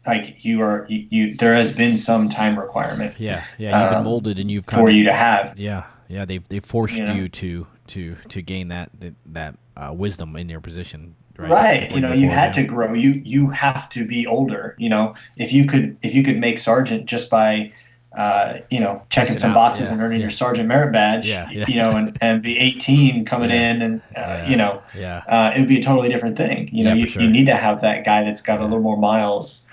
like 0.07 0.43
you 0.45 0.61
are 0.61 0.85
you, 0.89 1.07
you, 1.09 1.33
there 1.35 1.53
has 1.53 1.75
been 1.75 1.97
some 1.97 2.29
time 2.29 2.57
requirement 2.57 3.19
yeah 3.19 3.43
yeah 3.57 3.83
you've 3.83 3.93
um, 3.93 4.03
been 4.03 4.03
molded 4.03 4.39
and 4.39 4.51
you've 4.51 4.65
for 4.65 4.89
of, 4.89 4.95
you 4.95 5.03
to 5.03 5.13
have 5.13 5.57
yeah 5.57 5.83
yeah 6.07 6.25
they 6.25 6.37
they 6.49 6.59
forced 6.59 6.95
you, 6.95 7.05
know? 7.05 7.13
you 7.13 7.29
to 7.29 7.67
to 7.87 8.15
to 8.29 8.41
gain 8.41 8.69
that 8.69 8.91
that, 9.25 9.55
uh, 9.77 9.93
wisdom 9.93 10.35
in 10.35 10.47
your 10.47 10.61
position 10.61 11.15
right, 11.37 11.49
right. 11.49 11.91
you 11.91 11.99
know 11.99 12.13
you 12.13 12.29
had 12.29 12.53
to 12.53 12.63
grow 12.63 12.93
you 12.93 13.21
you 13.25 13.49
have 13.49 13.89
to 13.89 14.05
be 14.05 14.25
older 14.25 14.75
you 14.77 14.89
know 14.89 15.13
if 15.37 15.51
you 15.51 15.65
could 15.65 15.97
if 16.01 16.15
you 16.15 16.23
could 16.23 16.39
make 16.39 16.59
sergeant 16.59 17.05
just 17.05 17.29
by 17.29 17.71
uh, 18.15 18.59
you 18.69 18.79
know, 18.79 19.01
checking 19.09 19.37
some 19.37 19.51
out. 19.51 19.55
boxes 19.55 19.87
yeah. 19.87 19.93
and 19.93 20.01
earning 20.01 20.19
yeah. 20.19 20.25
your 20.25 20.31
sergeant 20.31 20.67
merit 20.67 20.91
badge, 20.93 21.27
yeah. 21.27 21.49
you 21.49 21.75
know, 21.75 21.91
and, 21.91 22.17
and 22.21 22.41
be 22.41 22.57
18 22.57 23.25
coming 23.25 23.51
in 23.51 23.81
and, 23.81 24.01
uh, 24.15 24.45
you 24.47 24.55
know, 24.55 24.81
yeah. 24.97 25.23
Uh, 25.27 25.51
it 25.55 25.59
would 25.59 25.67
be 25.67 25.79
a 25.79 25.83
totally 25.83 26.09
different 26.09 26.37
thing. 26.37 26.69
You 26.71 26.85
know, 26.85 26.93
you, 26.93 27.07
sure. 27.07 27.21
you 27.21 27.29
need 27.29 27.45
to 27.47 27.55
have 27.55 27.81
that 27.81 28.05
guy 28.05 28.23
that's 28.23 28.41
got 28.41 28.59
a 28.61 28.63
little 28.63 28.79
more 28.79 28.97
miles 28.97 29.67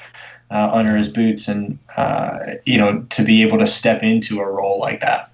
uh, 0.53 0.70
under 0.72 0.97
his 0.97 1.09
boots 1.09 1.49
and 1.49 1.78
uh, 1.97 2.38
you 2.64 2.78
know 2.78 3.01
to 3.09 3.24
be 3.24 3.43
able 3.43 3.59
to 3.59 3.66
step 3.66 4.03
into 4.03 4.38
a 4.40 4.47
role 4.47 4.78
like 4.78 5.01
that. 5.01 5.32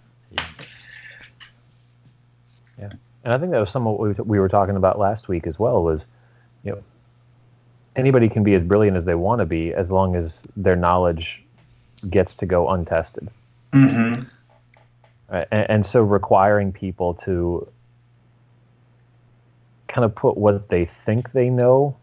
Yeah, 2.79 2.93
and 3.25 3.35
I 3.35 3.39
think 3.39 3.51
that 3.51 3.59
was 3.59 3.71
some 3.71 3.87
of 3.87 3.99
what 3.99 4.27
we 4.27 4.39
were 4.39 4.49
talking 4.49 4.77
about 4.77 4.99
last 4.99 5.29
week 5.29 5.47
as 5.47 5.59
well. 5.59 5.83
Was 5.83 6.07
you 6.63 6.71
know 6.71 6.83
anybody 7.97 8.29
can 8.29 8.45
be 8.45 8.55
as 8.55 8.63
brilliant 8.63 8.97
as 8.97 9.05
they 9.05 9.17
want 9.17 9.41
to 9.41 9.47
be 9.47 9.75
as 9.75 9.91
long 9.91 10.15
as 10.15 10.39
their 10.57 10.77
knowledge 10.77 11.43
gets 12.03 12.35
to 12.37 12.47
go 12.47 12.69
untested. 12.69 13.29
Mm-hmm. 13.73 14.23
Right? 15.31 15.47
And, 15.51 15.71
and 15.71 15.87
so 15.87 16.03
requiring 16.03 16.73
people 16.73 17.15
to 17.25 17.69
kind 19.89 20.05
of 20.05 20.15
put 20.15 20.37
what 20.37 20.69
they 20.69 20.91
think 21.07 21.33
they 21.33 21.51
know 21.51 21.97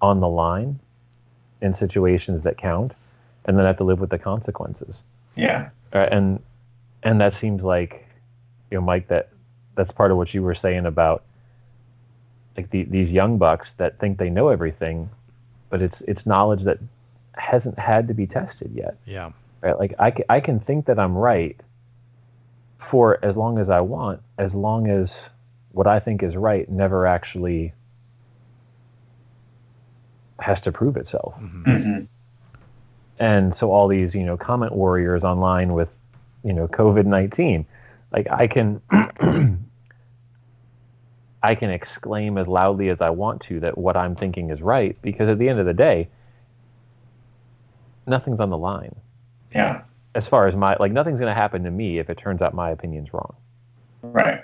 on 0.00 0.20
the 0.20 0.28
line 0.28 0.78
in 1.60 1.74
situations 1.74 2.42
that 2.42 2.56
count, 2.56 2.92
and 3.44 3.58
then 3.58 3.66
have 3.66 3.76
to 3.76 3.84
live 3.84 4.00
with 4.00 4.10
the 4.10 4.18
consequences. 4.18 5.02
Yeah. 5.36 5.70
Uh, 5.92 6.06
and 6.10 6.42
and 7.02 7.20
that 7.20 7.34
seems 7.34 7.64
like, 7.64 8.06
you 8.70 8.78
know, 8.78 8.84
Mike, 8.84 9.08
that 9.08 9.28
that's 9.74 9.92
part 9.92 10.10
of 10.10 10.16
what 10.16 10.32
you 10.34 10.42
were 10.42 10.54
saying 10.54 10.86
about 10.86 11.22
like 12.56 12.70
the, 12.70 12.84
these 12.84 13.12
young 13.12 13.38
bucks 13.38 13.72
that 13.74 13.98
think 13.98 14.18
they 14.18 14.30
know 14.30 14.48
everything, 14.48 15.10
but 15.68 15.82
it's 15.82 16.00
it's 16.02 16.26
knowledge 16.26 16.64
that 16.64 16.78
hasn't 17.40 17.78
had 17.78 18.08
to 18.08 18.14
be 18.14 18.26
tested 18.26 18.72
yet. 18.74 18.96
Yeah. 19.04 19.32
Right. 19.60 19.78
Like 19.78 19.94
I 19.98 20.10
can, 20.10 20.24
I 20.28 20.40
can 20.40 20.60
think 20.60 20.86
that 20.86 20.98
I'm 20.98 21.16
right 21.16 21.58
for 22.90 23.22
as 23.24 23.36
long 23.36 23.58
as 23.58 23.70
I 23.70 23.80
want, 23.80 24.22
as 24.38 24.54
long 24.54 24.88
as 24.88 25.14
what 25.72 25.86
I 25.86 26.00
think 26.00 26.22
is 26.22 26.36
right 26.36 26.68
never 26.68 27.06
actually 27.06 27.72
has 30.40 30.60
to 30.62 30.72
prove 30.72 30.96
itself. 30.96 31.34
Mm-hmm. 31.34 31.70
Mm-hmm. 31.70 32.04
And 33.18 33.54
so 33.54 33.70
all 33.70 33.86
these, 33.88 34.14
you 34.14 34.24
know, 34.24 34.36
comment 34.36 34.72
warriors 34.72 35.24
online 35.24 35.74
with, 35.74 35.88
you 36.42 36.54
know, 36.54 36.66
COVID 36.68 37.04
nineteen, 37.04 37.66
like 38.12 38.28
I 38.30 38.46
can 38.46 38.80
I 41.42 41.54
can 41.54 41.70
exclaim 41.70 42.38
as 42.38 42.48
loudly 42.48 42.88
as 42.88 43.00
I 43.00 43.10
want 43.10 43.42
to 43.42 43.60
that 43.60 43.76
what 43.76 43.96
I'm 43.96 44.16
thinking 44.16 44.50
is 44.50 44.60
right 44.62 44.96
because 45.02 45.28
at 45.28 45.38
the 45.38 45.48
end 45.48 45.58
of 45.60 45.66
the 45.66 45.74
day, 45.74 46.08
nothing's 48.06 48.40
on 48.40 48.50
the 48.50 48.58
line. 48.58 48.94
Yeah. 49.54 49.82
As 50.14 50.26
far 50.26 50.48
as 50.48 50.56
my 50.56 50.76
like 50.80 50.92
nothing's 50.92 51.18
going 51.18 51.32
to 51.32 51.40
happen 51.40 51.62
to 51.64 51.70
me 51.70 51.98
if 51.98 52.10
it 52.10 52.18
turns 52.18 52.42
out 52.42 52.54
my 52.54 52.70
opinion's 52.70 53.12
wrong. 53.12 53.34
Right. 54.02 54.42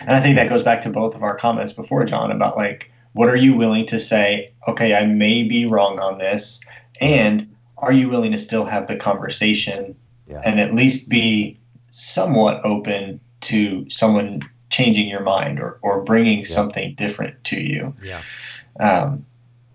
And 0.00 0.10
I 0.10 0.20
think 0.20 0.36
that 0.36 0.48
goes 0.48 0.62
back 0.62 0.80
to 0.82 0.90
both 0.90 1.14
of 1.14 1.22
our 1.22 1.36
comments 1.36 1.72
before 1.72 2.04
John 2.04 2.30
about 2.32 2.56
like 2.56 2.90
what 3.12 3.28
are 3.28 3.36
you 3.36 3.54
willing 3.54 3.86
to 3.86 4.00
say, 4.00 4.52
okay, 4.66 4.94
I 4.94 5.06
may 5.06 5.44
be 5.44 5.66
wrong 5.66 5.98
on 6.00 6.18
this? 6.18 6.64
And 7.00 7.48
are 7.78 7.92
you 7.92 8.08
willing 8.08 8.32
to 8.32 8.38
still 8.38 8.64
have 8.64 8.88
the 8.88 8.96
conversation 8.96 9.96
yeah. 10.28 10.40
and 10.44 10.58
at 10.60 10.74
least 10.74 11.08
be 11.08 11.56
somewhat 11.90 12.64
open 12.64 13.20
to 13.42 13.88
someone 13.88 14.42
changing 14.70 15.08
your 15.08 15.20
mind 15.20 15.60
or, 15.60 15.78
or 15.82 16.02
bringing 16.02 16.38
yeah. 16.38 16.44
something 16.44 16.94
different 16.94 17.42
to 17.44 17.60
you? 17.60 17.94
Yeah. 18.02 18.22
Um, 18.80 19.24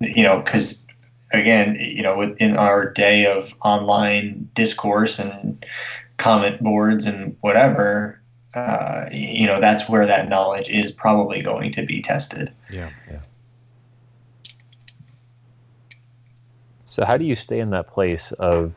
you 0.02 0.24
know, 0.24 0.42
because 0.42 0.86
again, 1.32 1.78
you 1.80 2.02
know, 2.02 2.22
in 2.22 2.58
our 2.58 2.92
day 2.92 3.26
of 3.26 3.54
online 3.62 4.50
discourse 4.54 5.20
and 5.20 5.66
comment 6.18 6.62
boards 6.62 7.06
and 7.06 7.36
whatever, 7.42 8.22
uh, 8.56 9.06
you 9.12 9.48
know, 9.48 9.60
that's 9.60 9.88
where 9.88 10.06
that 10.06 10.30
knowledge 10.30 10.70
is 10.70 10.92
probably 10.92 11.42
going 11.42 11.72
to 11.74 11.86
be 11.86 12.02
tested. 12.02 12.54
Yeah. 12.72 12.90
Yeah. 13.10 13.22
So, 16.88 17.06
how 17.06 17.18
do 17.18 17.24
you 17.24 17.36
stay 17.36 17.60
in 17.60 17.70
that 17.70 17.88
place 17.88 18.32
of 18.40 18.74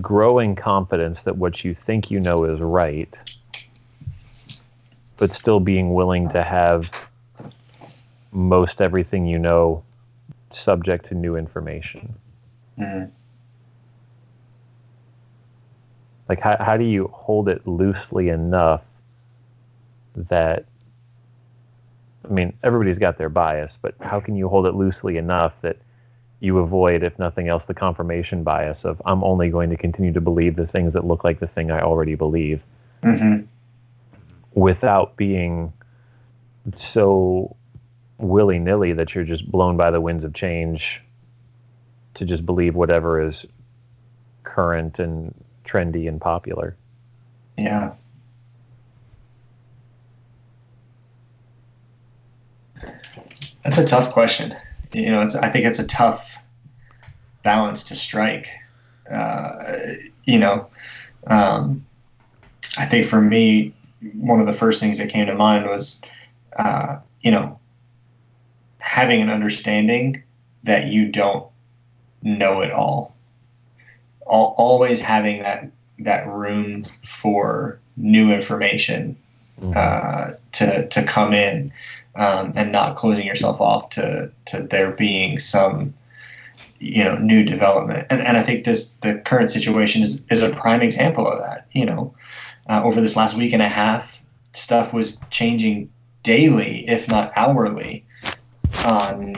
growing 0.00 0.56
confidence 0.56 1.24
that 1.24 1.36
what 1.36 1.64
you 1.64 1.74
think 1.74 2.10
you 2.10 2.18
know 2.20 2.44
is 2.44 2.60
right, 2.60 3.14
but 5.18 5.30
still 5.30 5.60
being 5.60 5.92
willing 5.92 6.30
to 6.30 6.42
have 6.42 6.90
most 8.32 8.80
everything 8.80 9.26
you 9.26 9.38
know 9.38 9.82
subject 10.52 11.06
to 11.06 11.14
new 11.14 11.36
information? 11.36 12.14
Mm. 12.78 13.10
Like, 16.28 16.40
how, 16.40 16.56
how 16.60 16.76
do 16.76 16.84
you 16.84 17.08
hold 17.12 17.48
it 17.48 17.66
loosely 17.66 18.28
enough 18.28 18.82
that 20.14 20.64
I 22.28 22.32
mean, 22.32 22.52
everybody's 22.62 22.98
got 22.98 23.18
their 23.18 23.28
bias, 23.28 23.78
but 23.80 23.94
how 24.00 24.20
can 24.20 24.36
you 24.36 24.48
hold 24.48 24.66
it 24.66 24.74
loosely 24.74 25.16
enough 25.16 25.54
that 25.62 25.78
you 26.40 26.58
avoid, 26.58 27.02
if 27.02 27.18
nothing 27.18 27.48
else, 27.48 27.66
the 27.66 27.74
confirmation 27.74 28.42
bias 28.42 28.84
of 28.84 29.00
I'm 29.04 29.22
only 29.24 29.50
going 29.50 29.70
to 29.70 29.76
continue 29.76 30.12
to 30.12 30.20
believe 30.20 30.56
the 30.56 30.66
things 30.66 30.92
that 30.94 31.04
look 31.04 31.24
like 31.24 31.40
the 31.40 31.46
thing 31.46 31.70
I 31.70 31.80
already 31.80 32.14
believe 32.14 32.62
mm-hmm. 33.02 33.44
without 34.54 35.16
being 35.16 35.72
so 36.76 37.56
willy 38.20 38.58
nilly 38.58 38.92
that 38.92 39.14
you're 39.14 39.24
just 39.24 39.50
blown 39.50 39.76
by 39.76 39.90
the 39.90 40.00
winds 40.00 40.24
of 40.24 40.34
change 40.34 41.00
to 42.14 42.24
just 42.24 42.44
believe 42.44 42.74
whatever 42.74 43.20
is 43.20 43.46
current 44.44 44.98
and 44.98 45.34
trendy 45.64 46.08
and 46.08 46.20
popular. 46.20 46.76
Yeah. 47.56 47.94
That's 53.64 53.78
a 53.78 53.86
tough 53.86 54.10
question. 54.10 54.54
You 54.92 55.10
know, 55.10 55.28
I 55.40 55.50
think 55.50 55.66
it's 55.66 55.78
a 55.78 55.86
tough 55.86 56.42
balance 57.42 57.84
to 57.84 57.94
strike. 57.94 58.48
Uh, 59.10 59.94
you 60.24 60.38
know, 60.38 60.66
um, 61.26 61.84
I 62.78 62.86
think 62.86 63.06
for 63.06 63.20
me, 63.20 63.74
one 64.14 64.40
of 64.40 64.46
the 64.46 64.52
first 64.52 64.80
things 64.80 64.98
that 64.98 65.10
came 65.10 65.26
to 65.26 65.34
mind 65.34 65.66
was, 65.66 66.02
uh, 66.58 66.98
you 67.20 67.30
know, 67.30 67.59
having 68.80 69.22
an 69.22 69.30
understanding 69.30 70.22
that 70.64 70.86
you 70.86 71.08
don't 71.08 71.46
know 72.22 72.60
it 72.60 72.70
all. 72.70 73.14
all 74.26 74.54
always 74.58 75.00
having 75.00 75.42
that 75.42 75.70
that 75.98 76.26
room 76.26 76.86
for 77.02 77.78
new 77.96 78.32
information 78.32 79.16
mm-hmm. 79.60 79.72
uh, 79.76 80.32
to 80.52 80.86
to 80.88 81.02
come 81.02 81.32
in, 81.32 81.72
um, 82.16 82.52
and 82.56 82.72
not 82.72 82.96
closing 82.96 83.26
yourself 83.26 83.60
off 83.60 83.90
to 83.90 84.30
to 84.46 84.62
there 84.62 84.92
being 84.92 85.38
some 85.38 85.94
you 86.78 87.04
know 87.04 87.16
new 87.16 87.44
development. 87.44 88.06
And 88.10 88.20
and 88.20 88.36
I 88.36 88.42
think 88.42 88.64
this 88.64 88.94
the 89.02 89.16
current 89.18 89.50
situation 89.50 90.02
is 90.02 90.24
is 90.30 90.42
a 90.42 90.50
prime 90.50 90.82
example 90.82 91.26
of 91.26 91.38
that. 91.40 91.66
You 91.72 91.86
know, 91.86 92.14
uh, 92.68 92.82
over 92.84 93.00
this 93.00 93.16
last 93.16 93.36
week 93.36 93.52
and 93.52 93.62
a 93.62 93.68
half, 93.68 94.22
stuff 94.52 94.92
was 94.92 95.20
changing 95.30 95.90
daily, 96.22 96.88
if 96.88 97.08
not 97.08 97.32
hourly, 97.36 98.04
on 98.84 99.34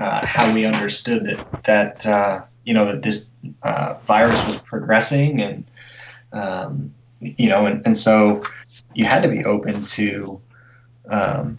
uh, 0.00 0.24
how 0.24 0.52
we 0.54 0.64
understood 0.64 1.24
that 1.26 1.64
that 1.64 2.06
uh, 2.06 2.42
you 2.64 2.74
know 2.74 2.84
that 2.84 3.02
this 3.02 3.32
uh, 3.62 3.94
virus 4.02 4.44
was 4.46 4.56
progressing 4.56 5.40
and 5.40 5.64
um, 6.32 6.92
you 7.20 7.48
know 7.48 7.66
and, 7.66 7.84
and 7.86 7.96
so 7.96 8.42
you 8.94 9.04
had 9.04 9.22
to 9.22 9.28
be 9.28 9.44
open 9.44 9.84
to 9.84 10.40
um, 11.08 11.56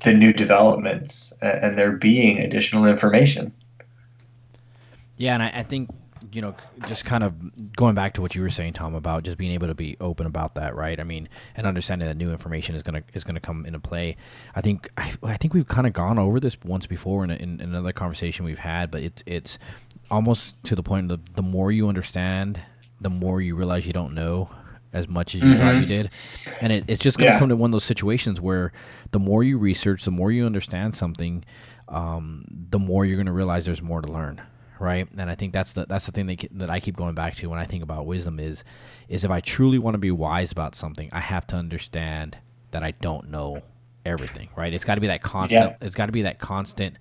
the 0.00 0.12
new 0.12 0.32
developments 0.32 1.32
and 1.42 1.78
there 1.78 1.92
being 1.92 2.38
additional 2.38 2.84
information. 2.84 3.52
Yeah 5.16 5.34
and 5.34 5.42
I, 5.42 5.52
I 5.54 5.62
think 5.62 5.90
you 6.34 6.42
know, 6.42 6.54
just 6.88 7.04
kind 7.04 7.22
of 7.22 7.32
going 7.76 7.94
back 7.94 8.14
to 8.14 8.20
what 8.20 8.34
you 8.34 8.42
were 8.42 8.50
saying, 8.50 8.72
Tom, 8.72 8.96
about 8.96 9.22
just 9.22 9.38
being 9.38 9.52
able 9.52 9.68
to 9.68 9.74
be 9.74 9.96
open 10.00 10.26
about 10.26 10.56
that, 10.56 10.74
right? 10.74 10.98
I 10.98 11.04
mean, 11.04 11.28
and 11.54 11.64
understanding 11.64 12.08
that 12.08 12.16
new 12.16 12.32
information 12.32 12.74
is 12.74 12.82
gonna 12.82 13.04
is 13.12 13.22
gonna 13.22 13.38
come 13.38 13.64
into 13.64 13.78
play. 13.78 14.16
I 14.54 14.60
think 14.60 14.90
I, 14.96 15.14
I 15.22 15.36
think 15.36 15.54
we've 15.54 15.68
kind 15.68 15.86
of 15.86 15.92
gone 15.92 16.18
over 16.18 16.40
this 16.40 16.56
once 16.64 16.86
before 16.86 17.22
in, 17.22 17.30
a, 17.30 17.34
in, 17.34 17.60
another 17.60 17.92
conversation 17.92 18.44
we've 18.44 18.58
had, 18.58 18.90
but 18.90 19.02
it's 19.04 19.22
it's 19.26 19.58
almost 20.10 20.62
to 20.64 20.74
the 20.74 20.82
point 20.82 21.12
of 21.12 21.34
the 21.36 21.42
more 21.42 21.70
you 21.70 21.88
understand, 21.88 22.60
the 23.00 23.10
more 23.10 23.40
you 23.40 23.54
realize 23.54 23.86
you 23.86 23.92
don't 23.92 24.12
know 24.12 24.50
as 24.92 25.06
much 25.06 25.36
as 25.36 25.40
you 25.40 25.50
mm-hmm. 25.50 25.60
thought 25.60 25.76
you 25.76 25.86
did, 25.86 26.10
and 26.60 26.72
it, 26.72 26.84
it's 26.88 27.00
just 27.00 27.16
gonna 27.16 27.30
yeah. 27.30 27.38
come 27.38 27.48
to 27.48 27.56
one 27.56 27.70
of 27.70 27.72
those 27.72 27.84
situations 27.84 28.40
where 28.40 28.72
the 29.12 29.20
more 29.20 29.44
you 29.44 29.56
research, 29.56 30.04
the 30.04 30.10
more 30.10 30.32
you 30.32 30.46
understand 30.46 30.96
something, 30.96 31.44
um, 31.88 32.44
the 32.70 32.80
more 32.80 33.06
you're 33.06 33.18
gonna 33.18 33.32
realize 33.32 33.64
there's 33.66 33.82
more 33.82 34.00
to 34.00 34.10
learn 34.10 34.42
right? 34.78 35.08
And 35.16 35.30
I 35.30 35.34
think 35.34 35.52
that's 35.52 35.72
the 35.72 35.86
that's 35.86 36.06
the 36.06 36.12
thing 36.12 36.26
that, 36.26 36.46
that 36.52 36.70
I 36.70 36.80
keep 36.80 36.96
going 36.96 37.14
back 37.14 37.36
to 37.36 37.48
when 37.48 37.58
I 37.58 37.64
think 37.64 37.82
about 37.82 38.06
wisdom 38.06 38.40
is 38.40 38.64
is 39.08 39.24
if 39.24 39.30
I 39.30 39.40
truly 39.40 39.78
want 39.78 39.94
to 39.94 39.98
be 39.98 40.10
wise 40.10 40.52
about 40.52 40.74
something, 40.74 41.08
I 41.12 41.20
have 41.20 41.46
to 41.48 41.56
understand 41.56 42.38
that 42.70 42.82
I 42.82 42.92
don't 42.92 43.30
know 43.30 43.62
everything, 44.04 44.48
right? 44.56 44.72
It's 44.72 44.84
got 44.84 44.96
to 44.96 45.00
be 45.00 45.06
that 45.08 45.22
constant. 45.22 45.76
Yeah. 45.80 45.86
It's 45.86 45.94
got 45.94 46.06
to 46.06 46.12
be 46.12 46.22
that 46.22 46.38
constant 46.38 46.98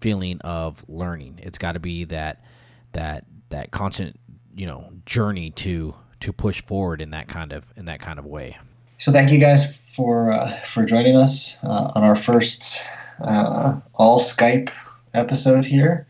feeling 0.00 0.40
of 0.40 0.84
learning. 0.88 1.40
It's 1.42 1.58
got 1.58 1.72
to 1.72 1.80
be 1.80 2.04
that 2.04 2.44
that 2.92 3.24
that 3.50 3.70
constant, 3.70 4.18
you 4.54 4.66
know, 4.66 4.90
journey 5.06 5.50
to 5.50 5.94
to 6.20 6.32
push 6.32 6.62
forward 6.62 7.00
in 7.00 7.10
that 7.10 7.28
kind 7.28 7.52
of 7.52 7.64
in 7.76 7.86
that 7.86 8.00
kind 8.00 8.18
of 8.18 8.26
way. 8.26 8.56
So 8.98 9.10
thank 9.10 9.30
you 9.30 9.38
guys 9.38 9.76
for 9.76 10.30
uh, 10.30 10.56
for 10.58 10.84
joining 10.84 11.16
us 11.16 11.58
uh, 11.64 11.92
on 11.94 12.04
our 12.04 12.16
first 12.16 12.80
uh, 13.20 13.80
all 13.94 14.18
Skype 14.20 14.70
episode 15.14 15.64
here. 15.64 16.06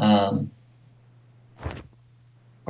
Um, 0.00 0.50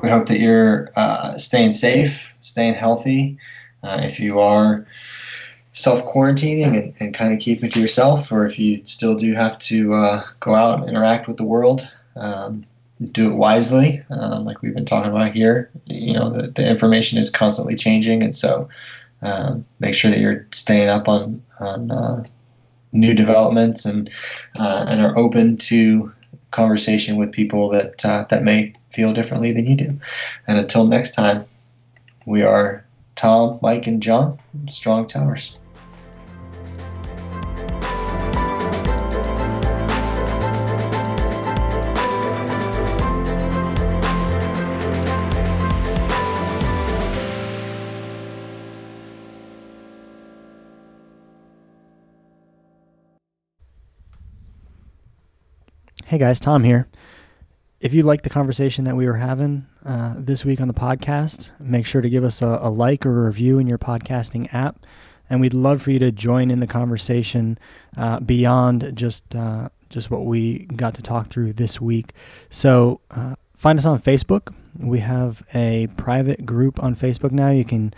we 0.02 0.08
hope 0.08 0.26
that 0.26 0.40
you're 0.40 0.90
uh, 0.96 1.36
staying 1.38 1.72
safe, 1.72 2.34
staying 2.40 2.74
healthy. 2.74 3.38
Uh, 3.82 4.00
if 4.02 4.20
you 4.20 4.40
are 4.40 4.86
self 5.72 6.04
quarantining 6.04 6.76
and, 6.76 6.94
and 7.00 7.14
kind 7.14 7.32
of 7.32 7.38
keeping 7.38 7.70
to 7.70 7.80
yourself, 7.80 8.30
or 8.32 8.44
if 8.44 8.58
you 8.58 8.84
still 8.84 9.14
do 9.14 9.32
have 9.34 9.58
to 9.60 9.94
uh, 9.94 10.24
go 10.40 10.54
out 10.54 10.80
and 10.80 10.88
interact 10.88 11.28
with 11.28 11.36
the 11.36 11.44
world, 11.44 11.88
um, 12.16 12.64
do 13.12 13.30
it 13.30 13.34
wisely, 13.34 14.02
um, 14.10 14.44
like 14.44 14.60
we've 14.60 14.74
been 14.74 14.84
talking 14.84 15.10
about 15.10 15.32
here. 15.32 15.70
You 15.86 16.14
know, 16.14 16.30
the, 16.30 16.48
the 16.48 16.68
information 16.68 17.18
is 17.18 17.30
constantly 17.30 17.74
changing, 17.76 18.22
and 18.22 18.36
so 18.36 18.68
um, 19.22 19.64
make 19.78 19.94
sure 19.94 20.10
that 20.10 20.20
you're 20.20 20.46
staying 20.52 20.88
up 20.88 21.08
on 21.08 21.42
on 21.60 21.90
uh, 21.90 22.24
new 22.92 23.14
developments 23.14 23.84
and 23.84 24.10
uh, 24.58 24.84
and 24.88 25.00
are 25.00 25.16
open 25.16 25.56
to 25.56 26.12
conversation 26.50 27.16
with 27.16 27.32
people 27.32 27.68
that 27.70 28.04
uh, 28.04 28.24
that 28.30 28.42
may 28.42 28.74
feel 28.90 29.12
differently 29.12 29.52
than 29.52 29.66
you 29.66 29.76
do. 29.76 30.00
And 30.46 30.58
until 30.58 30.86
next 30.86 31.12
time, 31.14 31.44
we 32.26 32.42
are 32.42 32.84
Tom, 33.14 33.58
Mike, 33.62 33.86
and 33.86 34.02
John, 34.02 34.38
Strong 34.68 35.08
Towers. 35.08 35.56
Hey 56.10 56.18
guys, 56.18 56.40
Tom 56.40 56.64
here. 56.64 56.88
If 57.78 57.94
you 57.94 58.02
like 58.02 58.22
the 58.22 58.30
conversation 58.30 58.82
that 58.82 58.96
we 58.96 59.06
were 59.06 59.18
having 59.18 59.66
uh, 59.84 60.14
this 60.18 60.44
week 60.44 60.60
on 60.60 60.66
the 60.66 60.74
podcast, 60.74 61.52
make 61.60 61.86
sure 61.86 62.02
to 62.02 62.10
give 62.10 62.24
us 62.24 62.42
a, 62.42 62.58
a, 62.62 62.68
like 62.68 63.06
or 63.06 63.22
a 63.22 63.26
review 63.26 63.60
in 63.60 63.68
your 63.68 63.78
podcasting 63.78 64.52
app. 64.52 64.84
And 65.30 65.40
we'd 65.40 65.54
love 65.54 65.82
for 65.82 65.92
you 65.92 66.00
to 66.00 66.10
join 66.10 66.50
in 66.50 66.58
the 66.58 66.66
conversation 66.66 67.60
uh, 67.96 68.18
beyond 68.18 68.90
just 68.96 69.36
uh, 69.36 69.68
just 69.88 70.10
what 70.10 70.24
we 70.24 70.66
got 70.74 70.94
to 70.94 71.02
talk 71.02 71.28
through 71.28 71.52
this 71.52 71.80
week. 71.80 72.12
So 72.48 73.02
uh, 73.12 73.36
find 73.54 73.78
us 73.78 73.86
on 73.86 74.02
Facebook. 74.02 74.52
We 74.76 74.98
have 74.98 75.46
a 75.54 75.86
private 75.96 76.44
group 76.44 76.82
on 76.82 76.96
Facebook 76.96 77.30
now. 77.30 77.50
You 77.50 77.64
can 77.64 77.94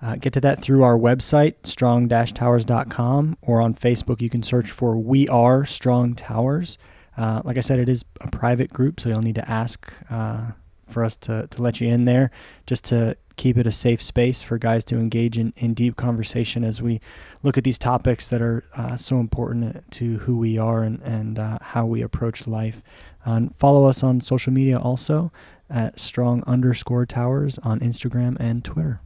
uh, 0.00 0.14
get 0.14 0.32
to 0.34 0.40
that 0.40 0.62
through 0.62 0.84
our 0.84 0.96
website, 0.96 1.54
strong-towers.com, 1.64 3.38
or 3.42 3.60
on 3.60 3.74
Facebook, 3.74 4.20
you 4.20 4.30
can 4.30 4.44
search 4.44 4.70
for 4.70 4.96
We 4.96 5.26
Are 5.26 5.64
Strong 5.64 6.14
Towers. 6.14 6.78
Uh, 7.16 7.42
like 7.44 7.56
I 7.56 7.60
said, 7.60 7.78
it 7.78 7.88
is 7.88 8.04
a 8.20 8.30
private 8.30 8.72
group, 8.72 9.00
so 9.00 9.08
you'll 9.08 9.22
need 9.22 9.36
to 9.36 9.50
ask 9.50 9.92
uh, 10.10 10.52
for 10.88 11.02
us 11.02 11.16
to, 11.18 11.46
to 11.48 11.62
let 11.62 11.80
you 11.80 11.88
in 11.88 12.04
there 12.04 12.30
just 12.66 12.84
to 12.84 13.16
keep 13.36 13.58
it 13.58 13.66
a 13.66 13.72
safe 13.72 14.02
space 14.02 14.40
for 14.40 14.56
guys 14.56 14.84
to 14.86 14.96
engage 14.96 15.38
in, 15.38 15.52
in 15.56 15.74
deep 15.74 15.96
conversation 15.96 16.64
as 16.64 16.80
we 16.80 17.00
look 17.42 17.58
at 17.58 17.64
these 17.64 17.78
topics 17.78 18.28
that 18.28 18.40
are 18.40 18.64
uh, 18.76 18.96
so 18.96 19.20
important 19.20 19.84
to 19.92 20.18
who 20.18 20.38
we 20.38 20.56
are 20.56 20.82
and, 20.82 21.00
and 21.02 21.38
uh, 21.38 21.58
how 21.60 21.84
we 21.84 22.02
approach 22.02 22.46
life. 22.46 22.82
and 23.24 23.54
follow 23.56 23.86
us 23.86 24.02
on 24.02 24.20
social 24.20 24.52
media 24.52 24.78
also 24.78 25.30
at 25.68 25.98
strong 25.98 26.42
underscore 26.46 27.04
towers 27.04 27.58
on 27.58 27.80
Instagram 27.80 28.36
and 28.40 28.64
Twitter. 28.64 29.00